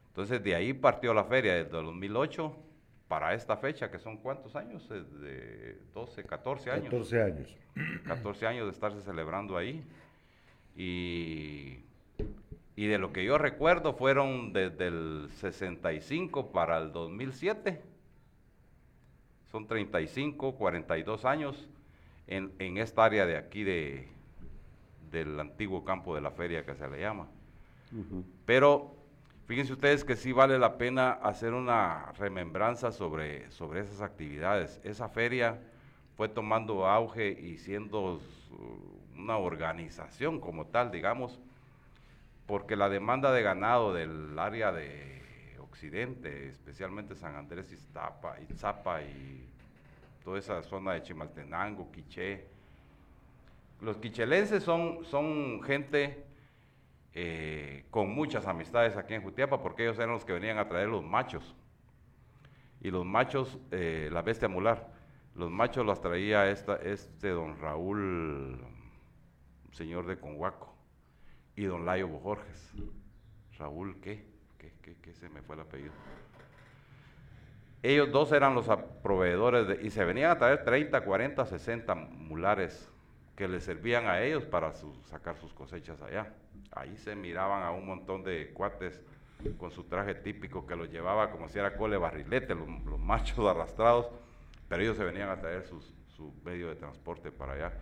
Entonces 0.09 0.43
de 0.43 0.55
ahí 0.55 0.73
partió 0.73 1.13
la 1.13 1.25
feria 1.25 1.53
desde 1.53 1.69
2008 1.69 2.55
para 3.07 3.33
esta 3.33 3.55
fecha, 3.57 3.91
que 3.91 3.99
son 3.99 4.17
cuántos 4.17 4.55
años, 4.55 4.87
de 4.89 5.77
12, 5.93 6.23
14 6.23 6.71
años. 6.71 6.85
14 6.85 7.21
años. 7.21 7.55
14 8.05 8.47
años 8.47 8.65
de 8.65 8.71
estarse 8.71 9.01
celebrando 9.01 9.57
ahí. 9.57 9.83
Y, 10.75 11.79
y 12.75 12.87
de 12.87 12.97
lo 12.97 13.13
que 13.13 13.23
yo 13.23 13.37
recuerdo 13.37 13.93
fueron 13.93 14.53
desde 14.53 14.87
el 14.87 15.29
65 15.35 16.51
para 16.51 16.77
el 16.77 16.91
2007. 16.91 17.81
Son 19.51 19.67
35, 19.67 20.55
42 20.55 21.25
años 21.25 21.69
en, 22.27 22.51
en 22.59 22.77
esta 22.77 23.05
área 23.05 23.25
de 23.25 23.37
aquí 23.37 23.63
de, 23.63 24.09
del 25.11 25.39
antiguo 25.39 25.83
campo 25.83 26.15
de 26.15 26.21
la 26.21 26.31
feria 26.31 26.65
que 26.65 26.75
se 26.75 26.87
le 26.87 26.99
llama. 26.99 27.27
Pero 28.45 28.97
Fíjense 29.47 29.71
ustedes 29.71 30.03
que 30.03 30.17
sí 30.17 30.33
vale 30.33 30.59
la 30.59 30.77
pena 30.77 31.11
hacer 31.11 31.53
una 31.53 32.11
remembranza 32.17 32.91
sobre, 32.91 33.49
sobre 33.49 33.79
esas 33.79 34.01
actividades. 34.01 34.81
Esa 34.83 35.07
feria 35.07 35.57
fue 36.17 36.27
tomando 36.27 36.85
auge 36.85 37.29
y 37.29 37.57
siendo 37.57 38.19
una 39.15 39.37
organización 39.37 40.41
como 40.41 40.65
tal, 40.65 40.91
digamos, 40.91 41.39
porque 42.45 42.75
la 42.75 42.89
demanda 42.89 43.31
de 43.31 43.41
ganado 43.41 43.93
del 43.93 44.37
área 44.37 44.73
de 44.73 45.55
Occidente, 45.61 46.49
especialmente 46.49 47.15
San 47.15 47.35
Andrés 47.35 47.71
Iztapa, 47.71 48.35
y 48.41 49.47
toda 50.25 50.39
esa 50.39 50.61
zona 50.61 50.91
de 50.91 51.03
Chimaltenango, 51.03 51.89
Quiché, 51.89 52.47
los 53.81 53.97
quichelenses 53.97 54.63
son, 54.63 55.05
son 55.05 55.61
gente 55.63 56.25
eh, 57.13 57.85
con 57.89 58.13
muchas 58.13 58.47
amistades 58.47 58.95
aquí 58.97 59.13
en 59.13 59.23
Jutiapa, 59.23 59.61
porque 59.61 59.83
ellos 59.83 59.97
eran 59.97 60.11
los 60.11 60.25
que 60.25 60.33
venían 60.33 60.57
a 60.57 60.67
traer 60.67 60.87
los 60.87 61.03
machos. 61.03 61.55
Y 62.81 62.91
los 62.91 63.05
machos, 63.05 63.57
eh, 63.71 64.09
la 64.11 64.21
bestia 64.21 64.47
mular, 64.47 64.93
los 65.35 65.51
machos 65.51 65.85
los 65.85 66.01
traía 66.01 66.49
esta, 66.49 66.75
este 66.77 67.29
don 67.29 67.59
Raúl, 67.59 68.59
señor 69.71 70.05
de 70.05 70.19
Conhuaco, 70.19 70.75
y 71.55 71.63
don 71.63 71.85
Layo 71.85 72.07
Bojorges. 72.07 72.73
Raúl, 73.57 73.99
¿qué? 73.99 74.25
¿Qué, 74.57 74.95
qué, 75.01 75.13
se 75.13 75.27
me 75.29 75.41
fue 75.41 75.55
el 75.55 75.61
apellido? 75.61 75.91
Ellos 77.83 78.11
dos 78.11 78.31
eran 78.31 78.55
los 78.55 78.67
proveedores 79.03 79.83
y 79.83 79.89
se 79.89 80.05
venían 80.05 80.31
a 80.31 80.37
traer 80.37 80.63
30, 80.63 81.01
40, 81.01 81.45
60 81.45 81.95
mulares 81.95 82.89
que 83.37 83.47
les 83.47 83.63
servían 83.63 84.07
a 84.07 84.21
ellos 84.21 84.43
para 84.45 84.73
sacar 85.05 85.37
sus 85.37 85.53
cosechas 85.53 86.01
allá. 86.01 86.33
Ahí 86.71 86.97
se 86.97 87.15
miraban 87.15 87.63
a 87.63 87.71
un 87.71 87.85
montón 87.85 88.23
de 88.23 88.51
cuates 88.51 88.99
con 89.57 89.69
su 89.71 89.83
traje 89.83 90.15
típico 90.15 90.65
que 90.65 90.75
los 90.75 90.89
llevaba 90.89 91.29
como 91.29 91.47
si 91.47 91.59
era 91.59 91.77
cole 91.77 91.97
barrilete, 91.97 92.55
los, 92.55 92.67
machos 92.99 93.47
arrastrados, 93.47 94.09
pero 94.67 94.81
ellos 94.81 94.97
se 94.97 95.03
venían 95.03 95.29
a 95.29 95.39
traer 95.39 95.63
sus, 95.63 95.93
su 96.07 96.33
medio 96.43 96.67
de 96.69 96.75
transporte 96.75 97.31
para 97.31 97.53
allá. 97.53 97.73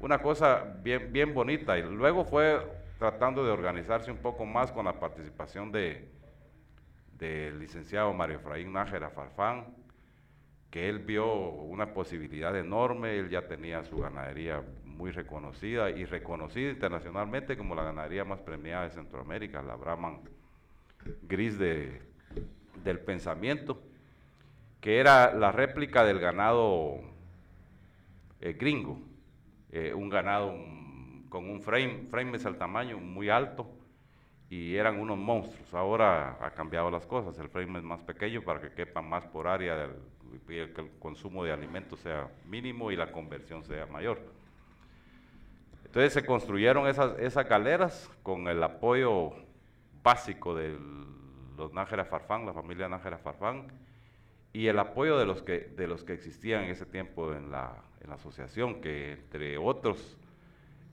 Una 0.00 0.18
cosa 0.18 0.64
bien, 0.82 1.12
bien 1.12 1.34
bonita. 1.34 1.78
Y 1.78 1.82
luego 1.82 2.24
fue 2.24 2.60
tratando 2.98 3.44
de 3.44 3.52
organizarse 3.52 4.10
un 4.10 4.18
poco 4.18 4.46
más 4.46 4.72
con 4.72 4.86
la 4.86 4.98
participación 4.98 5.70
de 5.70 6.10
del 7.22 7.60
licenciado 7.60 8.12
Mario 8.12 8.38
Efraín 8.38 8.72
Nájera 8.72 9.10
Farfán, 9.10 9.76
que 10.72 10.88
él 10.88 10.98
vio 10.98 11.32
una 11.50 11.94
posibilidad 11.94 12.56
enorme, 12.56 13.16
él 13.16 13.30
ya 13.30 13.46
tenía 13.46 13.84
su 13.84 13.98
ganadería 13.98 14.60
muy 14.96 15.10
reconocida 15.10 15.90
y 15.90 16.04
reconocida 16.04 16.70
internacionalmente 16.70 17.56
como 17.56 17.74
la 17.74 17.84
ganadería 17.84 18.24
más 18.24 18.40
premiada 18.40 18.84
de 18.84 18.90
Centroamérica, 18.90 19.62
la 19.62 19.76
Brahman 19.76 20.20
Gris 21.22 21.58
de, 21.58 22.00
del 22.84 23.00
pensamiento, 23.00 23.82
que 24.80 24.98
era 24.98 25.34
la 25.34 25.52
réplica 25.52 26.04
del 26.04 26.18
ganado 26.18 27.00
eh, 28.40 28.52
gringo, 28.54 29.00
eh, 29.70 29.94
un 29.94 30.08
ganado 30.08 30.54
con 31.28 31.48
un 31.48 31.62
frame, 31.62 32.06
frame 32.10 32.36
es 32.36 32.58
tamaño 32.58 32.98
muy 32.98 33.30
alto 33.30 33.70
y 34.50 34.76
eran 34.76 35.00
unos 35.00 35.16
monstruos. 35.16 35.72
Ahora 35.72 36.36
ha 36.40 36.50
cambiado 36.50 36.90
las 36.90 37.06
cosas, 37.06 37.38
el 37.38 37.48
frame 37.48 37.78
es 37.78 37.84
más 37.84 38.02
pequeño 38.02 38.42
para 38.42 38.60
que 38.60 38.74
quepa 38.74 39.00
más 39.00 39.24
por 39.26 39.48
área 39.48 39.76
del, 39.76 39.92
y 40.34 40.38
que 40.46 40.80
el 40.80 40.90
consumo 40.98 41.44
de 41.44 41.52
alimentos 41.52 42.00
sea 42.00 42.28
mínimo 42.46 42.90
y 42.90 42.96
la 42.96 43.10
conversión 43.12 43.64
sea 43.64 43.86
mayor. 43.86 44.20
Entonces 45.92 46.14
se 46.14 46.24
construyeron 46.24 46.86
esas, 46.86 47.18
esas 47.18 47.46
galeras 47.46 48.10
con 48.22 48.48
el 48.48 48.62
apoyo 48.62 49.32
básico 50.02 50.54
del 50.54 50.78
los 51.58 51.70
Nájera 51.74 52.06
Farfán, 52.06 52.46
la 52.46 52.54
familia 52.54 52.88
Nájera 52.88 53.18
Farfán, 53.18 53.66
y 54.54 54.68
el 54.68 54.78
apoyo 54.78 55.18
de 55.18 55.26
los 55.26 55.42
que, 55.42 55.60
de 55.76 55.86
los 55.86 56.02
que 56.02 56.14
existían 56.14 56.64
en 56.64 56.70
ese 56.70 56.86
tiempo 56.86 57.34
en 57.34 57.50
la, 57.50 57.74
asociación, 58.08 58.80
que 58.80 59.12
entre 59.12 59.58
otros 59.58 60.16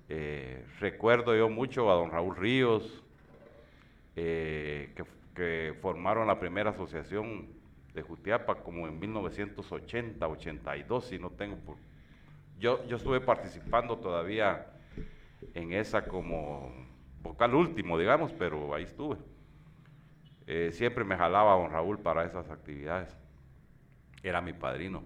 eh, 0.10 0.66
recuerdo 0.82 1.34
yo 1.34 1.48
mucho 1.48 1.90
a 1.90 1.96
don 1.96 2.12
Raúl 2.12 2.36
Ríos, 2.36 3.02
eh, 4.18 4.92
que, 4.98 5.06
que, 5.34 5.78
formaron 5.82 6.28
la 6.28 6.42
primera 6.42 6.72
asociación 6.72 7.48
de 7.94 8.02
Jutiapa 8.02 8.56
como 8.56 8.86
en 8.86 9.00
1980, 9.00 10.28
82, 10.28 11.06
si 11.06 11.18
no 11.18 11.30
tengo 11.30 11.56
por... 11.56 11.78
Yo, 12.60 12.86
yo 12.86 12.98
estuve 12.98 13.22
participando 13.22 13.98
todavía 13.98 14.74
en 15.54 15.74
esa 15.74 16.06
como 16.06 16.72
vocal 17.22 17.56
último, 17.56 17.98
digamos, 17.98 18.32
pero 18.34 18.74
ahí 18.74 18.84
estuve. 18.84 19.18
Eh, 20.48 20.72
siempre 20.72 21.04
me 21.04 21.16
jalaba 21.16 21.54
a 21.54 21.58
don 21.58 21.72
Raúl 21.72 22.00
para 22.00 22.26
esas 22.26 22.50
actividades. 22.50 23.16
Era 24.24 24.42
mi 24.42 24.54
padrino. 24.54 25.04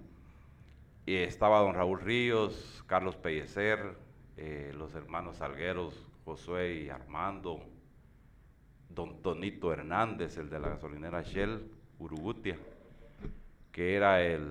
Y 1.06 1.16
estaba 1.16 1.60
don 1.60 1.76
Raúl 1.76 2.00
Ríos, 2.00 2.84
Carlos 2.88 3.16
Pellecer, 3.18 3.98
eh, 4.38 4.72
los 4.76 4.96
hermanos 4.96 5.38
Salgueros, 5.38 6.06
Josué 6.24 6.84
y 6.84 6.90
Armando, 6.90 7.60
don 8.90 9.22
Tonito 9.22 9.74
Hernández, 9.74 10.38
el 10.38 10.50
de 10.50 10.60
la 10.60 10.70
gasolinera 10.70 11.22
Shell, 11.24 11.70
Urugutia, 12.00 12.58
que 13.72 13.96
era 13.96 14.22
el, 14.22 14.48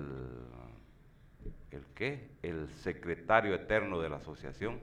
¿el 1.71 1.85
qué? 1.95 2.29
El 2.43 2.69
secretario 2.69 3.55
eterno 3.55 3.99
de 3.99 4.09
la 4.09 4.17
asociación, 4.17 4.79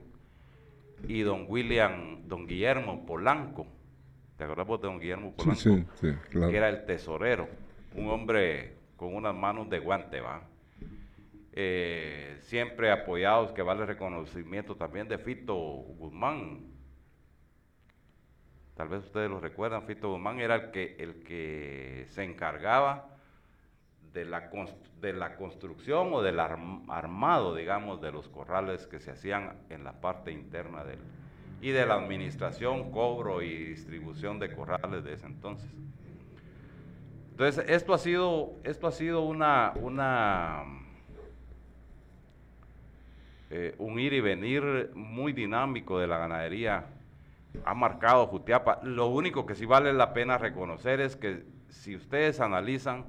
y 1.07 1.21
don 1.21 1.45
William, 1.47 2.27
don 2.27 2.47
Guillermo 2.47 3.05
Polanco, 3.05 3.67
¿te 4.37 4.43
acuerdas 4.43 4.67
de 4.67 4.87
don 4.87 4.99
Guillermo 4.99 5.33
Polanco? 5.35 5.59
Sí, 5.59 5.85
sí, 5.95 6.13
claro. 6.29 6.51
Que 6.51 6.57
era 6.57 6.69
el 6.69 6.85
tesorero, 6.85 7.47
un 7.95 8.09
hombre 8.09 8.75
con 8.95 9.15
unas 9.15 9.35
manos 9.35 9.69
de 9.69 9.79
guante, 9.79 10.21
va 10.21 10.43
eh, 11.53 12.37
siempre 12.41 12.91
apoyados, 12.91 13.51
que 13.51 13.61
vale 13.61 13.85
reconocimiento 13.85 14.75
también 14.75 15.07
de 15.07 15.17
Fito 15.17 15.55
Guzmán. 15.55 16.67
Tal 18.75 18.87
vez 18.87 19.03
ustedes 19.03 19.29
lo 19.29 19.39
recuerdan, 19.39 19.83
Fito 19.83 20.09
Guzmán 20.09 20.39
era 20.39 20.55
el 20.55 20.71
que, 20.71 20.95
el 20.99 21.23
que 21.23 22.05
se 22.09 22.23
encargaba 22.23 23.17
de 24.13 24.25
la, 24.25 24.49
de 25.01 25.13
la 25.13 25.35
construcción 25.35 26.13
o 26.13 26.21
del 26.21 26.39
armado, 26.39 27.55
digamos, 27.55 28.01
de 28.01 28.11
los 28.11 28.27
corrales 28.27 28.87
que 28.87 28.99
se 28.99 29.11
hacían 29.11 29.57
en 29.69 29.83
la 29.83 29.93
parte 30.01 30.31
interna 30.31 30.83
del 30.83 30.99
y 31.61 31.69
de 31.69 31.85
la 31.85 31.93
administración, 31.93 32.91
cobro 32.91 33.41
y 33.41 33.55
distribución 33.55 34.39
de 34.39 34.53
corrales 34.53 35.03
de 35.03 35.13
ese 35.13 35.27
entonces. 35.27 35.69
Entonces, 37.31 37.65
esto 37.69 37.93
ha 37.93 37.99
sido, 37.99 38.53
esto 38.63 38.87
ha 38.87 38.91
sido 38.91 39.21
una, 39.21 39.73
una 39.75 40.63
eh, 43.51 43.75
un 43.77 43.99
ir 43.99 44.13
y 44.13 44.21
venir 44.21 44.91
muy 44.95 45.33
dinámico 45.33 45.99
de 45.99 46.07
la 46.07 46.17
ganadería. 46.17 46.85
Ha 47.65 47.73
marcado 47.73 48.25
Jutiapa. 48.27 48.79
Lo 48.83 49.07
único 49.07 49.45
que 49.45 49.55
sí 49.55 49.65
vale 49.65 49.93
la 49.93 50.13
pena 50.13 50.37
reconocer 50.37 50.99
es 50.99 51.15
que 51.15 51.43
si 51.69 51.95
ustedes 51.95 52.39
analizan 52.39 53.05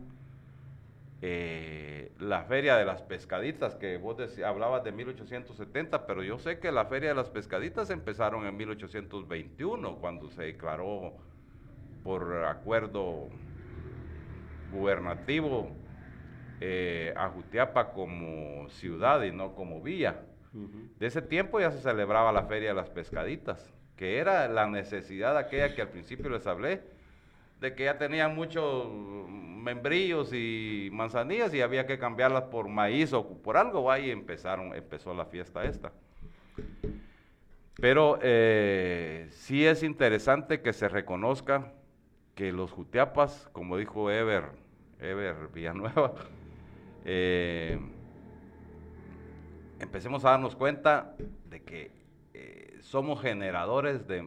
eh, 1.24 2.10
la 2.18 2.42
feria 2.42 2.76
de 2.76 2.84
las 2.84 3.00
pescaditas, 3.00 3.76
que 3.76 3.96
vos 3.96 4.16
hablabas 4.44 4.82
de 4.82 4.90
1870, 4.90 6.04
pero 6.04 6.24
yo 6.24 6.38
sé 6.38 6.58
que 6.58 6.72
la 6.72 6.86
feria 6.86 7.10
de 7.10 7.14
las 7.14 7.30
pescaditas 7.30 7.90
empezaron 7.90 8.44
en 8.44 8.56
1821, 8.56 9.96
cuando 10.00 10.28
se 10.30 10.42
declaró 10.42 11.14
por 12.02 12.44
acuerdo 12.44 13.28
gubernativo 14.72 15.70
eh, 16.60 17.14
a 17.16 17.28
Jutiapa 17.28 17.92
como 17.92 18.68
ciudad 18.70 19.22
y 19.22 19.30
no 19.30 19.54
como 19.54 19.80
vía. 19.80 20.24
De 20.98 21.06
ese 21.06 21.22
tiempo 21.22 21.60
ya 21.60 21.70
se 21.70 21.78
celebraba 21.78 22.32
la 22.32 22.44
Feria 22.44 22.70
de 22.70 22.74
las 22.74 22.90
Pescaditas, 22.90 23.72
que 23.96 24.18
era 24.18 24.48
la 24.48 24.66
necesidad 24.66 25.38
aquella 25.38 25.74
que 25.74 25.82
al 25.82 25.88
principio 25.88 26.28
les 26.28 26.46
hablé, 26.46 26.82
de 27.62 27.74
que 27.74 27.84
ya 27.84 27.96
tenían 27.96 28.34
muchos 28.34 28.88
membrillos 28.92 30.32
y 30.32 30.90
manzanillas 30.92 31.54
y 31.54 31.62
había 31.62 31.86
que 31.86 31.98
cambiarlas 31.98 32.42
por 32.44 32.68
maíz 32.68 33.12
o 33.12 33.26
por 33.26 33.56
algo, 33.56 33.90
ahí 33.90 34.10
empezaron, 34.10 34.74
empezó 34.74 35.14
la 35.14 35.24
fiesta 35.24 35.64
esta. 35.64 35.92
Pero 37.80 38.18
eh, 38.20 39.28
sí 39.30 39.64
es 39.64 39.82
interesante 39.82 40.60
que 40.60 40.72
se 40.72 40.88
reconozca 40.88 41.72
que 42.34 42.52
los 42.52 42.72
jutiapas, 42.72 43.48
como 43.52 43.76
dijo 43.76 44.10
Ever, 44.10 44.50
Ever 45.00 45.48
Villanueva, 45.54 46.14
eh, 47.04 47.78
empecemos 49.78 50.24
a 50.24 50.30
darnos 50.30 50.56
cuenta 50.56 51.14
de 51.48 51.62
que 51.62 51.90
eh, 52.34 52.78
somos 52.82 53.20
generadores 53.20 54.06
de, 54.06 54.22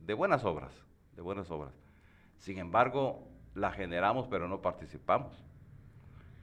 de, 0.00 0.14
buenas 0.14 0.44
obras, 0.44 0.85
de 1.16 1.22
buenas 1.22 1.50
obras. 1.50 1.72
Sin 2.38 2.58
embargo, 2.58 3.26
las 3.54 3.74
generamos 3.74 4.28
pero 4.28 4.46
no 4.46 4.60
participamos. 4.60 5.32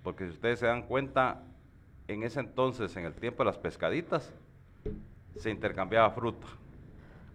Porque 0.04 0.26
si 0.26 0.32
ustedes 0.32 0.60
se 0.60 0.66
dan 0.66 0.84
cuenta, 0.84 1.42
en 2.08 2.24
ese 2.24 2.42
entonces, 2.42 2.96
en 2.98 3.06
el 3.06 3.14
tiempo 3.14 3.44
de 3.44 3.46
las 3.46 3.58
pescaditas, 3.58 4.34
se 5.38 5.50
intercambiaba 5.50 6.12
fruta. 6.12 6.48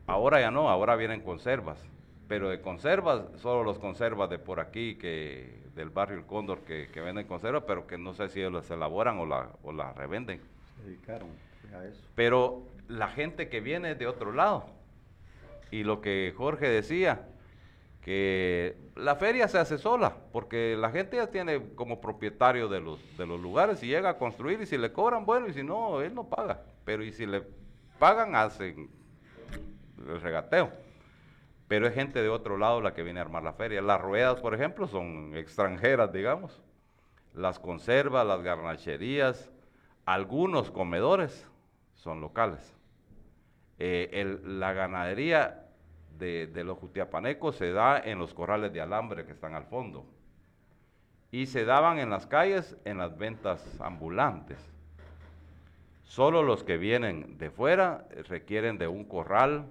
Ahora 0.06 0.40
ya 0.40 0.50
no, 0.50 0.68
ahora 0.68 0.96
vienen 0.96 1.22
conservas. 1.22 1.82
Pero 2.28 2.50
de 2.50 2.60
conservas, 2.60 3.22
solo 3.36 3.64
los 3.64 3.78
conservas 3.78 4.28
de 4.28 4.38
por 4.38 4.60
aquí 4.60 4.96
que 4.96 5.62
del 5.74 5.88
barrio 5.88 6.18
El 6.18 6.26
Cóndor 6.26 6.60
que, 6.60 6.88
venden 7.00 7.26
conservas, 7.26 7.64
pero 7.66 7.86
que 7.86 7.96
no 7.96 8.12
sé 8.12 8.28
si 8.28 8.40
ellos 8.40 8.52
las 8.52 8.70
elaboran 8.70 9.18
o 9.18 9.24
la, 9.24 9.48
o 9.62 9.72
la 9.72 9.92
revenden. 9.94 10.40
Se 10.76 10.82
dedicaron 10.82 11.28
a 11.74 11.84
eso. 11.84 12.02
Pero 12.14 12.64
la 12.88 13.08
gente 13.08 13.48
que 13.48 13.60
viene 13.60 13.94
de 13.94 14.06
otro 14.06 14.32
lado, 14.32 14.66
y 15.70 15.84
lo 15.84 16.00
que 16.00 16.34
Jorge 16.36 16.68
decía, 16.68 17.28
que 18.02 18.76
la 18.96 19.16
feria 19.16 19.48
se 19.48 19.58
hace 19.58 19.76
sola, 19.76 20.16
porque 20.32 20.76
la 20.78 20.90
gente 20.90 21.16
ya 21.16 21.26
tiene 21.26 21.74
como 21.74 22.00
propietario 22.00 22.68
de 22.68 22.80
los, 22.80 22.98
de 23.18 23.26
los 23.26 23.40
lugares 23.40 23.82
y 23.82 23.86
llega 23.86 24.10
a 24.10 24.18
construir 24.18 24.60
y 24.62 24.66
si 24.66 24.78
le 24.78 24.92
cobran, 24.92 25.26
bueno, 25.26 25.48
y 25.48 25.52
si 25.52 25.62
no, 25.62 26.00
él 26.00 26.14
no 26.14 26.28
paga. 26.28 26.62
Pero 26.84 27.04
y 27.04 27.12
si 27.12 27.26
le 27.26 27.42
pagan, 27.98 28.34
hacen 28.34 28.88
el 30.08 30.20
regateo 30.20 30.70
pero 31.68 31.86
es 31.86 31.94
gente 31.94 32.22
de 32.22 32.30
otro 32.30 32.56
lado 32.56 32.80
la 32.80 32.94
que 32.94 33.02
viene 33.02 33.20
a 33.20 33.22
armar 33.22 33.42
la 33.42 33.52
feria. 33.52 33.82
Las 33.82 34.00
ruedas, 34.00 34.40
por 34.40 34.54
ejemplo, 34.54 34.88
son 34.88 35.36
extranjeras, 35.36 36.10
digamos. 36.12 36.62
Las 37.34 37.58
conservas, 37.58 38.26
las 38.26 38.42
garnacherías, 38.42 39.50
algunos 40.06 40.70
comedores 40.70 41.46
son 41.94 42.22
locales. 42.22 42.74
Eh, 43.78 44.38
la 44.44 44.72
ganadería 44.72 45.68
de, 46.18 46.64
los 46.64 46.78
jutiapanecos 46.78 47.56
se 47.56 47.72
da 47.72 47.98
en 47.98 48.18
los 48.18 48.34
corrales 48.34 48.72
de 48.72 48.80
alambre 48.80 49.24
que 49.24 49.32
están 49.32 49.54
al 49.54 49.64
fondo. 49.64 50.06
Y 51.30 51.46
se 51.46 51.64
daban 51.64 51.98
en 51.98 52.10
las 52.10 52.26
calles 52.26 52.76
en 52.84 52.98
las 52.98 53.16
ventas 53.16 53.80
ambulantes. 53.80 54.58
Solo 56.04 56.42
los 56.42 56.64
que 56.64 56.78
vienen 56.78 57.36
de 57.38 57.50
fuera 57.50 58.08
requieren 58.28 58.78
de 58.78 58.88
un 58.88 59.04
corral 59.04 59.66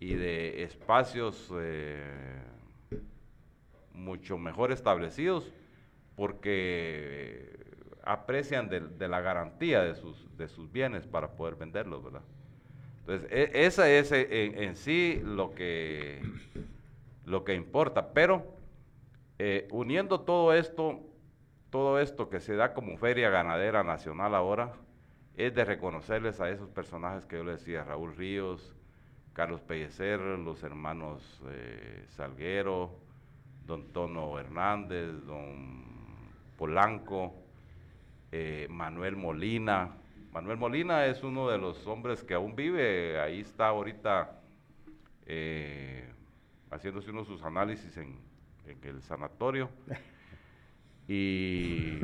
y 0.00 0.14
de 0.14 0.62
espacios 0.62 1.52
eh, 1.54 2.02
mucho 3.92 4.38
mejor 4.38 4.72
establecidos 4.72 5.52
porque 6.16 7.54
aprecian 8.02 8.68
de, 8.68 9.08
la 9.08 9.20
garantía 9.20 9.82
de 9.82 9.94
sus, 9.94 10.36
de 10.36 10.48
sus 10.48 10.72
bienes 10.72 11.06
para 11.06 11.32
poder 11.32 11.54
venderlos, 11.54 12.02
¿verdad? 12.02 12.22
Entonces, 13.02 13.28
e, 13.32 13.66
esa 13.66 13.90
es 13.90 14.12
eh, 14.12 14.64
en, 14.64 14.76
sí 14.76 15.20
lo 15.24 15.54
que, 15.54 16.22
lo 17.24 17.44
que 17.44 17.54
importa, 17.54 18.12
pero 18.12 18.46
eh, 19.38 19.66
uniendo 19.72 20.20
todo 20.20 20.54
esto, 20.54 21.00
todo 21.70 21.98
esto 21.98 22.28
que 22.28 22.38
se 22.38 22.54
da 22.54 22.74
como 22.74 22.96
feria 22.98 23.28
ganadera 23.28 23.82
nacional 23.82 24.34
ahora, 24.34 24.74
es 25.36 25.54
de 25.54 25.64
reconocerles 25.64 26.40
a 26.40 26.50
esos 26.50 26.68
personajes 26.68 27.26
que 27.26 27.36
yo 27.36 27.44
les 27.44 27.58
decía, 27.58 27.82
Raúl 27.82 28.14
Ríos, 28.14 28.72
Carlos 29.32 29.62
Pellecer, 29.62 30.20
los 30.20 30.62
hermanos 30.62 31.42
eh, 31.48 32.04
Salguero, 32.10 33.00
don 33.66 33.92
Tono 33.92 34.38
Hernández, 34.38 35.24
don 35.26 35.82
Polanco, 36.56 37.34
Manuel 38.68 39.16
Molina. 39.16 40.01
Manuel 40.32 40.56
Molina 40.56 41.06
es 41.06 41.22
uno 41.22 41.48
de 41.50 41.58
los 41.58 41.86
hombres 41.86 42.22
que 42.22 42.34
aún 42.34 42.56
vive, 42.56 43.20
ahí 43.20 43.40
está 43.40 43.68
ahorita 43.68 44.40
eh, 45.26 46.08
haciéndose 46.70 47.10
uno 47.10 47.20
de 47.20 47.26
sus 47.26 47.42
análisis 47.42 47.96
en, 47.96 48.18
en 48.66 48.78
el 48.82 49.02
sanatorio. 49.02 49.70
Y 51.08 51.98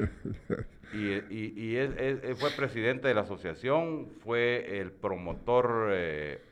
y, 0.92 1.76
él, 1.76 2.34
fue 2.36 2.50
presidente 2.50 3.08
de 3.08 3.14
la 3.14 3.22
asociación, 3.22 4.08
fue 4.24 4.80
el 4.80 4.90
promotor, 4.90 5.88
eh, 5.92 6.42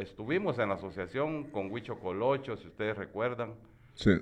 estuvimos 0.00 0.58
en 0.58 0.70
la 0.70 0.74
asociación 0.74 1.44
con 1.44 1.70
Huicho 1.70 1.98
Colocho, 2.00 2.56
si 2.56 2.66
ustedes 2.66 2.96
recuerdan. 2.96 3.54
Sí. 3.94 4.12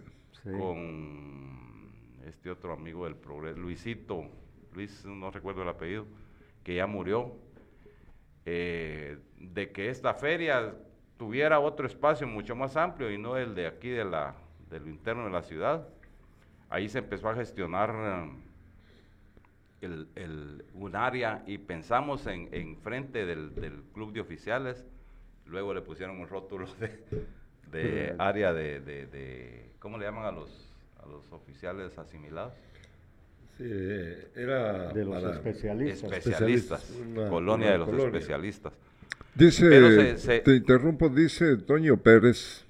Con 0.45 1.93
este 2.27 2.51
otro 2.51 2.73
amigo 2.73 3.05
del 3.05 3.15
progreso, 3.15 3.59
Luisito, 3.59 4.25
Luis, 4.75 5.05
no 5.05 5.31
recuerdo 5.31 5.63
el 5.63 5.69
apellido, 5.69 6.05
que 6.65 6.75
ya 6.75 6.87
murió. 6.87 7.33
Eh, 8.45 9.19
de 9.39 9.71
que 9.71 9.89
esta 9.89 10.15
feria 10.15 10.75
tuviera 11.17 11.61
otro 11.61 11.87
espacio 11.87 12.27
mucho 12.27 12.57
más 12.57 12.77
amplio 12.77 13.11
y 13.13 13.19
no 13.19 13.37
el 13.37 13.55
de 13.55 13.67
aquí 13.67 13.89
de 13.89 14.05
la, 14.05 14.35
del 14.71 14.89
interno 14.89 15.25
de 15.25 15.31
la 15.31 15.43
ciudad. 15.43 15.87
Ahí 16.69 16.89
se 16.89 16.99
empezó 16.99 17.29
a 17.29 17.35
gestionar 17.35 17.95
eh, 19.83 20.07
el, 20.17 20.65
un 20.75 20.97
área 20.97 21.43
y 21.47 21.59
pensamos 21.59 22.27
en, 22.27 22.77
frente 22.79 23.27
del, 23.27 23.85
club 23.93 24.13
de 24.13 24.21
oficiales, 24.21 24.85
luego 25.47 25.75
le 25.75 25.83
pusieron 25.83 26.19
un 26.19 26.29
rótulo 26.29 26.67
de, 27.71 28.15
área 28.19 28.53
de, 28.53 28.81
de, 28.81 29.71
¿cómo 29.79 29.99
le 29.99 30.05
llaman 30.05 30.25
a 30.25 30.33
los, 30.33 30.73
a 31.03 31.07
los 31.07 31.31
oficiales 31.33 31.99
asimilados? 31.99 32.55
Sí, 33.59 33.65
era 34.35 34.93
de 34.93 35.05
los 35.05 35.23
especialistas. 35.35 36.13
Especialistas, 36.13 36.93
colonia 37.29 37.73
de 37.73 37.79
los 37.79 37.89
especialistas. 37.89 38.73
Dice, 39.35 40.41
te 40.45 40.57
interrumpo, 40.57 41.09
dice 41.09 41.57
Toño 41.57 41.97
Pérez, 41.97 42.65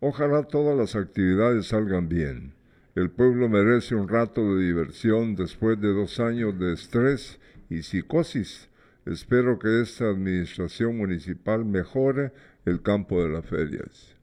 ojalá 0.00 0.42
todas 0.42 0.76
las 0.76 0.96
actividades 0.96 1.68
salgan 1.68 2.08
bien. 2.08 2.52
El 2.94 3.10
pueblo 3.10 3.48
merece 3.48 3.94
un 3.94 4.08
rato 4.08 4.54
de 4.54 4.64
diversión 4.64 5.34
después 5.34 5.80
de 5.80 5.92
dos 5.92 6.20
años 6.20 6.58
de 6.58 6.72
estrés 6.72 7.40
y 7.68 7.82
psicosis. 7.82 8.68
Espero 9.04 9.58
que 9.58 9.82
esta 9.82 10.08
administración 10.08 10.96
municipal 10.96 11.64
mejore 11.64 12.32
el 12.64 12.82
campo 12.82 13.22
de 13.22 13.28
las 13.28 13.46
ferias. 13.46 14.16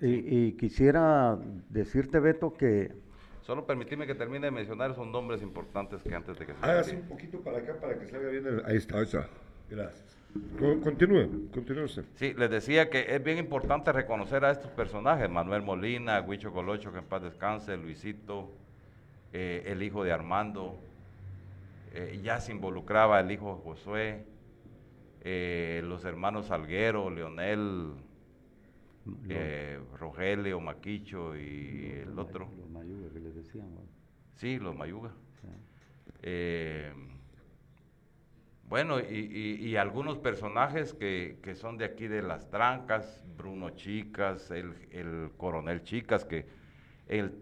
y, 0.00 0.52
quisiera 0.52 1.38
decirte, 1.68 2.20
Beto, 2.20 2.54
que... 2.54 3.09
Solo 3.50 3.66
permíteme 3.66 4.06
que 4.06 4.14
termine 4.14 4.46
de 4.46 4.52
mencionar 4.52 4.92
esos 4.92 5.04
nombres 5.08 5.42
importantes 5.42 6.04
que 6.04 6.14
antes 6.14 6.38
de 6.38 6.46
que 6.46 6.54
se... 6.54 6.64
Hágase 6.64 6.94
un 6.94 7.08
poquito 7.08 7.40
para 7.40 7.58
acá 7.58 7.74
para 7.80 7.98
que 7.98 8.06
salga 8.06 8.28
bien. 8.28 8.46
Ahí 8.64 8.76
está. 8.76 8.98
Ahí 8.98 9.02
está. 9.02 9.26
Gracias. 9.68 10.16
Continúe, 10.56 11.50
continúe 11.52 11.82
usted. 11.82 12.04
Sí, 12.14 12.32
les 12.34 12.48
decía 12.48 12.88
que 12.90 13.12
es 13.12 13.20
bien 13.20 13.38
importante 13.38 13.92
reconocer 13.92 14.44
a 14.44 14.52
estos 14.52 14.70
personajes, 14.70 15.28
Manuel 15.28 15.62
Molina, 15.62 16.20
Huicho 16.20 16.52
Colocho, 16.52 16.92
que 16.92 17.00
en 17.00 17.06
paz 17.06 17.24
descanse, 17.24 17.76
Luisito, 17.76 18.52
eh, 19.32 19.64
el 19.66 19.82
hijo 19.82 20.04
de 20.04 20.12
Armando, 20.12 20.78
eh, 21.92 22.20
ya 22.22 22.38
se 22.38 22.52
involucraba 22.52 23.18
el 23.18 23.32
hijo 23.32 23.56
de 23.56 23.62
Josué, 23.64 24.24
eh, 25.22 25.82
los 25.86 26.04
hermanos 26.04 26.46
Salguero, 26.46 27.10
Leonel, 27.10 27.94
Rogelio, 29.98 30.60
Maquicho 30.60 31.36
y 31.36 32.02
el 32.02 32.18
otro. 32.18 32.50
Los 32.58 32.70
Mayuga 32.70 33.12
que 33.12 33.20
les 33.20 33.34
decían. 33.34 33.68
Sí, 34.36 34.58
los 34.58 34.76
Mayuga. 34.76 35.12
Bueno, 38.70 39.00
y, 39.00 39.74
algunos 39.74 40.18
personajes 40.18 40.94
que, 40.94 41.54
son 41.56 41.76
de 41.76 41.84
aquí 41.84 42.06
de 42.06 42.22
Las 42.22 42.48
Trancas, 42.50 43.24
Bruno 43.36 43.70
Chicas, 43.70 44.52
el, 44.52 45.32
coronel 45.36 45.82
Chicas, 45.82 46.24
que 46.24 46.46
el, 47.08 47.32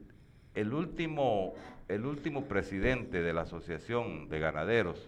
el, 0.55 0.73
último, 0.73 1.53
el 1.89 2.07
último 2.07 2.45
presidente 2.45 3.21
de 3.21 3.35
la 3.35 3.43
Asociación 3.43 4.31
de 4.31 4.39
Ganaderos 4.41 5.07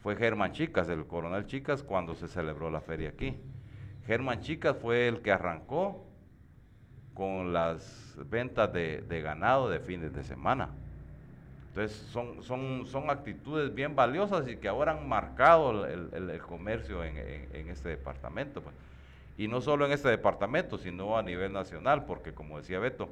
fue 0.00 0.16
Germán 0.16 0.50
Chicas, 0.54 0.88
el 0.88 1.06
coronel 1.06 1.46
Chicas, 1.46 1.84
cuando 1.84 2.16
se 2.16 2.26
celebró 2.26 2.68
la 2.68 2.80
feria 2.80 3.10
aquí. 3.10 3.36
Germán 4.06 4.40
Chicas 4.40 4.76
fue 4.80 5.08
el 5.08 5.20
que 5.22 5.32
arrancó 5.32 6.04
con 7.14 7.52
las 7.52 8.16
ventas 8.30 8.72
de 8.72 9.20
ganado 9.22 9.68
de 9.70 9.80
fines 9.80 10.12
de 10.12 10.24
semana. 10.24 10.70
Entonces 11.74 11.96
son, 12.08 12.42
son, 12.42 12.84
son 12.86 13.08
actitudes 13.08 13.74
bien 13.74 13.96
valiosas 13.96 14.46
y 14.46 14.56
que 14.56 14.68
ahora 14.68 14.92
han 14.92 15.08
marcado 15.08 15.86
el, 15.86 16.38
comercio 16.40 17.02
en, 17.02 17.16
este 17.70 17.88
departamento. 17.88 18.60
Pues. 18.60 18.74
Y 19.38 19.48
no 19.48 19.62
solo 19.62 19.86
en 19.86 19.92
este 19.92 20.10
departamento, 20.10 20.76
sino 20.76 21.16
a 21.16 21.22
nivel 21.22 21.50
nacional, 21.50 22.04
porque 22.04 22.34
como 22.34 22.58
decía 22.58 22.78
Beto, 22.78 23.08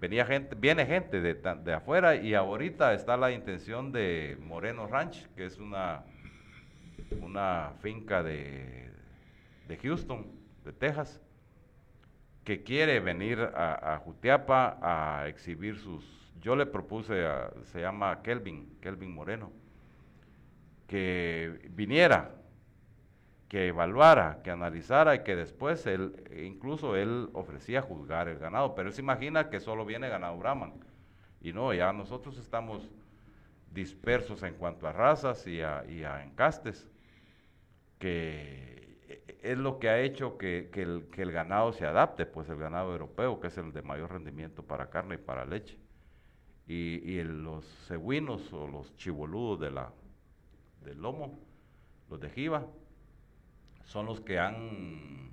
venía 0.00 0.24
gente, 0.24 0.54
viene 0.54 0.86
gente 0.86 1.20
de, 1.20 1.34
de 1.34 1.72
afuera 1.72 2.14
y 2.14 2.34
ahorita 2.34 2.94
está 2.94 3.16
la 3.16 3.32
intención 3.32 3.90
de 3.90 4.38
Moreno 4.40 4.86
Ranch, 4.86 5.26
que 5.34 5.46
es 5.46 5.58
una, 5.58 6.04
una 7.20 7.72
finca 7.80 8.22
de, 8.22 8.88
de 9.70 9.76
Houston, 9.78 10.26
de 10.64 10.72
Texas, 10.72 11.22
que 12.42 12.64
quiere 12.64 12.98
venir 12.98 13.38
a, 13.40 13.94
a 13.94 13.98
Jutiapa 13.98 14.78
a 14.82 15.28
exhibir 15.28 15.78
sus 15.78 16.20
yo 16.40 16.56
le 16.56 16.66
propuse, 16.66 17.26
a, 17.26 17.52
se 17.64 17.80
llama 17.80 18.22
Kelvin, 18.22 18.78
Kelvin 18.80 19.14
Moreno, 19.14 19.52
que 20.86 21.70
viniera, 21.70 22.34
que 23.48 23.68
evaluara, 23.68 24.40
que 24.42 24.50
analizara 24.50 25.14
y 25.14 25.22
que 25.22 25.36
después 25.36 25.86
él, 25.86 26.24
incluso 26.44 26.96
él 26.96 27.28
ofrecía 27.32 27.82
juzgar 27.82 28.28
el 28.28 28.38
ganado, 28.38 28.74
pero 28.74 28.88
él 28.88 28.94
se 28.94 29.02
imagina 29.02 29.50
que 29.50 29.60
solo 29.60 29.84
viene 29.84 30.08
ganado 30.08 30.38
Brahman. 30.38 30.72
Y 31.40 31.52
no, 31.52 31.72
ya 31.74 31.92
nosotros 31.92 32.38
estamos 32.38 32.88
dispersos 33.72 34.42
en 34.42 34.54
cuanto 34.54 34.86
a 34.88 34.92
razas 34.92 35.46
y 35.46 35.62
a, 35.62 35.84
encastes, 36.24 36.88
que 37.98 38.79
es 39.42 39.58
lo 39.58 39.78
que 39.78 39.88
ha 39.88 40.00
hecho 40.00 40.38
que, 40.38 40.70
el, 40.74 41.08
que 41.10 41.22
el 41.22 41.32
ganado 41.32 41.72
se 41.72 41.86
adapte, 41.86 42.26
pues 42.26 42.48
el 42.48 42.58
ganado 42.58 42.92
europeo, 42.92 43.40
que 43.40 43.48
es 43.48 43.58
el 43.58 43.72
de 43.72 43.82
mayor 43.82 44.12
rendimiento 44.12 44.62
para 44.62 44.90
carne 44.90 45.16
y 45.16 45.18
para 45.18 45.44
leche 45.44 45.78
y, 46.72 47.22
los 47.24 47.64
cebuinos 47.88 48.52
o 48.52 48.68
los 48.68 48.96
chiboludos 48.96 49.58
de 49.60 49.70
la, 49.72 49.92
del 50.84 51.00
lomo, 51.02 51.40
los 52.08 52.20
de 52.20 52.30
Jiva, 52.30 52.66
son 53.84 54.06
los 54.06 54.20
que 54.20 54.38
han, 54.38 55.32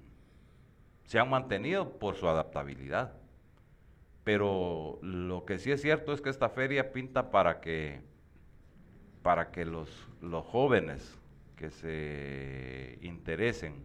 se 1.03 1.19
han 1.19 1.29
mantenido 1.29 1.99
por 1.99 2.15
su 2.15 2.27
adaptabilidad. 2.27 3.13
Pero 4.23 4.99
lo 5.03 5.45
que 5.45 5.59
sí 5.59 5.71
es 5.71 5.81
cierto 5.81 6.11
es 6.11 6.21
que 6.21 6.29
esta 6.29 6.49
feria 6.49 6.91
pinta 6.91 7.29
para 7.29 7.61
que, 7.61 8.01
para 9.21 9.51
que 9.51 9.63
los, 9.63 10.09
los 10.21 10.43
jóvenes 10.43 11.19
que 11.57 11.71
se 11.71 12.97
interesen 13.01 13.83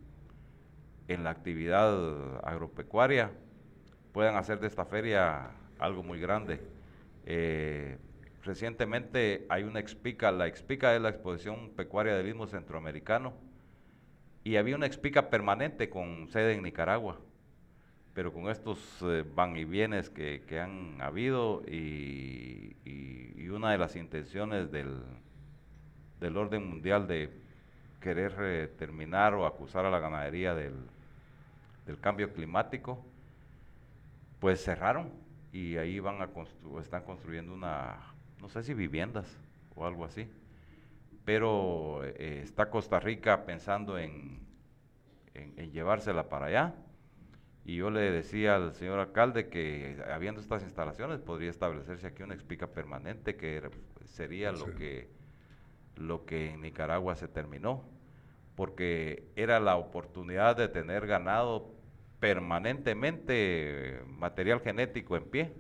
en 1.09 1.25
la 1.25 1.31
actividad 1.31 2.47
agropecuaria 2.47 3.33
puedan 4.13 4.37
hacer 4.37 4.61
de 4.61 4.67
esta 4.69 4.85
feria 4.85 5.51
algo 5.79 6.03
muy 6.03 6.21
grande. 6.21 6.61
Eh, 7.25 7.99
recientemente 8.45 9.47
hay 9.49 9.65
una 9.65 9.81
expica, 9.81 10.31
la 10.31 10.47
expica 10.47 10.95
es 10.95 11.01
la 11.01 11.09
exposición 11.09 11.71
pecuaria 11.71 12.15
del 12.15 12.29
Istmo 12.29 12.47
Centroamericano, 12.47 13.33
y 14.45 14.57
había 14.57 14.77
una 14.77 14.87
expica 14.87 15.31
permanente 15.31 15.89
con 15.89 16.29
sede 16.29 16.55
en 16.55 16.63
Nicaragua, 16.63 17.21
pero 18.13 18.33
con 18.33 18.49
estos 18.49 18.79
eh, 19.03 19.25
van 19.35 19.57
y 19.57 19.65
vienes 19.65 20.11
que, 20.11 20.43
han 20.61 21.01
habido 21.01 21.63
y, 21.67 22.77
una 23.51 23.71
de 23.73 23.77
las 23.77 23.97
intenciones 23.97 24.73
del, 24.73 25.03
del 26.19 26.39
orden 26.39 26.67
mundial 26.67 27.07
de 27.07 27.42
querer 28.03 28.35
eh, 28.41 28.69
terminar 28.79 29.33
o 29.35 29.47
acusar 29.47 29.87
a 29.87 29.91
la 29.91 29.99
ganadería 29.99 30.55
del, 30.55 30.75
del 31.87 31.99
cambio 31.99 32.33
climático, 32.35 33.03
pues 34.41 34.63
cerraron 34.63 35.11
y 35.53 35.77
ahí 35.77 36.01
van 36.01 36.21
a 36.21 36.29
están 36.81 37.05
construyendo 37.05 37.55
una, 37.55 37.97
no 38.41 38.49
sé 38.49 38.63
si 38.63 38.75
viviendas 38.75 39.39
o 39.75 39.87
algo 39.87 40.05
así. 40.05 40.29
Pero 41.25 42.03
eh, 42.05 42.41
está 42.43 42.69
Costa 42.69 42.99
Rica 42.99 43.45
pensando 43.47 43.99
en, 43.99 44.41
en, 45.35 45.71
llevársela 45.71 46.29
para 46.29 46.47
allá. 46.47 46.75
Y 47.65 47.77
yo 47.77 47.91
le 47.91 48.11
decía 48.11 48.57
al 48.57 48.75
señor 48.75 48.99
alcalde 48.99 49.49
que 49.49 50.03
habiendo 50.13 50.41
estas 50.41 50.65
instalaciones 50.65 51.21
podría 51.21 51.51
establecerse 51.51 52.09
aquí 52.09 52.25
una 52.25 52.35
expica 52.35 52.67
permanente 52.67 53.37
que 53.37 53.63
sería 54.07 54.51
lo 54.51 54.75
que 54.75 55.09
lo 55.97 56.25
que 56.25 56.51
en 56.51 56.63
Nicaragua 56.63 57.15
se 57.17 57.29
terminó, 57.29 57.85
porque 58.55 59.31
era 59.37 59.61
la 59.61 59.77
oportunidad 59.77 60.57
de 60.57 60.69
tener 60.69 61.07
ganado 61.07 61.71
permanentemente 62.21 64.01
material 64.07 64.61
genético 64.61 65.17
en 65.17 65.25
pie 65.25 65.53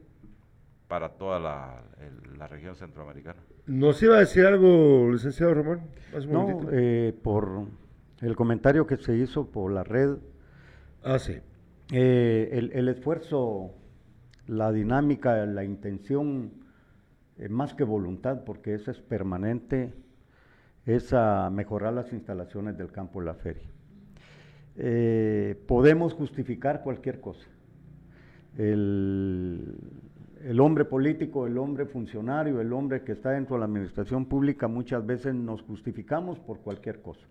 para 0.86 1.08
toda 1.10 1.40
la, 1.40 1.82
región 2.48 2.76
centroamericana. 2.76 3.40
¿Nos 3.66 4.02
iba 4.02 4.16
a 4.16 4.20
decir 4.20 4.44
algo, 4.44 5.10
licenciado 5.10 5.54
Ramón? 5.54 5.80
No, 6.28 6.68
eh, 6.70 7.14
por 7.22 7.66
el 8.20 8.36
comentario 8.36 8.86
que 8.86 8.96
se 8.96 9.16
hizo 9.16 9.46
por 9.46 9.72
la 9.72 9.84
red. 9.84 10.18
Ah, 11.02 11.18
sí. 11.18 11.38
Eh, 11.92 12.70
el, 12.72 12.88
esfuerzo, 12.88 13.70
la 14.46 14.70
dinámica, 14.70 15.44
la 15.46 15.64
intención 15.64 16.52
eh, 17.38 17.48
más 17.48 17.74
que 17.74 17.84
voluntad, 17.84 18.44
porque 18.44 18.74
eso 18.74 18.90
es 18.90 19.00
permanente, 19.00 19.92
es 20.86 21.12
a 21.12 21.50
mejorar 21.50 21.92
las 21.92 22.12
instalaciones 22.12 22.76
del 22.76 22.90
campo 22.90 23.20
de 23.20 23.26
la 23.26 23.34
feria. 23.34 23.68
Eh, 24.76 25.62
podemos 25.66 26.14
justificar 26.14 26.82
cualquier 26.82 27.20
cosa. 27.20 27.46
El, 28.56 29.76
hombre 30.58 30.84
político, 30.84 31.46
el 31.46 31.56
hombre 31.58 31.86
funcionario, 31.86 32.60
el 32.60 32.72
hombre 32.72 33.02
que 33.02 33.12
está 33.12 33.30
dentro 33.30 33.56
de 33.56 33.60
la 33.60 33.66
administración 33.66 34.26
pública, 34.26 34.68
muchas 34.68 35.04
veces 35.04 35.34
nos 35.34 35.62
justificamos 35.62 36.38
por 36.38 36.60
cualquier 36.60 37.00
cosa. 37.00 37.26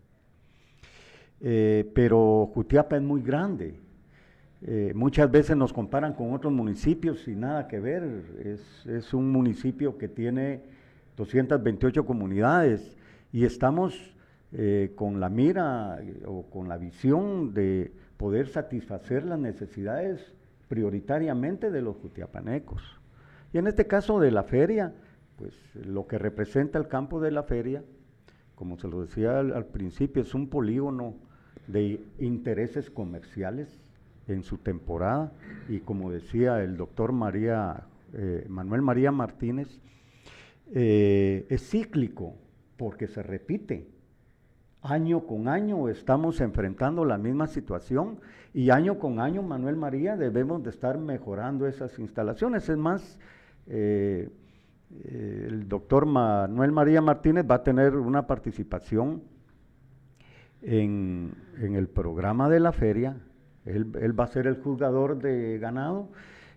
Eh, 1.40 1.92
pero 1.94 2.50
Jutiapa 2.54 2.96
es 2.96 3.02
muy 3.02 3.22
grande. 3.22 3.80
Eh, 4.64 4.94
muchas 4.96 5.30
veces 5.32 5.58
nos 5.58 5.74
comparan 5.74 6.14
con 6.14 6.34
otros 6.34 6.54
municipios 6.54 7.28
y 7.28 7.36
nada 7.36 7.68
que 7.68 7.80
ver. 7.80 8.04
Es, 8.86 9.14
un 9.14 9.32
municipio 9.32 9.98
que 9.98 10.08
tiene 10.08 10.62
228 11.18 12.06
comunidades 12.06 12.96
y 13.32 13.46
estamos 13.46 14.16
eh, 14.54 14.92
con 14.96 15.20
la 15.20 15.30
mira 15.30 16.00
o 16.26 16.50
con 16.50 16.68
la 16.68 16.78
visión 16.78 17.54
de 17.54 17.94
poder 18.18 18.48
satisfacer 18.48 19.24
las 19.24 19.40
necesidades 19.40 20.34
prioritariamente 20.68 21.72
de 21.72 21.82
los 21.82 21.98
jutiapanecos. 21.98 23.00
Y 23.54 23.58
en 23.58 23.68
este 23.68 23.88
caso 23.88 24.20
de 24.20 24.32
la 24.32 24.44
feria, 24.44 24.94
pues 25.38 25.54
lo 25.76 26.08
que 26.08 26.18
representa 26.18 26.78
el 26.78 26.88
campo 26.88 27.20
de 27.20 27.32
la 27.32 27.44
feria, 27.44 27.84
como 28.56 28.78
se 28.78 28.88
lo 28.88 29.02
decía 29.02 29.40
al 29.40 29.66
principio, 29.66 30.22
es 30.22 30.34
un 30.34 30.50
polígono 30.50 31.16
de 31.68 32.04
intereses 32.20 32.90
comerciales 32.90 33.80
en 34.28 34.44
su 34.44 34.58
temporada 34.58 35.32
y 35.68 35.80
como 35.80 36.12
decía 36.12 36.62
el 36.64 36.78
doctor 36.78 37.12
María, 37.12 37.88
eh, 38.14 38.46
Manuel 38.50 38.82
María 38.82 39.12
Martínez, 39.12 39.80
eh, 40.74 41.46
es 41.50 41.70
cíclico 41.70 42.36
porque 42.82 43.06
se 43.06 43.22
repite. 43.22 43.88
Año 44.82 45.28
con 45.28 45.48
año 45.48 45.88
estamos 45.88 46.42
enfrentando 46.42 47.06
la 47.06 47.20
misma 47.20 47.46
situación 47.46 48.20
y 48.56 48.72
año 48.72 48.98
con 48.98 49.20
año, 49.20 49.44
Manuel 49.44 49.76
María, 49.76 50.18
debemos 50.18 50.64
de 50.64 50.72
estar 50.72 50.98
mejorando 50.98 51.68
esas 51.68 52.00
instalaciones. 52.00 52.68
Es 52.68 52.78
más, 52.80 53.20
eh, 53.68 54.32
el 55.06 55.68
doctor 55.70 56.08
Manuel 56.08 56.72
María 56.72 57.04
Martínez 57.04 57.46
va 57.48 57.56
a 57.58 57.64
tener 57.64 57.96
una 57.96 58.26
participación 58.26 59.22
en, 60.64 61.36
el 61.60 61.88
programa 61.88 62.50
de 62.50 62.62
la 62.62 62.72
feria. 62.72 63.16
Él, 63.64 64.20
va 64.20 64.24
a 64.24 64.28
ser 64.28 64.48
el 64.48 64.56
juzgador 64.56 65.20
de 65.20 65.60
ganado 65.60 66.10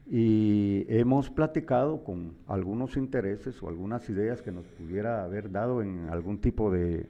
y 0.07 0.85
hemos 0.89 1.31
platicado 1.31 2.05
con 2.05 2.35
algunos 2.47 2.97
intereses 2.97 3.63
o 3.63 3.69
algunas 3.69 4.09
ideas 4.11 4.43
que 4.43 4.53
nos 4.53 4.67
pudiera 4.67 5.25
haber 5.25 5.51
dado 5.51 5.83
en 5.83 6.09
algún 6.11 6.41
tipo 6.41 6.71
de, 6.71 7.07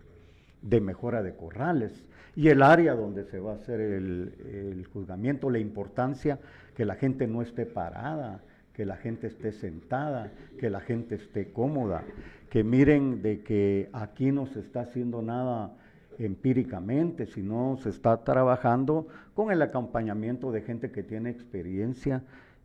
mejora 0.62 1.22
de 1.22 1.34
corrales. 1.34 1.92
Y 2.36 2.48
el 2.48 2.62
área 2.62 2.94
donde 2.94 3.24
se 3.24 3.40
va 3.40 3.52
a 3.52 3.56
hacer 3.56 3.80
el, 3.80 4.32
el, 4.44 4.86
juzgamiento, 4.86 5.50
la 5.50 5.58
importancia 5.58 6.38
que 6.76 6.84
la 6.84 6.94
gente 6.94 7.26
no 7.26 7.42
esté 7.42 7.66
parada, 7.66 8.42
que 8.72 8.84
la 8.84 8.96
gente 8.96 9.28
esté 9.28 9.52
sentada, 9.52 10.32
que 10.58 10.70
la 10.70 10.80
gente 10.80 11.16
esté 11.16 11.52
cómoda, 11.52 12.02
que 12.50 12.64
miren 12.64 13.22
de 13.22 13.42
que 13.42 13.88
aquí 13.92 14.32
no 14.32 14.46
se 14.46 14.60
está 14.60 14.80
haciendo 14.80 15.22
nada 15.22 15.76
empíricamente, 16.18 17.26
sino 17.26 17.76
se 17.82 17.90
está 17.90 18.22
trabajando 18.24 19.08
con 19.34 19.50
el 19.50 19.62
acompañamiento 19.62 20.52
de 20.52 20.62
gente 20.62 20.90
que 20.90 21.02
tiene 21.02 21.30
experiencia 21.30 22.22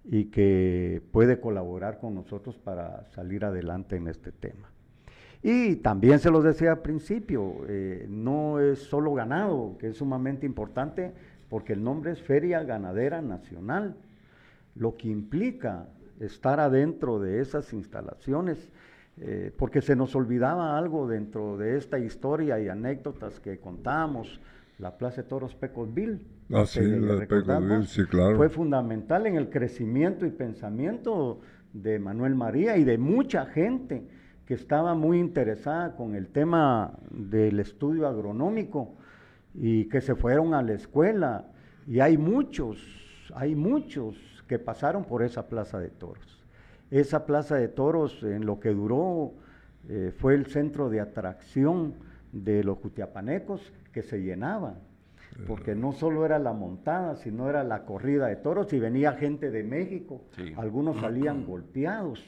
y 0.09 0.25
que 0.25 1.01
puede 1.11 1.39
colaborar 1.39 1.99
con 1.99 2.15
nosotros 2.15 2.57
para 2.57 3.05
salir 3.11 3.45
adelante 3.45 3.95
en 3.95 4.07
este 4.07 4.31
tema. 4.31 4.69
Y 5.41 5.77
también 5.77 6.19
se 6.19 6.31
los 6.31 6.43
decía 6.43 6.71
al 6.71 6.81
principio, 6.81 7.65
eh, 7.67 8.05
no 8.09 8.59
es 8.59 8.79
solo 8.79 9.13
ganado, 9.13 9.77
que 9.79 9.87
es 9.87 9.97
sumamente 9.97 10.45
importante, 10.45 11.13
porque 11.47 11.73
el 11.73 11.83
nombre 11.83 12.11
es 12.11 12.21
Feria 12.21 12.63
Ganadera 12.63 13.21
Nacional, 13.21 13.95
lo 14.75 14.97
que 14.97 15.07
implica 15.07 15.87
estar 16.19 16.59
adentro 16.59 17.19
de 17.19 17.39
esas 17.39 17.71
instalaciones 17.71 18.69
eh, 19.21 19.51
porque 19.57 19.81
se 19.81 19.97
nos 19.97 20.15
olvidaba 20.15 20.77
algo 20.77 21.05
dentro 21.05 21.57
de 21.57 21.77
esta 21.77 21.99
historia 21.99 22.59
y 22.59 22.69
anécdotas 22.69 23.39
que 23.41 23.59
contamos, 23.59 24.39
la 24.77 24.97
Plaza 24.97 25.23
de 25.23 25.27
Toros 25.27 25.55
Pecosville. 25.55 26.21
Ah, 26.51 26.65
sí, 26.65 26.81
la 26.81 27.83
sí, 27.83 28.05
claro. 28.05 28.37
Fue 28.37 28.49
fundamental 28.49 29.27
en 29.27 29.35
el 29.35 29.49
crecimiento 29.49 30.25
y 30.25 30.31
pensamiento 30.31 31.41
de 31.73 31.99
Manuel 31.99 32.35
María 32.35 32.77
y 32.77 32.83
de 32.83 32.97
mucha 32.97 33.45
gente 33.45 34.07
que 34.47 34.55
estaba 34.55 34.95
muy 34.95 35.19
interesada 35.19 35.95
con 35.95 36.15
el 36.15 36.27
tema 36.27 36.97
del 37.11 37.59
estudio 37.59 38.07
agronómico 38.07 38.95
y 39.53 39.85
que 39.85 40.01
se 40.01 40.15
fueron 40.15 40.55
a 40.55 40.63
la 40.63 40.73
escuela. 40.73 41.45
Y 41.87 41.99
hay 41.99 42.17
muchos, 42.17 42.79
hay 43.35 43.53
muchos 43.53 44.15
que 44.47 44.57
pasaron 44.57 45.05
por 45.05 45.21
esa 45.21 45.47
Plaza 45.47 45.79
de 45.79 45.89
Toros. 45.89 46.39
Esa 46.91 47.27
plaza 47.27 47.55
de 47.55 47.67
toros, 47.67 48.23
en 48.23 48.47
lo 48.47 48.59
que 48.59 48.69
duró, 48.69 49.33
eh, 49.87 50.11
fue 50.17 50.33
el 50.33 50.47
centro 50.47 50.89
de 50.89 50.99
atracción 50.99 51.93
de 52.31 52.63
los 52.63 52.79
cutiapanecos 52.79 53.71
que 53.91 54.01
se 54.01 54.21
llenaba, 54.23 54.75
porque 55.47 55.75
no 55.75 55.91
solo 55.91 56.25
era 56.25 56.39
la 56.39 56.53
montada, 56.53 57.15
sino 57.15 57.49
era 57.49 57.63
la 57.63 57.83
corrida 57.85 58.27
de 58.27 58.35
toros 58.35 58.71
y 58.73 58.79
venía 58.79 59.13
gente 59.13 59.51
de 59.51 59.63
México, 59.63 60.21
algunos 60.57 60.97
salían 61.01 61.45
golpeados. 61.45 62.23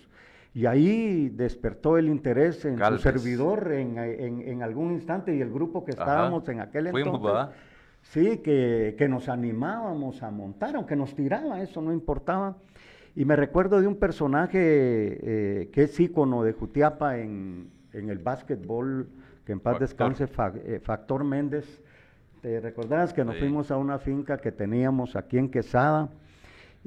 Y 0.54 0.66
ahí 0.66 1.30
despertó 1.30 1.98
el 1.98 2.10
interés 2.10 2.66
en 2.66 2.78
su 2.78 2.98
servidor 2.98 3.72
en, 3.72 4.62
algún 4.62 4.92
instante 4.92 5.34
y 5.34 5.40
el 5.40 5.50
grupo 5.50 5.86
que 5.86 5.92
estábamos 5.92 6.48
en 6.50 6.60
aquel 6.60 6.88
entonces. 6.88 7.56
Sí, 8.02 8.40
que, 8.40 8.96
que, 8.98 9.08
nos 9.08 9.30
animábamos 9.30 10.24
a 10.24 10.32
montar, 10.32 10.76
aunque 10.76 10.96
nos 10.96 11.14
tiraba, 11.14 11.62
eso 11.62 11.84
no 11.84 11.94
importaba. 11.94 12.58
Y 13.16 13.26
me 13.26 13.36
recuerdo 13.36 13.82
de 13.82 13.88
un 13.88 13.98
personaje 13.98 14.60
eh, 14.62 15.70
que 15.72 15.84
es 15.84 16.00
ícono 16.00 16.44
de 16.44 16.54
Jutiapa 16.54 17.18
en, 17.18 17.70
el 17.92 18.20
básquetbol, 18.20 19.10
que 19.46 19.52
en 19.52 19.60
paz 19.60 19.80
descanse, 19.80 20.28
eh, 20.66 20.80
Factor 20.82 21.24
Méndez. 21.24 21.82
¿Te 22.42 22.60
recordás 22.60 23.14
que 23.14 23.24
nos 23.24 23.38
fuimos 23.38 23.70
a 23.70 23.78
una 23.78 24.00
finca 24.00 24.40
que 24.40 24.52
teníamos 24.52 25.16
aquí 25.16 25.38
en 25.38 25.50
Quesada? 25.50 26.10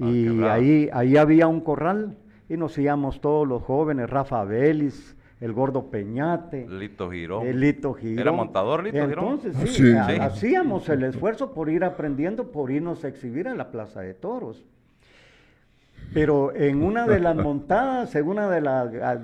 Ah, 0.00 0.10
y 0.10 0.42
ahí, 0.42 0.90
ahí 0.92 1.16
había 1.16 1.46
un 1.46 1.60
corral 1.60 2.16
y 2.48 2.56
nos 2.56 2.76
íbamos 2.76 3.20
todos 3.20 3.46
los 3.46 3.62
jóvenes, 3.62 4.10
Rafa 4.10 4.42
Vélez, 4.42 5.14
el 5.40 5.52
gordo 5.52 5.90
Peñate. 5.90 6.66
Lito 6.68 7.08
Girón. 7.08 7.46
El 7.46 7.60
Lito 7.60 7.94
Girón. 7.94 8.18
¿Era 8.18 8.32
montador 8.32 8.82
Lito 8.82 9.06
Girón? 9.06 9.40
Entonces 9.44 9.74
sí, 9.74 9.92
hacíamos 9.92 10.88
el 10.88 11.04
esfuerzo 11.04 11.52
por 11.52 11.70
ir 11.70 11.84
aprendiendo, 11.84 12.50
por 12.50 12.72
irnos 12.72 13.04
a 13.04 13.08
exhibir 13.08 13.46
en 13.46 13.56
la 13.56 13.70
Plaza 13.70 14.00
de 14.00 14.14
Toros. 14.14 14.64
Pero 16.12 16.52
en 16.52 16.82
una 16.82 17.06
de 17.06 17.20
las 17.20 17.36
montadas, 17.50 18.12
en 18.16 18.26
una 18.26 18.50
de, 18.50 18.60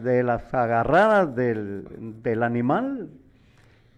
de 0.01 0.22
las 0.22 0.55
agarradas 0.55 1.35
del, 1.35 2.43
animal, 2.45 3.11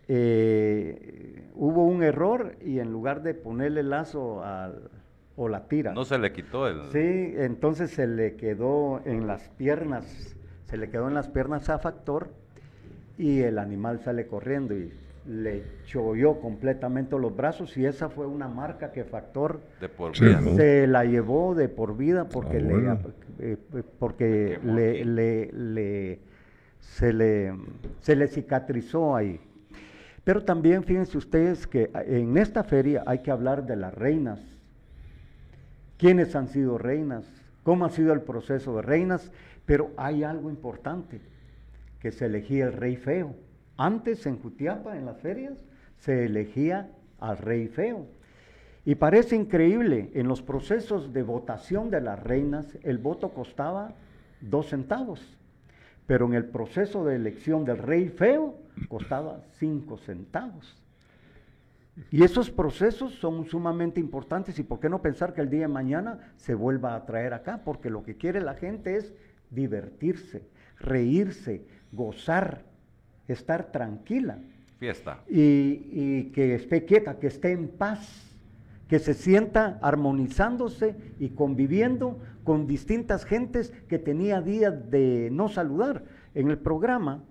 eh, 0.09 1.42
hubo 1.55 1.85
un 1.85 2.03
error 2.03 2.57
y 2.65 2.79
en 2.79 2.93
lugar 2.93 3.23
de 3.23 3.35
ponerle 3.35 3.83
lazo 3.83 4.43
al, 4.45 4.91
o 5.37 5.49
la 5.49 5.69
tira. 5.69 5.93
No 5.93 6.05
se 6.05 6.19
le 6.19 6.33
quitó 6.33 6.67
el... 6.69 6.91
Sí, 6.93 7.35
entonces 7.37 7.91
se 7.91 8.07
le 8.07 8.37
quedó 8.37 9.01
en 9.05 9.27
las 9.27 9.49
piernas, 9.51 10.37
se 10.65 10.77
le 10.77 10.91
quedó 10.91 11.09
en 11.09 11.15
las 11.15 11.29
piernas 11.29 11.69
a 11.69 11.79
Factor 11.79 12.31
y 13.19 13.41
el 13.41 13.59
animal 13.59 14.01
sale 14.01 14.27
corriendo 14.27 14.75
y 14.75 14.93
le 15.27 15.63
cholló 15.87 16.41
completamente 16.41 17.17
los 17.17 17.35
brazos 17.37 17.77
y 17.77 17.87
esa 17.87 18.09
fue 18.09 18.27
una 18.27 18.49
marca 18.49 18.91
que 18.91 19.05
Factor 19.05 19.61
de 19.81 19.89
por 19.89 20.13
vida. 20.19 20.41
se 20.57 20.87
la 20.87 21.05
llevó 21.05 21.55
de 21.55 21.69
por 21.69 21.97
vida 21.97 22.29
porque, 22.29 22.57
ah, 22.57 22.99
le, 23.39 23.53
eh, 23.53 23.57
porque 23.99 24.59
le, 24.65 25.05
le, 25.05 26.19
se, 26.81 27.13
le, 27.13 27.53
se 28.01 28.17
le 28.17 28.27
cicatrizó 28.27 29.15
ahí. 29.15 29.41
Pero 30.25 30.45
también 30.45 30.85
fíjense 30.85 31.19
ustedes 31.19 31.67
que 31.67 31.91
en 31.95 32.37
esta 32.37 32.63
feria 32.63 33.03
hay 33.07 33.19
que 33.21 33.31
hablar 33.31 33.67
de 33.67 33.77
las 33.77 33.93
reinas. 33.93 34.41
¿Quiénes 35.99 36.37
han 36.37 36.49
sido 36.49 36.79
reinas? 36.79 37.25
¿Cómo 37.63 37.85
ha 37.85 37.91
sido 37.91 38.13
el 38.13 38.23
proceso 38.23 38.77
de 38.77 38.83
reinas? 38.83 39.33
Pero 39.67 39.91
hay 39.97 40.25
algo 40.25 40.51
importante, 40.51 41.21
que 42.01 42.13
se 42.13 42.27
elegía 42.27 42.67
el 42.67 42.73
rey 42.73 42.97
feo. 42.97 43.35
Antes 43.77 44.27
en 44.27 44.41
Jutiapa, 44.41 44.97
en 44.97 45.07
las 45.07 45.21
ferias, 45.21 45.65
se 45.99 46.25
elegía 46.27 46.91
al 47.19 47.39
rey 47.39 47.69
feo. 47.69 48.07
Y 48.85 48.97
parece 48.97 49.37
increíble, 49.37 50.11
en 50.15 50.27
los 50.27 50.43
procesos 50.43 51.13
de 51.13 51.23
votación 51.23 51.91
de 51.91 52.01
las 52.01 52.21
reinas, 52.21 52.67
el 52.83 52.99
voto 52.99 53.31
costaba 53.31 53.95
dos 54.41 54.71
centavos, 54.71 55.39
pero 56.07 56.27
en 56.27 56.35
el 56.35 56.45
proceso 56.47 57.05
de 57.05 57.17
elección 57.17 57.65
del 57.65 57.79
rey 57.79 58.09
feo 58.09 58.59
costaba 58.89 59.43
cinco 59.59 59.97
centavos. 59.99 60.77
Y 62.11 62.23
esos 62.23 62.51
procesos 62.51 63.15
son 63.15 63.45
sumamente 63.45 64.01
importantes 64.01 64.59
y 64.59 64.63
por 64.63 64.81
qué 64.81 64.89
no 64.89 65.03
pensar 65.03 65.35
que 65.35 65.43
el 65.43 65.51
día 65.51 65.63
de 65.63 65.69
mañana 65.69 66.33
se 66.37 66.55
vuelva 66.55 66.95
a 66.95 67.05
traer 67.05 67.35
acá, 67.35 67.63
porque 67.65 67.91
lo 67.91 68.03
que 68.03 68.17
quiere 68.17 68.41
la 68.41 68.55
gente 68.55 68.97
es 68.97 69.13
divertirse, 69.51 70.43
reírse, 70.79 71.67
gozar, 71.93 72.65
estar 73.29 73.71
tranquila. 73.71 74.39
Fiesta. 74.79 75.23
Y, 75.29 75.89
y 75.93 76.33
que 76.33 76.55
esté 76.55 76.85
quieta, 76.87 77.19
que 77.19 77.27
esté 77.27 77.53
en 77.53 77.69
paz 77.69 78.33
que 78.93 78.99
se 78.99 79.15
sienta 79.15 79.79
armonizándose 79.81 80.95
y 81.19 81.31
conviviendo 81.31 82.19
con 82.45 82.67
distintas 82.67 83.25
gentes 83.25 83.73
que 83.89 83.99
tenía 83.99 84.41
días 84.41 84.91
de 84.91 85.29
no 85.33 85.49
saludar. 85.49 86.05
En 86.35 86.51
el 86.51 86.59
programa 86.59 87.23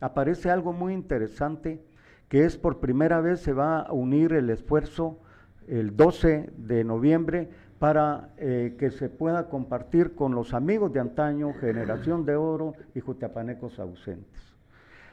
aparece 0.00 0.50
algo 0.50 0.72
muy 0.72 0.92
interesante, 0.92 1.82
que 2.28 2.44
es 2.44 2.56
por 2.56 2.80
primera 2.80 3.20
vez 3.20 3.40
se 3.40 3.52
va 3.52 3.80
a 3.80 3.92
unir 3.92 4.32
el 4.32 4.50
esfuerzo 4.50 5.20
el 5.68 5.96
12 5.96 6.50
de 6.56 6.84
noviembre 6.84 7.50
para 7.78 8.30
eh, 8.38 8.76
que 8.78 8.90
se 8.90 9.08
pueda 9.08 9.48
compartir 9.48 10.14
con 10.14 10.34
los 10.34 10.54
amigos 10.54 10.92
de 10.92 11.00
antaño, 11.00 11.52
Generación 11.54 12.24
de 12.24 12.36
Oro 12.36 12.74
y 12.94 13.00
Jutiapanecos 13.00 13.78
ausentes. 13.78 14.54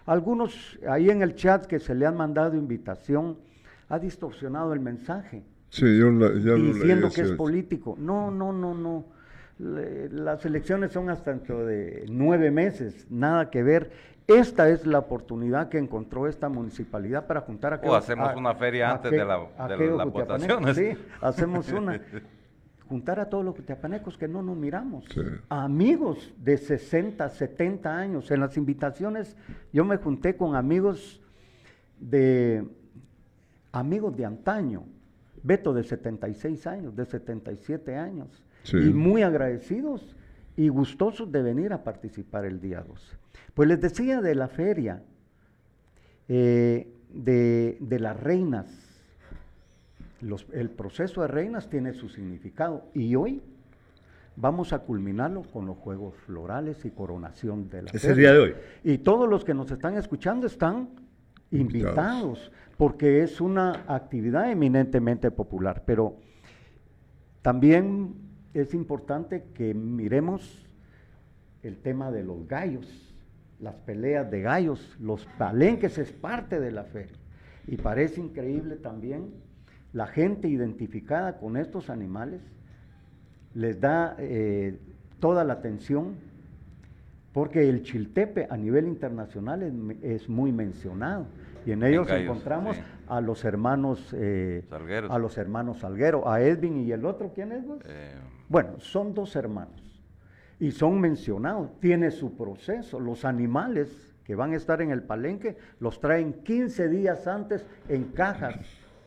Algunos 0.05 0.79
ahí 0.87 1.09
en 1.09 1.21
el 1.21 1.35
chat 1.35 1.65
que 1.65 1.79
se 1.79 1.95
le 1.95 2.05
han 2.05 2.15
mandado 2.15 2.55
invitación 2.55 3.37
ha 3.89 3.99
distorsionado 3.99 4.73
el 4.73 4.79
mensaje 4.79 5.43
Sí, 5.73 5.97
yo 5.97 6.11
diciendo 6.11 7.09
que 7.09 7.21
es 7.21 7.31
político. 7.31 7.95
No, 7.99 8.29
no, 8.29 8.53
no, 8.53 8.75
no. 8.75 9.05
las 9.57 10.45
elecciones 10.45 10.91
son 10.91 11.09
hasta 11.09 11.31
dentro 11.31 11.65
de 11.65 12.05
nueve 12.09 12.51
meses, 12.51 13.07
nada 13.09 13.49
que 13.49 13.63
ver. 13.63 13.91
Esta 14.27 14.69
es 14.69 14.85
la 14.85 14.99
oportunidad 14.99 15.69
que 15.69 15.79
encontró 15.79 16.27
esta 16.27 16.47
municipalidad 16.47 17.25
para 17.25 17.41
juntar 17.41 17.73
a... 17.73 17.77
O 17.89 17.95
hacemos 17.95 18.35
una 18.35 18.53
feria 18.53 18.91
antes 18.91 19.09
de, 19.09 19.25
la, 19.25 19.39
de 19.67 19.87
las 19.97 20.11
votaciones. 20.11 20.77
Sí, 20.77 20.95
hacemos 21.21 21.67
una. 21.71 21.99
juntar 22.87 23.19
a 23.19 23.27
todos 23.27 23.43
los 23.43 23.55
cutiapanecos 23.55 24.15
que 24.15 24.27
no 24.27 24.43
nos 24.43 24.55
miramos. 24.55 25.05
Amigos 25.49 26.31
de 26.37 26.55
60, 26.55 27.27
70 27.27 27.97
años. 27.97 28.29
En 28.29 28.41
las 28.41 28.57
invitaciones 28.57 29.35
yo 29.73 29.83
me 29.85 29.97
junté 29.97 30.37
con 30.37 30.55
amigos 30.55 31.19
de 31.99 32.63
amigos 33.71 34.15
de 34.15 34.25
antaño, 34.25 34.83
Beto 35.43 35.73
de 35.73 35.83
76 35.83 36.67
años, 36.67 36.95
de 36.95 37.05
77 37.05 37.95
años, 37.95 38.29
y 38.71 38.93
muy 38.93 39.23
agradecidos 39.23 40.15
y 40.55 40.69
gustosos 40.69 41.31
de 41.31 41.41
venir 41.41 41.73
a 41.73 41.83
participar 41.83 42.45
el 42.45 42.61
día 42.61 42.81
12. 42.81 43.17
Pues 43.53 43.67
les 43.67 43.81
decía 43.81 44.21
de 44.21 44.35
la 44.35 44.47
feria, 44.47 45.03
eh, 46.29 46.87
de, 47.09 47.99
las 47.99 48.19
reinas. 48.19 48.67
el 50.53 50.69
proceso 50.69 51.21
de 51.21 51.27
reinas 51.27 51.69
tiene 51.69 51.93
su 51.93 52.07
significado 52.07 52.85
y 52.93 53.15
hoy 53.15 53.41
vamos 54.35 54.73
a 54.73 54.79
culminarlo 54.79 55.43
con 55.43 55.65
los 55.65 55.77
Juegos 55.77 56.15
Florales 56.25 56.85
y 56.85 56.91
coronación 56.91 57.69
de 57.69 57.83
la 57.83 57.91
Es 57.91 58.05
el 58.05 58.17
día 58.17 58.33
de 58.33 58.39
hoy. 58.39 58.53
Y 58.83 58.99
todos 58.99 59.29
los 59.29 59.43
que 59.43 59.53
nos 59.53 59.69
están 59.69 59.97
escuchando 59.97 60.47
están 60.47 60.89
invitados 61.51 62.51
porque 62.83 63.23
es 63.23 63.39
una 63.39 63.85
actividad 63.87 64.51
eminentemente 64.51 65.31
popular, 65.31 65.83
pero 65.85 66.17
también 67.41 68.13
es 68.53 68.73
importante 68.73 69.45
que 69.53 69.73
miremos 69.73 70.67
el 71.61 71.77
tema 71.77 72.11
de 72.11 72.25
los 72.25 72.45
gallos, 72.45 73.15
las 73.61 73.75
peleas 73.75 74.29
de 74.29 74.41
gallos, 74.41 74.97
los 74.99 75.25
palenques 75.37 75.97
es 75.97 76.11
parte 76.11 76.59
de 76.59 76.71
la 76.71 76.83
feria. 76.83 77.15
Y 77.67 77.77
parece 77.77 78.19
increíble 78.19 78.75
también 78.75 79.33
la 79.93 80.07
gente 80.07 80.49
identificada 80.49 81.37
con 81.37 81.55
estos 81.55 81.89
animales, 81.89 82.41
les 83.53 83.79
da 83.79 84.17
eh, 84.19 84.77
toda 85.21 85.45
la 85.45 85.53
atención, 85.53 86.15
porque 87.31 87.69
el 87.69 87.83
chiltepe 87.83 88.45
a 88.49 88.57
nivel 88.57 88.87
internacional 88.87 89.63
es 90.01 90.27
muy 90.27 90.51
mencionado. 90.51 91.27
Y 91.65 91.71
en 91.71 91.83
ellos 91.83 92.09
encontramos 92.09 92.77
a 93.07 93.21
los 93.21 93.45
hermanos 93.45 94.13
eh, 94.17 94.65
a 95.09 95.17
los 95.17 95.37
hermanos 95.37 95.79
Salguero, 95.79 96.29
a 96.29 96.41
Edwin 96.41 96.79
y 96.79 96.91
el 96.91 97.05
otro, 97.05 97.31
¿quién 97.33 97.51
es? 97.51 97.63
Eh, 97.85 98.15
bueno, 98.49 98.79
son 98.79 99.13
dos 99.13 99.35
hermanos 99.35 99.81
y 100.59 100.71
son 100.71 100.99
mencionados, 100.99 101.79
tiene 101.79 102.11
su 102.11 102.35
proceso. 102.35 102.99
Los 102.99 103.25
animales 103.25 104.15
que 104.23 104.35
van 104.35 104.53
a 104.53 104.55
estar 104.55 104.81
en 104.81 104.91
el 104.91 105.03
palenque 105.03 105.57
los 105.79 105.99
traen 105.99 106.33
15 106.43 106.87
días 106.89 107.27
antes 107.27 107.65
en 107.89 108.05
cajas 108.05 108.55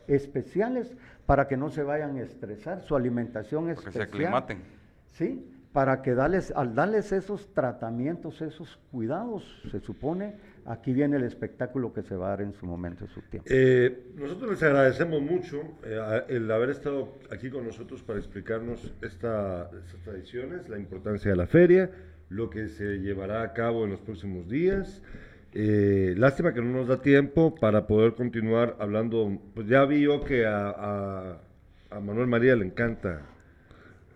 especiales 0.07 0.95
para 1.25 1.47
que 1.47 1.57
no 1.57 1.69
se 1.69 1.83
vayan 1.83 2.15
a 2.17 2.21
estresar, 2.21 2.81
su 2.81 2.95
alimentación 2.95 3.69
es 3.69 3.79
especial. 3.79 4.05
Que 4.05 4.11
se 4.11 4.17
aclimaten. 4.17 4.61
Sí, 5.13 5.51
para 5.73 6.01
que 6.01 6.15
darles, 6.15 6.51
al 6.55 6.73
darles 6.73 7.11
esos 7.11 7.53
tratamientos, 7.53 8.41
esos 8.41 8.79
cuidados, 8.91 9.61
se 9.69 9.79
supone 9.79 10.35
aquí 10.67 10.93
viene 10.93 11.17
el 11.17 11.23
espectáculo 11.23 11.93
que 11.93 12.03
se 12.03 12.15
va 12.15 12.27
a 12.27 12.29
dar 12.31 12.41
en 12.41 12.53
su 12.53 12.65
momento, 12.65 13.05
en 13.05 13.09
su 13.09 13.21
tiempo. 13.21 13.47
Eh, 13.49 14.11
nosotros 14.15 14.51
les 14.51 14.63
agradecemos 14.63 15.21
mucho 15.21 15.61
eh, 15.83 16.23
el 16.27 16.51
haber 16.51 16.69
estado 16.69 17.15
aquí 17.31 17.49
con 17.49 17.65
nosotros 17.65 18.03
para 18.03 18.19
explicarnos 18.19 18.93
estas 19.01 19.69
tradiciones, 20.03 20.67
la 20.69 20.77
importancia 20.77 21.31
de 21.31 21.37
la 21.37 21.47
feria, 21.47 21.89
lo 22.29 22.49
que 22.49 22.67
se 22.67 22.99
llevará 22.99 23.41
a 23.41 23.53
cabo 23.53 23.85
en 23.85 23.91
los 23.91 24.01
próximos 24.01 24.49
días. 24.49 25.01
Eh, 25.53 26.13
lástima 26.17 26.53
que 26.53 26.61
no 26.61 26.71
nos 26.71 26.87
da 26.87 27.01
tiempo 27.01 27.55
para 27.55 27.87
poder 27.87 28.13
continuar 28.13 28.75
hablando. 28.79 29.39
Pues 29.55 29.67
ya 29.67 29.85
vi 29.85 30.01
yo 30.01 30.23
que 30.23 30.45
a, 30.45 31.39
Manuel 32.01 32.27
María 32.27 32.55
le 32.55 32.65
encanta 32.65 33.21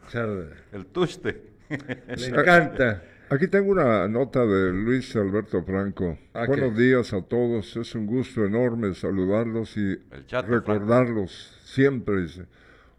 echar. 0.08 0.30
El 0.74 0.86
tuste. 0.88 1.50
Le 1.72 2.28
encanta. 2.28 3.02
Aquí 3.32 3.48
tengo 3.48 3.72
una 3.72 4.10
nota 4.10 4.46
de 4.46 4.74
Luis 4.74 5.16
Alberto 5.16 5.64
Franco. 5.64 6.18
Ah, 6.34 6.46
Buenos 6.48 6.76
días 6.76 7.14
a 7.14 7.22
todos. 7.22 7.78
Es 7.78 7.96
un 7.96 8.06
gusto 8.06 8.44
enorme 8.44 8.94
saludarlos 8.94 9.78
y 9.78 9.98
recordarlos 10.30 11.58
siempre. 11.64 12.26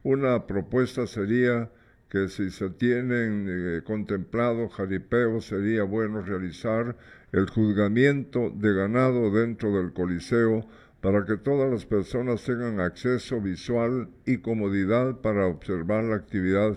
Una 0.03 0.47
propuesta 0.47 1.07
sería 1.07 1.71
que 2.09 2.29
si 2.29 2.51
se 2.51 2.71
tienen 2.71 3.47
eh, 3.47 3.83
contemplado 3.85 4.71
jaripeo, 4.71 5.43
sería 5.43 5.83
bueno 5.83 6.23
realizar 6.23 6.97
el 7.33 7.51
juzgamiento 7.51 8.49
de 8.49 8.73
ganado 8.73 9.31
dentro 9.31 9.77
del 9.77 9.93
Coliseo 9.93 10.67
para 11.03 11.27
que 11.27 11.37
todas 11.37 11.71
las 11.71 11.85
personas 11.85 12.43
tengan 12.43 12.81
acceso 12.81 13.39
visual 13.39 14.09
y 14.25 14.39
comodidad 14.39 15.21
para 15.21 15.47
observar 15.47 16.05
la 16.05 16.17
actividad. 16.17 16.75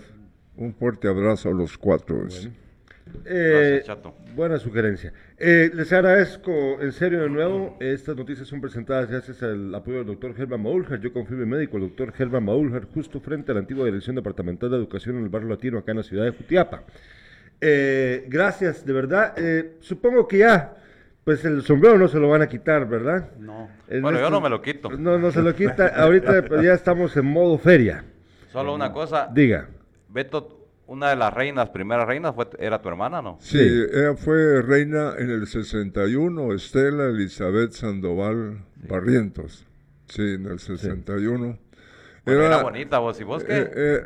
Un 0.58 0.74
fuerte 0.74 1.08
abrazo 1.08 1.48
a 1.48 1.54
los 1.54 1.78
cuatro. 1.78 2.28
Eh, 3.24 3.84
buena 4.34 4.58
sugerencia. 4.58 5.12
Eh, 5.38 5.70
les 5.74 5.92
agradezco 5.92 6.80
en 6.80 6.92
serio 6.92 7.22
de 7.22 7.28
nuevo. 7.28 7.76
Estas 7.80 8.16
noticias 8.16 8.46
son 8.48 8.60
presentadas 8.60 9.10
gracias 9.10 9.42
al 9.42 9.74
apoyo 9.74 9.98
del 9.98 10.06
doctor 10.06 10.34
Gerba 10.34 10.56
Maulger. 10.58 11.00
Yo 11.00 11.12
confirmo 11.12 11.46
médico, 11.46 11.76
el 11.76 11.84
doctor 11.84 12.12
Gerba 12.12 12.40
Maulger, 12.40 12.86
justo 12.92 13.20
frente 13.20 13.52
a 13.52 13.54
la 13.54 13.60
antigua 13.60 13.84
Dirección 13.84 14.16
Departamental 14.16 14.70
de 14.70 14.76
Educación 14.76 15.16
en 15.16 15.24
el 15.24 15.28
barrio 15.28 15.48
latino, 15.48 15.78
acá 15.78 15.92
en 15.92 15.98
la 15.98 16.02
ciudad 16.02 16.24
de 16.24 16.30
Jutiapa. 16.32 16.82
Eh, 17.60 18.26
gracias, 18.28 18.84
de 18.84 18.92
verdad. 18.92 19.34
supongo 19.80 20.28
que 20.28 20.38
ya, 20.38 20.76
pues 21.24 21.44
el 21.44 21.62
sombrero 21.62 21.98
no 21.98 22.08
se 22.08 22.18
lo 22.18 22.28
van 22.28 22.42
a 22.42 22.48
quitar, 22.48 22.88
¿verdad? 22.88 23.30
No. 23.38 23.68
bueno, 24.00 24.20
yo 24.20 24.30
no 24.30 24.40
me 24.40 24.48
lo 24.48 24.62
quito. 24.62 24.90
No, 24.90 25.18
no 25.18 25.30
se 25.30 25.42
lo 25.42 25.54
quita. 25.54 25.88
Ahorita 25.88 26.44
pues, 26.44 26.62
ya 26.62 26.74
estamos 26.74 27.16
en 27.16 27.26
modo 27.26 27.58
feria. 27.58 28.04
Solo 28.52 28.74
una 28.74 28.92
cosa. 28.92 29.28
Diga. 29.32 29.68
Beto, 30.08 30.65
una 30.86 31.10
de 31.10 31.16
las 31.16 31.32
reinas, 31.32 31.70
primeras 31.70 32.06
reinas, 32.06 32.34
fue, 32.34 32.48
era 32.58 32.80
tu 32.80 32.88
hermana, 32.88 33.22
¿no? 33.22 33.38
Sí, 33.40 33.58
ella 33.58 34.14
fue 34.14 34.62
reina 34.62 35.14
en 35.18 35.30
el 35.30 35.46
61, 35.46 36.52
Estela 36.54 37.06
Elizabeth 37.06 37.72
Sandoval 37.72 38.64
Barrientos. 38.88 39.66
Sí, 40.08 40.34
en 40.34 40.46
el 40.46 40.60
61. 40.60 41.58
era, 42.24 42.62
bonita 42.62 42.98
vos, 42.98 43.20
¿y 43.20 43.24
vos 43.24 43.42
qué? 43.42 43.58
Eh, 43.58 43.72
eh, 43.74 44.04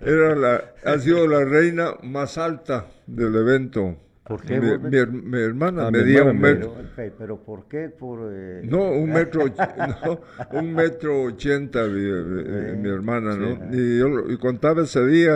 era 0.00 0.34
la, 0.34 0.64
ha 0.84 0.98
sido 0.98 1.26
la 1.26 1.44
reina 1.44 1.94
más 2.02 2.38
alta 2.38 2.86
del 3.06 3.34
evento. 3.36 3.96
¿Por 4.24 4.42
qué? 4.42 4.60
Mi, 4.60 5.38
hermana 5.38 5.90
medía 5.90 6.24
un 6.24 6.38
metro. 6.38 6.76
Pero, 6.94 7.42
¿por 7.42 7.66
qué? 7.66 7.88
Por, 7.88 8.30
eh, 8.32 8.60
No, 8.64 8.90
un 8.90 9.10
metro, 9.10 9.44
no, 10.04 10.20
un 10.52 10.74
metro 10.74 11.24
ochenta 11.24 11.86
mi, 11.86 12.88
hermana, 12.88 13.34
¿no? 13.34 13.74
Y, 13.74 13.98
yo, 13.98 14.30
y 14.30 14.36
contaba 14.36 14.82
ese 14.82 15.04
día, 15.06 15.34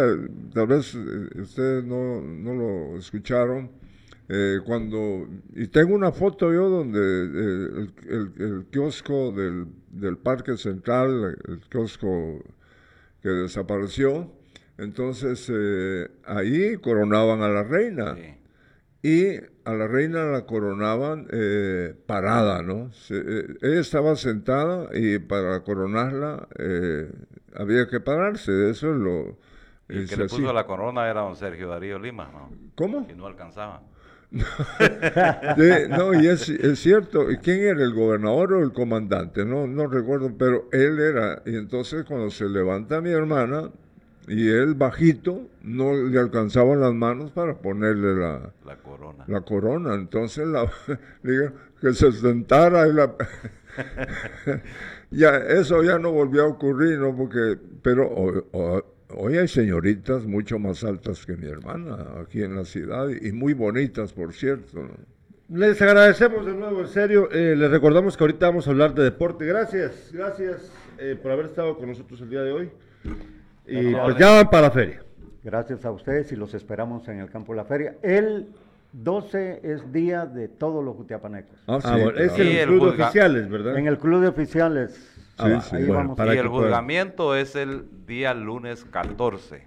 tal 0.53 0.67
vez 0.67 0.95
eh, 0.95 1.41
ustedes 1.41 1.85
no, 1.85 2.21
no 2.21 2.55
lo 2.55 2.99
escucharon, 2.99 3.71
eh, 4.29 4.59
cuando, 4.65 5.29
y 5.55 5.67
tengo 5.69 5.95
una 5.95 6.13
foto 6.13 6.53
yo 6.53 6.69
donde 6.69 7.01
el, 7.01 7.93
el, 8.39 8.67
kiosco 8.71 9.33
del, 9.33 9.67
del 9.91 10.19
Parque 10.19 10.57
Central, 10.57 11.37
el 11.49 11.61
kiosco 11.71 12.45
que 13.23 13.29
desapareció, 13.31 14.31
entonces 14.77 15.51
ahí 16.27 16.77
coronaban 16.77 17.43
a 17.43 17.49
la 17.49 17.63
reina. 17.65 18.15
Sí 18.15 18.44
y 19.05 19.37
a 19.67 19.75
la 19.75 19.87
reina 19.87 20.25
la 20.25 20.47
coronaban 20.47 21.29
eh, 21.31 21.95
parada, 22.07 22.63
¿no? 22.63 22.91
Eh, 23.11 23.55
ella 23.61 23.81
estaba 23.81 24.17
sentada 24.17 24.89
y 24.95 25.19
para 25.19 25.61
coronarla 25.63 26.49
eh, 26.59 27.13
había 27.55 27.87
que 27.87 28.01
pararse, 28.01 28.71
eso 28.71 28.95
es 28.95 28.97
lo, 28.97 29.37
Y 29.91 29.99
el 29.99 30.09
que 30.09 30.17
le 30.17 30.25
puso 30.25 30.51
la 30.55 30.65
corona 30.65 31.07
era 31.11 31.21
don 31.21 31.37
Sergio 31.37 31.69
Darío 31.69 31.99
Lima, 31.99 32.31
¿no? 32.33 32.51
¿Cómo? 32.77 33.07
Que 33.07 33.15
no 33.15 33.27
alcanzaba. 33.27 33.83
no, 35.91 36.15
y 36.15 36.27
es, 36.27 36.49
es, 36.49 36.79
cierto. 36.81 37.27
¿Quién 37.43 37.61
era 37.61 37.85
el 37.85 37.93
gobernador 37.93 38.55
o 38.55 38.65
el 38.65 38.73
comandante? 38.73 39.45
No, 39.45 39.67
no 39.67 39.87
recuerdo, 39.87 40.33
pero 40.39 40.67
él 40.73 40.99
era. 40.99 41.43
Y 41.45 41.57
entonces 41.57 42.07
cuando 42.07 42.31
se 42.31 42.49
levanta 42.49 43.03
mi 43.03 43.11
hermana 43.11 43.71
y 44.29 44.49
él 44.49 44.75
bajito, 44.75 45.49
no 45.63 45.93
le 45.95 46.19
alcanzaban 46.19 46.81
las 46.81 46.95
manos 46.95 47.31
para 47.31 47.59
ponerle 47.59 48.15
la, 48.15 48.53
la 48.65 48.77
corona. 48.77 49.25
La 49.27 49.41
corona. 49.43 49.95
Entonces 49.95 50.47
la, 50.47 50.71
que 51.81 51.93
se 51.93 52.13
sentara 52.13 52.89
y 52.89 52.93
la... 52.93 53.15
ya, 55.11 55.37
eso 55.37 55.83
ya 55.83 55.99
no 55.99 56.13
volvió 56.13 56.45
a 56.45 56.49
ocurrir, 56.49 56.99
¿no? 56.99 57.15
Porque, 57.15 57.59
pero 57.83 58.11
hoy 59.11 59.37
hay 59.37 59.49
señoritas 59.49 60.25
mucho 60.25 60.59
más 60.59 60.85
altas 60.85 61.27
que 61.27 61.37
mi 61.37 61.49
hermana 61.49 62.21
aquí 62.23 62.43
en 62.43 62.57
la 62.57 62.65
ciudad 62.65 63.09
y 63.09 63.33
muy 63.33 63.53
bonitas, 63.53 64.13
por 64.13 64.33
cierto. 64.33 64.89
Les 65.51 65.81
agradecemos 65.83 66.47
de 66.47 66.55
nuevo, 66.55 66.81
en 66.81 66.89
serio. 66.89 67.29
Eh, 67.31 67.55
les 67.57 67.71
recordamos 67.71 68.17
que 68.17 68.25
ahorita 68.25 68.47
vamos 68.47 68.67
a 68.67 68.71
hablar 68.71 68.95
de 68.95 69.03
deporte. 69.03 69.45
Gracias, 69.45 70.11
gracias 70.13 70.73
eh, 70.99 71.19
por 71.21 71.33
haber 71.33 71.47
estado 71.47 71.77
con 71.77 71.89
nosotros 71.89 72.21
el 72.23 72.31
día 72.31 72.43
de 72.43 72.53
hoy. 72.53 72.71
Y 73.67 73.95
pues 73.95 74.17
ya 74.17 74.31
van 74.31 74.51
para 74.51 74.63
la 74.63 74.71
feria. 74.71 75.03
Gracias 75.43 75.85
a 75.85 75.91
ustedes 75.91 76.33
y 76.33 76.37
los 76.37 76.55
esperamos 76.55 77.07
en 77.09 77.21
el 77.21 77.31
campo 77.31 77.53
de 77.53 77.57
la 77.57 77.65
feria. 77.65 77.97
El 78.03 78.49
12 78.93 79.61
es 79.63 79.93
día 79.93 80.27
de 80.27 80.49
todos 80.49 80.85
los 80.85 80.97
jutiapanecos. 80.97 81.59
Ah, 81.67 81.79
sí, 81.81 81.89
ah, 81.91 82.13
es 82.17 82.39
en 82.39 82.47
el 82.47 82.67
club 82.69 82.97
de 82.97 83.03
oficiales, 83.03 83.49
¿verdad? 83.51 83.77
En 83.77 83.87
el 83.87 83.99
club 83.99 84.23
de 84.23 84.29
oficiales. 84.29 85.14
Sí, 85.37 85.51
sí, 85.69 85.77
y 85.79 85.91
el 86.39 86.47
juzgamiento 86.47 87.35
es 87.35 87.57
el 87.57 87.87
día 88.07 88.33
lunes 88.35 88.85
14. 88.85 89.67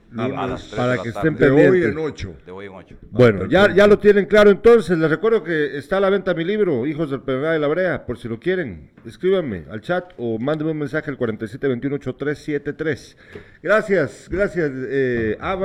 para 0.75 1.01
que 1.01 1.09
estén 1.09 1.35
pendientes. 1.35 1.39
De 1.39 1.69
hoy 1.69 1.83
en 1.83 1.97
8. 1.97 2.35
De 2.45 2.53
hoy 2.53 2.67
en 2.67 2.73
8. 2.73 2.95
Bueno, 3.11 3.47
ya, 3.47 3.75
ya 3.75 3.85
lo 3.85 3.99
tienen 3.99 4.27
claro 4.27 4.49
entonces. 4.49 4.97
Les 4.97 5.09
recuerdo 5.09 5.43
que 5.43 5.77
está 5.77 5.97
a 5.97 5.99
la 5.99 6.09
venta 6.09 6.33
mi 6.33 6.45
libro, 6.45 6.87
Hijos 6.87 7.09
del 7.09 7.19
PMA 7.19 7.51
de 7.51 7.59
la 7.59 7.67
Brea. 7.67 8.05
Por 8.05 8.17
si 8.17 8.29
lo 8.29 8.39
quieren, 8.39 8.91
escríbanme 9.05 9.65
al 9.69 9.81
chat 9.81 10.13
o 10.17 10.39
mándenme 10.39 10.71
un 10.71 10.77
mensaje 10.77 11.11
al 11.11 11.17
47218373. 11.17 13.17
Gracias, 13.61 14.29
gracias. 14.29 14.71
Eh, 14.73 15.37
ah, 15.41 15.57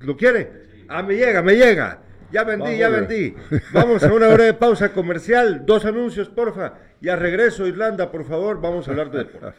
¿lo 0.00 0.16
quiere? 0.16 0.70
Ah, 0.88 1.02
me 1.02 1.16
llega, 1.16 1.42
me 1.42 1.56
llega. 1.56 2.02
Ya 2.32 2.44
vendí, 2.44 2.78
ya 2.78 2.88
vendí. 2.88 3.34
Vamos 3.72 4.02
a 4.04 4.12
una 4.12 4.28
hora 4.28 4.44
de 4.44 4.54
pausa 4.54 4.92
comercial. 4.92 5.66
Dos 5.66 5.84
anuncios, 5.84 6.28
porfa. 6.28 6.74
Y 7.00 7.08
a 7.08 7.16
regreso, 7.16 7.66
Irlanda, 7.66 8.10
por 8.10 8.24
favor, 8.24 8.60
vamos 8.60 8.86
a 8.86 8.90
hablar 8.90 9.10
de 9.10 9.18
deportes. 9.18 9.54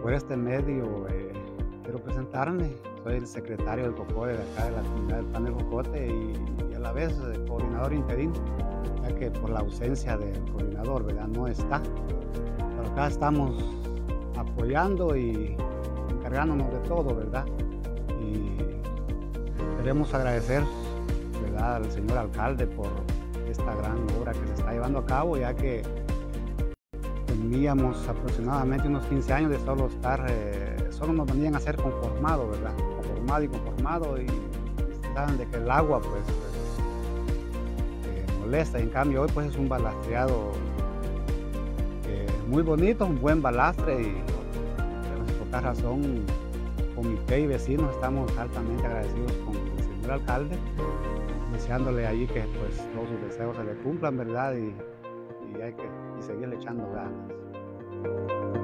Por 0.00 0.14
este 0.14 0.36
medio 0.36 1.06
eh, 1.10 1.32
quiero 1.82 1.98
presentarme. 2.02 2.72
Soy 3.02 3.16
el 3.16 3.26
secretario 3.26 3.84
del 3.84 3.94
COCODE 3.94 4.38
de 4.38 4.42
acá 4.42 4.64
de 4.64 4.70
la 4.70 4.82
comunidad 4.82 5.16
del 5.18 5.26
Pan 5.26 5.44
de 5.44 5.50
Jocote 5.50 6.06
y 6.06 6.63
la 6.84 6.92
vez 6.92 7.14
coordinador 7.48 7.94
interino, 7.94 8.34
ya 9.02 9.14
que 9.14 9.30
por 9.30 9.48
la 9.48 9.60
ausencia 9.60 10.18
del 10.18 10.38
coordinador, 10.52 11.04
¿verdad? 11.04 11.26
No 11.28 11.48
está. 11.48 11.82
Pero 11.82 12.90
acá 12.92 13.06
estamos 13.06 13.56
apoyando 14.36 15.16
y 15.16 15.56
encargándonos 16.10 16.70
de 16.70 16.78
todo, 16.80 17.16
¿verdad? 17.16 17.46
Y 18.20 18.58
queremos 19.78 20.12
agradecer, 20.12 20.62
¿verdad? 21.42 21.76
Al 21.76 21.90
señor 21.90 22.18
alcalde 22.18 22.66
por 22.66 22.88
esta 23.48 23.74
gran 23.74 23.98
obra 24.20 24.32
que 24.32 24.46
se 24.46 24.54
está 24.54 24.72
llevando 24.72 24.98
a 24.98 25.06
cabo, 25.06 25.38
ya 25.38 25.54
que 25.54 25.82
teníamos 27.26 28.06
aproximadamente 28.06 28.88
unos 28.88 29.06
15 29.06 29.32
años 29.32 29.50
de 29.52 29.58
solo 29.60 29.86
estar, 29.86 30.26
eh, 30.28 30.76
solo 30.90 31.14
nos 31.14 31.26
venían 31.26 31.56
a 31.56 31.60
ser 31.60 31.76
conformado, 31.76 32.50
¿verdad? 32.50 32.74
Conformado 32.96 33.44
y 33.44 33.48
conformado 33.48 34.20
y 34.20 34.26
saben 35.14 35.38
de 35.38 35.46
que 35.46 35.56
el 35.56 35.70
agua 35.70 36.00
pues 36.00 36.43
en 38.54 38.88
cambio 38.90 39.22
hoy 39.22 39.28
pues 39.34 39.48
es 39.48 39.56
un 39.56 39.68
balastreado 39.68 40.52
eh, 42.06 42.24
muy 42.46 42.62
bonito, 42.62 43.04
un 43.04 43.20
buen 43.20 43.42
balastre 43.42 44.00
y 44.00 44.22
por 45.36 45.46
esta 45.46 45.60
razón 45.60 46.24
comité 46.94 47.40
y 47.40 47.46
vecinos 47.48 47.92
estamos 47.92 48.30
altamente 48.38 48.86
agradecidos 48.86 49.32
con 49.44 49.56
el 49.56 49.82
señor 49.82 50.12
alcalde, 50.12 50.56
deseándole 51.52 52.06
allí 52.06 52.28
que 52.28 52.42
pues 52.42 52.76
todos 52.94 53.08
sus 53.08 53.20
deseos 53.22 53.56
se 53.56 53.64
le 53.64 53.74
cumplan, 53.82 54.18
¿verdad? 54.18 54.54
Y, 54.54 54.72
hay 55.60 55.72
que 55.72 55.88
y 56.18 56.22
seguirle 56.22 56.54
echando 56.54 56.88
ganas. 56.92 58.63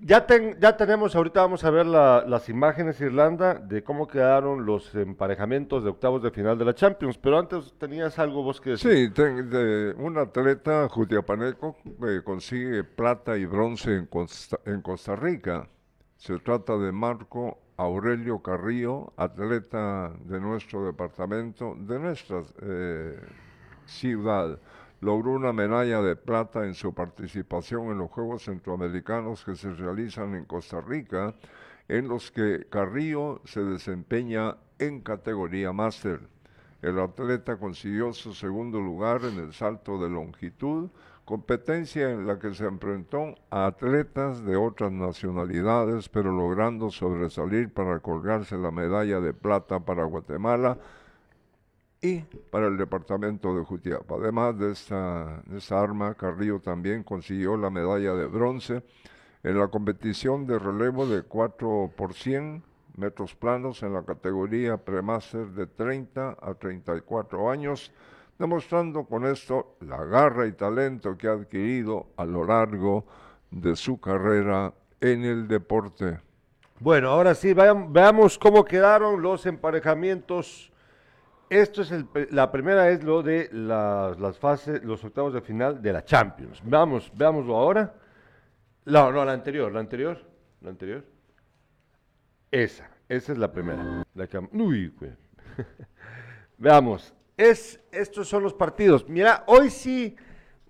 Ya, 0.00 0.26
ya 0.60 0.76
tenemos, 0.76 1.14
ahorita 1.14 1.40
vamos 1.40 1.64
a 1.64 1.70
ver 1.70 1.84
las 1.86 2.48
imágenes, 2.48 3.00
Irlanda, 3.00 3.54
de 3.54 3.82
cómo 3.82 4.06
quedaron 4.06 4.64
los 4.64 4.94
emparejamientos 4.94 5.84
de 5.84 5.90
octavos 5.90 6.22
de 6.22 6.30
final 6.30 6.56
de 6.56 6.64
la 6.64 6.74
Champions, 6.74 7.18
pero 7.18 7.38
antes 7.38 7.74
tenías 7.78 8.18
algo 8.18 8.42
vos 8.42 8.60
que 8.60 8.70
decir. 8.70 8.92
Sí, 8.92 9.08
de, 9.08 9.94
un 9.98 10.16
atleta 10.16 10.88
jutiapaneco 10.88 11.76
eh, 12.06 12.22
consigue 12.24 12.84
plata 12.84 13.36
y 13.36 13.44
bronce 13.46 13.96
en 13.96 14.06
Costa, 14.06 14.58
en 14.64 14.80
Costa 14.80 15.16
Rica. 15.16 15.68
Se 16.16 16.38
trata 16.38 16.78
de 16.78 16.92
Marco 16.92 17.58
Aurelio 17.76 18.38
Carrillo, 18.40 19.12
atleta 19.16 20.12
de 20.24 20.40
nuestro 20.40 20.86
departamento, 20.86 21.76
de 21.78 21.98
nuestra 21.98 22.42
eh, 22.62 23.20
ciudad 23.86 24.58
logró 25.04 25.32
una 25.32 25.52
medalla 25.52 26.00
de 26.00 26.16
plata 26.16 26.64
en 26.64 26.72
su 26.72 26.94
participación 26.94 27.90
en 27.90 27.98
los 27.98 28.10
Juegos 28.10 28.44
Centroamericanos 28.44 29.44
que 29.44 29.54
se 29.54 29.70
realizan 29.70 30.34
en 30.34 30.46
Costa 30.46 30.80
Rica 30.80 31.34
en 31.88 32.08
los 32.08 32.30
que 32.30 32.66
Carrillo 32.70 33.42
se 33.44 33.62
desempeña 33.62 34.56
en 34.78 35.02
categoría 35.02 35.74
máster. 35.74 36.20
El 36.80 36.98
atleta 36.98 37.58
consiguió 37.58 38.14
su 38.14 38.32
segundo 38.32 38.80
lugar 38.80 39.20
en 39.24 39.38
el 39.38 39.52
salto 39.52 40.02
de 40.02 40.08
longitud, 40.08 40.88
competencia 41.26 42.10
en 42.10 42.26
la 42.26 42.38
que 42.38 42.54
se 42.54 42.64
enfrentó 42.64 43.34
a 43.50 43.66
atletas 43.66 44.42
de 44.42 44.56
otras 44.56 44.90
nacionalidades, 44.90 46.08
pero 46.08 46.32
logrando 46.32 46.90
sobresalir 46.90 47.70
para 47.70 48.00
colgarse 48.00 48.56
la 48.56 48.70
medalla 48.70 49.20
de 49.20 49.34
plata 49.34 49.80
para 49.80 50.04
Guatemala 50.04 50.78
y 52.04 52.18
para 52.50 52.66
el 52.66 52.76
departamento 52.76 53.56
de 53.56 53.64
Jutiapa. 53.64 54.16
Además 54.16 54.58
de 54.58 54.72
esta, 54.72 55.42
arma, 55.70 56.14
Carrillo 56.14 56.60
también 56.60 57.02
consiguió 57.02 57.56
la 57.56 57.70
medalla 57.70 58.12
de 58.12 58.26
bronce 58.26 58.82
en 59.42 59.58
la 59.58 59.68
competición 59.68 60.46
de 60.46 60.58
relevo 60.58 61.06
de 61.06 61.22
4 61.22 61.92
por 61.96 62.12
100 62.12 62.62
metros 62.98 63.34
planos 63.34 63.82
en 63.82 63.94
la 63.94 64.02
categoría 64.02 64.76
premaster 64.76 65.46
de 65.46 65.66
30 65.66 66.36
a 66.40 66.54
34 66.54 67.50
años, 67.50 67.90
demostrando 68.38 69.04
con 69.04 69.24
esto 69.24 69.76
la 69.80 70.04
garra 70.04 70.46
y 70.46 70.52
talento 70.52 71.16
que 71.16 71.28
ha 71.28 71.32
adquirido 71.32 72.08
a 72.18 72.26
lo 72.26 72.44
largo 72.44 73.06
de 73.50 73.76
su 73.76 73.98
carrera 73.98 74.74
en 75.00 75.24
el 75.24 75.48
deporte. 75.48 76.20
Bueno, 76.80 77.08
ahora 77.08 77.34
sí, 77.34 77.54
veamos 77.54 78.38
cómo 78.38 78.62
quedaron 78.62 79.22
los 79.22 79.46
emparejamientos 79.46 80.70
esto 81.54 81.82
es 81.82 81.92
la 82.32 82.50
primera 82.50 82.90
es 82.90 83.04
lo 83.04 83.22
de 83.22 83.48
las, 83.52 84.38
fases, 84.38 84.82
los 84.82 85.04
octavos 85.04 85.32
de 85.34 85.40
final 85.40 85.80
de 85.80 85.92
la 85.92 86.04
Champions. 86.04 86.60
Vamos, 86.64 87.12
veámoslo 87.14 87.56
ahora. 87.56 87.94
No, 88.86 89.12
no, 89.12 89.24
la 89.24 89.32
anterior, 89.32 89.72
la 89.72 89.80
anterior, 89.80 90.20
la 90.60 90.70
anterior. 90.70 91.04
Esa, 92.50 92.90
esa 93.08 93.32
es 93.32 93.38
la 93.38 93.52
primera. 93.52 94.04
La 94.14 94.28
uy, 94.52 94.92
Veamos, 96.58 97.14
es, 97.36 97.80
estos 97.90 98.28
son 98.28 98.42
los 98.42 98.54
partidos. 98.54 99.08
Mira, 99.08 99.44
hoy 99.46 99.70
sí, 99.70 100.16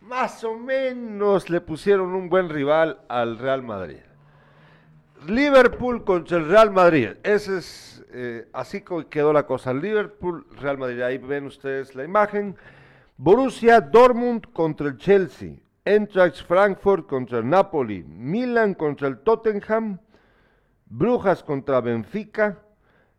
más 0.01 0.45
o 0.45 0.59
menos 0.59 1.49
le 1.49 1.61
pusieron 1.61 2.15
un 2.15 2.29
buen 2.29 2.49
rival 2.49 3.01
al 3.09 3.39
Real 3.39 3.63
Madrid. 3.63 4.01
Liverpool 5.29 6.05
contra 6.05 6.39
el 6.39 6.49
Real 6.49 6.71
Madrid. 6.71 7.11
Ese 7.23 7.59
es 7.59 7.95
eh, 8.13 8.47
así 8.53 8.85
quedó 9.11 9.33
la 9.33 9.45
cosa. 9.45 9.75
Liverpool, 9.75 10.47
Real 10.61 10.79
Madrid. 10.79 11.03
Ahí 11.03 11.19
ven 11.19 11.47
ustedes 11.47 11.95
la 11.95 12.05
imagen. 12.05 12.57
Borussia 13.17 13.81
Dortmund 13.81 14.53
contra 14.53 14.89
el 14.89 14.97
Chelsea. 14.99 15.57
Eintracht 15.85 16.47
Frankfurt 16.47 17.07
contra 17.07 17.39
el 17.39 17.49
Napoli. 17.49 18.05
Milan 18.05 18.75
contra 18.75 19.09
el 19.09 19.19
Tottenham. 19.19 19.99
Brujas 20.87 21.43
contra 21.43 21.81
Benfica. 21.81 22.61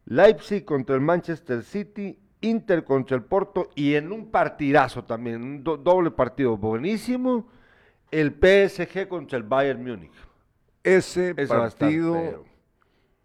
Leipzig 0.06 0.64
contra 0.64 0.96
el 0.96 1.02
Manchester 1.02 1.62
City. 1.64 2.18
Inter 2.42 2.86
contra 2.86 3.18
el 3.18 3.24
Porto. 3.24 3.70
Y 3.76 3.96
en 3.96 4.12
un 4.12 4.32
partidazo 4.32 5.04
también, 5.04 5.44
un 5.44 5.64
doble 5.64 6.12
partido 6.12 6.56
buenísimo. 6.56 7.50
El 8.12 8.32
PSG 8.32 9.08
contra 9.10 9.38
el 9.38 9.44
Bayern 9.44 9.84
Múnich 9.84 10.14
ese 10.86 11.34
partido, 11.34 12.46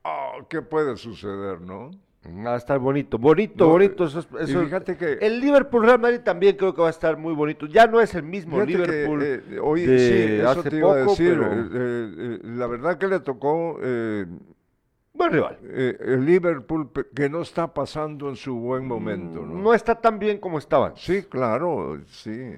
oh, 0.02 0.46
¿qué 0.48 0.62
puede 0.62 0.96
suceder, 0.96 1.60
no? 1.60 1.90
Va 2.26 2.54
a 2.54 2.56
estar 2.58 2.78
bonito, 2.78 3.16
bonito, 3.16 3.66
bonito. 3.66 4.04
Eso, 4.04 4.22
fíjate 4.22 4.94
que 4.94 5.12
el 5.22 5.40
Liverpool 5.40 5.86
Real 5.86 5.98
Madrid 5.98 6.20
también 6.20 6.54
creo 6.54 6.74
que 6.74 6.82
va 6.82 6.88
a 6.88 6.90
estar 6.90 7.16
muy 7.16 7.32
bonito. 7.32 7.64
Ya 7.64 7.86
no 7.86 7.98
es 7.98 8.14
el 8.14 8.24
mismo 8.24 8.62
Liverpool. 8.62 9.22
Eh, 9.22 9.58
hoy 9.58 9.86
sí, 9.86 10.40
hace 10.40 10.68
te 10.68 10.76
iba 10.76 10.92
a 10.92 10.96
decir. 10.96 11.40
Eh, 11.42 11.68
eh, 11.72 12.38
la 12.44 12.66
verdad 12.66 12.98
que 12.98 13.08
le 13.08 13.20
tocó. 13.20 13.78
buen 13.78 15.32
rival. 15.32 15.58
el 15.62 16.26
Liverpool 16.26 16.90
que 17.14 17.30
no 17.30 17.40
está 17.40 17.72
pasando 17.72 18.28
en 18.28 18.36
su 18.36 18.54
buen 18.54 18.86
momento. 18.86 19.40
No, 19.40 19.54
no 19.54 19.72
está 19.72 19.94
tan 19.94 20.18
bien 20.18 20.38
como 20.38 20.58
estaban. 20.58 20.92
Sí, 20.96 21.22
claro, 21.22 22.00
sí. 22.06 22.54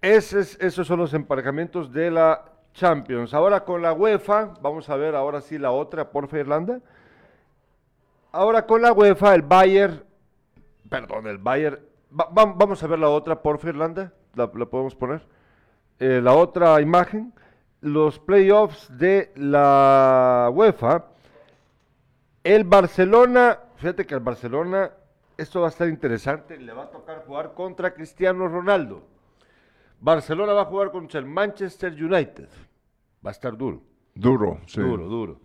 Ese 0.00 0.40
esos 0.40 0.86
son 0.86 1.00
los 1.00 1.12
emparejamientos 1.12 1.92
de 1.92 2.10
la 2.10 2.55
Champions. 2.76 3.32
Ahora 3.32 3.64
con 3.64 3.80
la 3.80 3.92
UEFA, 3.92 4.54
vamos 4.60 4.88
a 4.90 4.96
ver 4.96 5.16
ahora 5.16 5.40
sí 5.40 5.58
la 5.58 5.70
otra, 5.70 6.10
por 6.10 6.28
Irlanda. 6.36 6.80
Ahora 8.32 8.66
con 8.66 8.82
la 8.82 8.92
UEFA, 8.92 9.34
el 9.34 9.42
Bayern, 9.42 10.04
perdón, 10.88 11.26
el 11.26 11.38
Bayern, 11.38 11.80
vamos 12.10 12.82
a 12.82 12.86
ver 12.86 12.98
la 12.98 13.08
otra, 13.08 13.40
por 13.42 13.58
Irlanda, 13.64 14.12
la, 14.34 14.48
podemos 14.48 14.94
poner. 14.94 15.22
Eh, 15.98 16.20
la 16.22 16.34
otra 16.34 16.78
imagen, 16.82 17.32
los 17.80 18.18
playoffs 18.18 18.86
de 18.96 19.32
la 19.36 20.50
UEFA. 20.52 21.06
El 22.44 22.64
Barcelona, 22.64 23.58
fíjate 23.76 24.06
que 24.06 24.14
el 24.14 24.20
Barcelona, 24.20 24.90
esto 25.38 25.62
va 25.62 25.68
a 25.68 25.70
estar 25.70 25.88
interesante, 25.88 26.58
le 26.58 26.74
va 26.74 26.84
a 26.84 26.90
tocar 26.90 27.24
jugar 27.24 27.54
contra 27.54 27.94
Cristiano 27.94 28.46
Ronaldo. 28.48 29.02
Barcelona 29.98 30.52
va 30.52 30.62
a 30.62 30.66
jugar 30.66 30.90
contra 30.90 31.18
el 31.18 31.26
Manchester 31.26 31.92
United. 31.92 32.48
Va 33.26 33.30
a 33.30 33.32
estar 33.32 33.56
duro. 33.56 33.82
Duro, 34.14 34.60
sí. 34.66 34.80
Duro, 34.80 35.08
duro. 35.08 35.40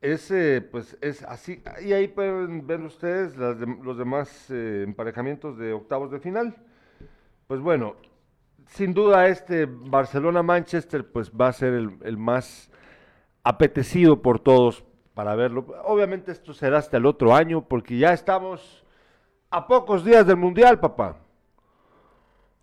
Ese, 0.00 0.62
pues 0.62 0.96
es 1.02 1.22
así. 1.24 1.62
Y 1.84 1.92
ahí 1.92 2.08
pueden 2.08 2.66
ver 2.66 2.80
ustedes 2.80 3.36
los 3.36 3.98
demás 3.98 4.50
eh, 4.50 4.84
emparejamientos 4.86 5.58
de 5.58 5.74
octavos 5.74 6.10
de 6.10 6.20
final. 6.20 6.56
Pues 7.46 7.60
bueno, 7.60 7.96
sin 8.68 8.94
duda 8.94 9.26
este 9.28 9.66
Barcelona-Manchester 9.66 11.10
pues 11.10 11.30
va 11.30 11.48
a 11.48 11.52
ser 11.52 11.74
el, 11.74 12.16
más 12.16 12.70
apetecido 13.42 14.22
por 14.22 14.40
todos 14.40 14.84
para 15.14 15.34
verlo. 15.34 15.66
Obviamente 15.84 16.32
esto 16.32 16.54
será 16.54 16.78
hasta 16.78 16.96
el 16.96 17.06
otro 17.06 17.34
año 17.34 17.62
porque 17.68 17.98
ya 17.98 18.12
estamos 18.12 18.86
a 19.50 19.66
pocos 19.66 20.04
días 20.04 20.26
del 20.26 20.36
Mundial, 20.36 20.80
papá. 20.80 21.16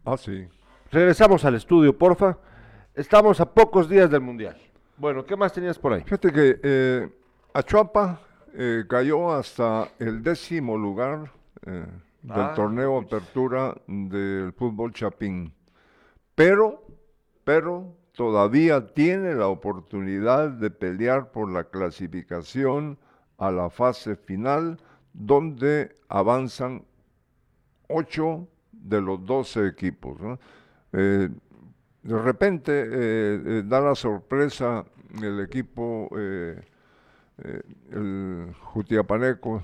Ah, 0.05 0.17
sí. 0.17 0.47
Regresamos 0.91 1.43
al 1.45 1.55
estudio, 1.55 1.97
porfa. 1.97 2.37
Estamos 2.95 3.41
a 3.41 3.45
pocos 3.45 3.89
días 3.89 4.09
del 4.09 4.21
Mundial. 4.21 4.55
Bueno, 4.95 5.25
¿qué 5.25 5.35
más 5.35 5.51
tenías 5.51 5.77
por 5.77 5.91
ahí? 5.91 6.01
Fíjate 6.03 6.31
que 6.31 6.59
eh, 6.63 7.09
Achuapa 7.53 8.21
eh, 8.53 8.85
cayó 8.87 9.33
hasta 9.33 9.89
el 9.99 10.23
décimo 10.23 10.77
lugar 10.77 11.29
eh, 11.65 11.85
del 12.21 12.39
ah, 12.39 12.53
torneo 12.55 12.97
apertura 12.97 13.75
del 13.85 14.53
fútbol 14.53 14.93
chapín. 14.93 15.51
Pero, 16.35 16.85
pero 17.43 17.97
todavía 18.13 18.93
tiene 18.93 19.35
la 19.35 19.49
oportunidad 19.49 20.51
de 20.51 20.69
pelear 20.69 21.33
por 21.33 21.51
la 21.51 21.65
clasificación 21.65 22.97
a 23.37 23.51
la 23.51 23.69
fase 23.69 24.15
final, 24.15 24.77
donde 25.11 25.97
avanzan 26.07 26.85
ocho 27.89 28.47
de 28.71 29.01
los 29.01 29.25
doce 29.25 29.67
equipos. 29.67 30.17
¿no? 30.21 30.39
De 32.05 32.21
repente 32.21 32.71
eh, 32.71 33.41
eh, 33.45 33.63
da 33.65 33.81
la 33.81 33.95
sorpresa 33.95 34.85
el 35.23 35.39
equipo, 35.39 36.07
eh, 36.15 36.61
el 37.91 38.53
Jutiapaneco, 38.61 39.63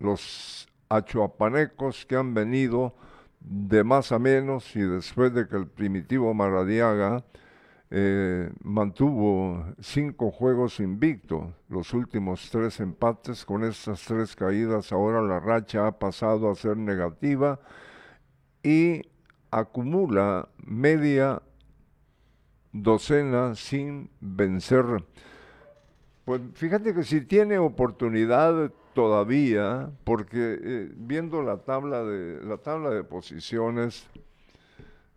los 0.00 0.66
achuapanecos 0.88 2.04
que 2.04 2.16
han 2.16 2.34
venido 2.34 2.96
de 3.38 3.84
más 3.84 4.10
a 4.10 4.18
menos 4.18 4.74
y 4.74 4.80
después 4.80 5.32
de 5.32 5.46
que 5.46 5.56
el 5.56 5.68
primitivo 5.68 6.34
Maradiaga 6.34 7.24
mantuvo 8.64 9.66
cinco 9.80 10.32
juegos 10.32 10.80
invictos, 10.80 11.44
los 11.68 11.94
últimos 11.94 12.50
tres 12.50 12.80
empates. 12.80 13.44
Con 13.44 13.62
estas 13.62 14.02
tres 14.04 14.34
caídas, 14.34 14.90
ahora 14.90 15.22
la 15.22 15.38
racha 15.38 15.86
ha 15.86 15.92
pasado 15.96 16.50
a 16.50 16.56
ser 16.56 16.76
negativa 16.76 17.60
y 18.64 19.02
acumula 19.54 20.48
media 20.66 21.40
docena 22.72 23.54
sin 23.54 24.10
vencer. 24.20 24.84
Pues 26.24 26.40
fíjate 26.54 26.92
que 26.92 27.04
si 27.04 27.20
tiene 27.20 27.58
oportunidad 27.58 28.72
todavía, 28.94 29.90
porque 30.02 30.58
eh, 30.60 30.92
viendo 30.96 31.42
la 31.42 31.58
tabla 31.58 32.02
de 32.02 32.44
la 32.44 32.56
tabla 32.58 32.90
de 32.90 33.04
posiciones, 33.04 34.08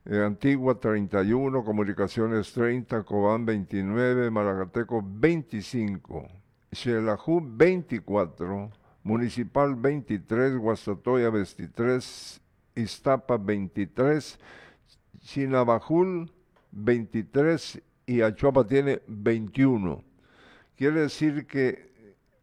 eh, 0.05 0.23
Antigua 0.23 0.79
31, 0.79 1.63
Comunicaciones 1.63 2.53
30, 2.53 3.03
Cobán 3.03 3.45
29, 3.45 4.29
Malagateco 4.29 5.03
25, 5.03 6.27
Xelajú 6.71 7.41
24, 7.43 8.69
Municipal 9.03 9.75
23, 9.75 10.57
Guastatoya 10.57 11.29
23, 11.31 12.41
Iztapa 12.77 13.37
23, 13.37 14.39
Chinabajul 15.19 16.31
23 16.71 17.81
y 18.05 18.21
Achuapa 18.21 18.65
tiene 18.65 19.01
21. 19.07 20.03
Quiere 20.75 21.01
decir 21.01 21.45
que 21.47 21.91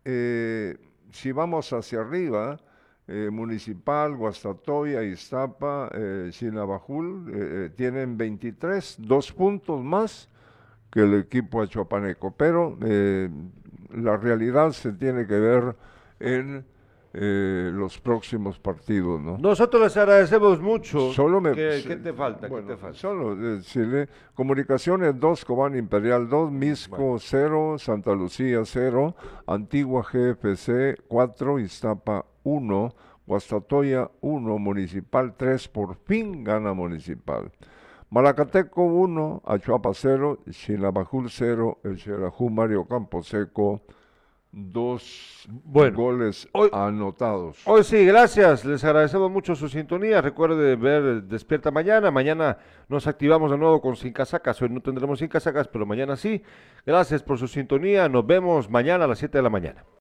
eh, 0.04 0.76
si 1.10 1.32
vamos 1.32 1.72
hacia 1.72 2.00
arriba, 2.00 2.58
eh, 3.06 3.28
Municipal, 3.30 4.16
Guastatoya, 4.16 5.02
Iztapa, 5.02 5.90
eh, 5.94 6.30
eh, 6.32 7.70
tienen 7.76 8.16
23, 8.16 8.96
dos 8.98 9.30
puntos 9.30 9.84
más 9.84 10.30
que 10.90 11.00
el 11.00 11.14
equipo 11.20 11.60
achuapaneco. 11.60 12.30
Pero 12.30 12.78
la 13.90 14.16
realidad 14.16 14.72
se 14.72 14.92
tiene 14.92 15.26
que 15.26 15.38
ver 15.38 15.76
en 16.18 16.64
eh, 17.16 17.70
los 17.72 18.00
próximos 18.00 18.58
partidos, 18.58 19.20
¿no? 19.20 19.38
Nosotros 19.38 19.82
les 19.82 19.96
agradecemos 19.96 20.60
mucho. 20.60 21.12
Solo 21.12 21.40
me, 21.40 21.52
¿Qué, 21.52 21.84
qué 21.86 21.96
te 21.96 22.12
falta? 22.12 22.48
Bueno, 22.48 22.66
¿Qué 22.66 22.74
te 22.74 22.80
falta? 22.80 22.98
Solo 22.98 23.36
decirle, 23.36 24.08
Comunicaciones 24.34 25.18
2, 25.20 25.44
Cobán 25.44 25.76
Imperial 25.76 26.28
2, 26.28 26.50
Misco 26.50 27.16
0, 27.20 27.76
Santa 27.78 28.12
Lucía 28.14 28.62
0, 28.64 29.14
Antigua 29.46 30.02
GFC 30.02 31.04
4, 31.06 31.60
Iztapa 31.60 32.26
1, 32.42 32.94
Guastatoya 33.26 34.10
1, 34.20 34.58
Municipal 34.58 35.36
3, 35.36 35.68
por 35.68 35.94
fin 35.94 36.42
gana 36.42 36.72
Municipal. 36.72 37.52
Malacateco 38.10 38.82
1, 38.82 39.42
Achuapa 39.46 39.90
0, 39.94 40.40
Chinabajul 40.50 41.30
0, 41.30 41.78
El 41.84 41.96
Xerajú 41.96 42.50
Mario 42.50 42.86
Camposeco 42.86 43.82
dos 44.56 45.48
Bueno, 45.64 45.96
goles 45.96 46.48
hoy- 46.52 46.70
anotados. 46.72 47.58
Hoy 47.66 47.82
sí, 47.84 48.04
gracias. 48.06 48.64
Les 48.64 48.82
agradecemos 48.84 49.30
mucho 49.30 49.54
su 49.54 49.68
sintonía. 49.68 50.20
Recuerde 50.20 50.76
ver 50.76 51.24
Despierta 51.24 51.70
Mañana. 51.70 52.10
Mañana 52.10 52.58
nos 52.88 53.06
activamos 53.06 53.50
de 53.50 53.58
nuevo 53.58 53.80
con 53.80 53.96
Sin 53.96 54.12
Casacas. 54.12 54.60
Hoy 54.62 54.70
no 54.70 54.80
tendremos 54.80 55.18
Sin 55.18 55.28
Casacas, 55.28 55.68
pero 55.68 55.84
mañana 55.86 56.16
sí. 56.16 56.42
Gracias 56.86 57.22
por 57.22 57.38
su 57.38 57.48
sintonía. 57.48 58.08
Nos 58.08 58.26
vemos 58.26 58.70
mañana 58.70 59.04
a 59.04 59.08
las 59.08 59.18
7 59.18 59.38
de 59.38 59.42
la 59.42 59.50
mañana. 59.50 59.84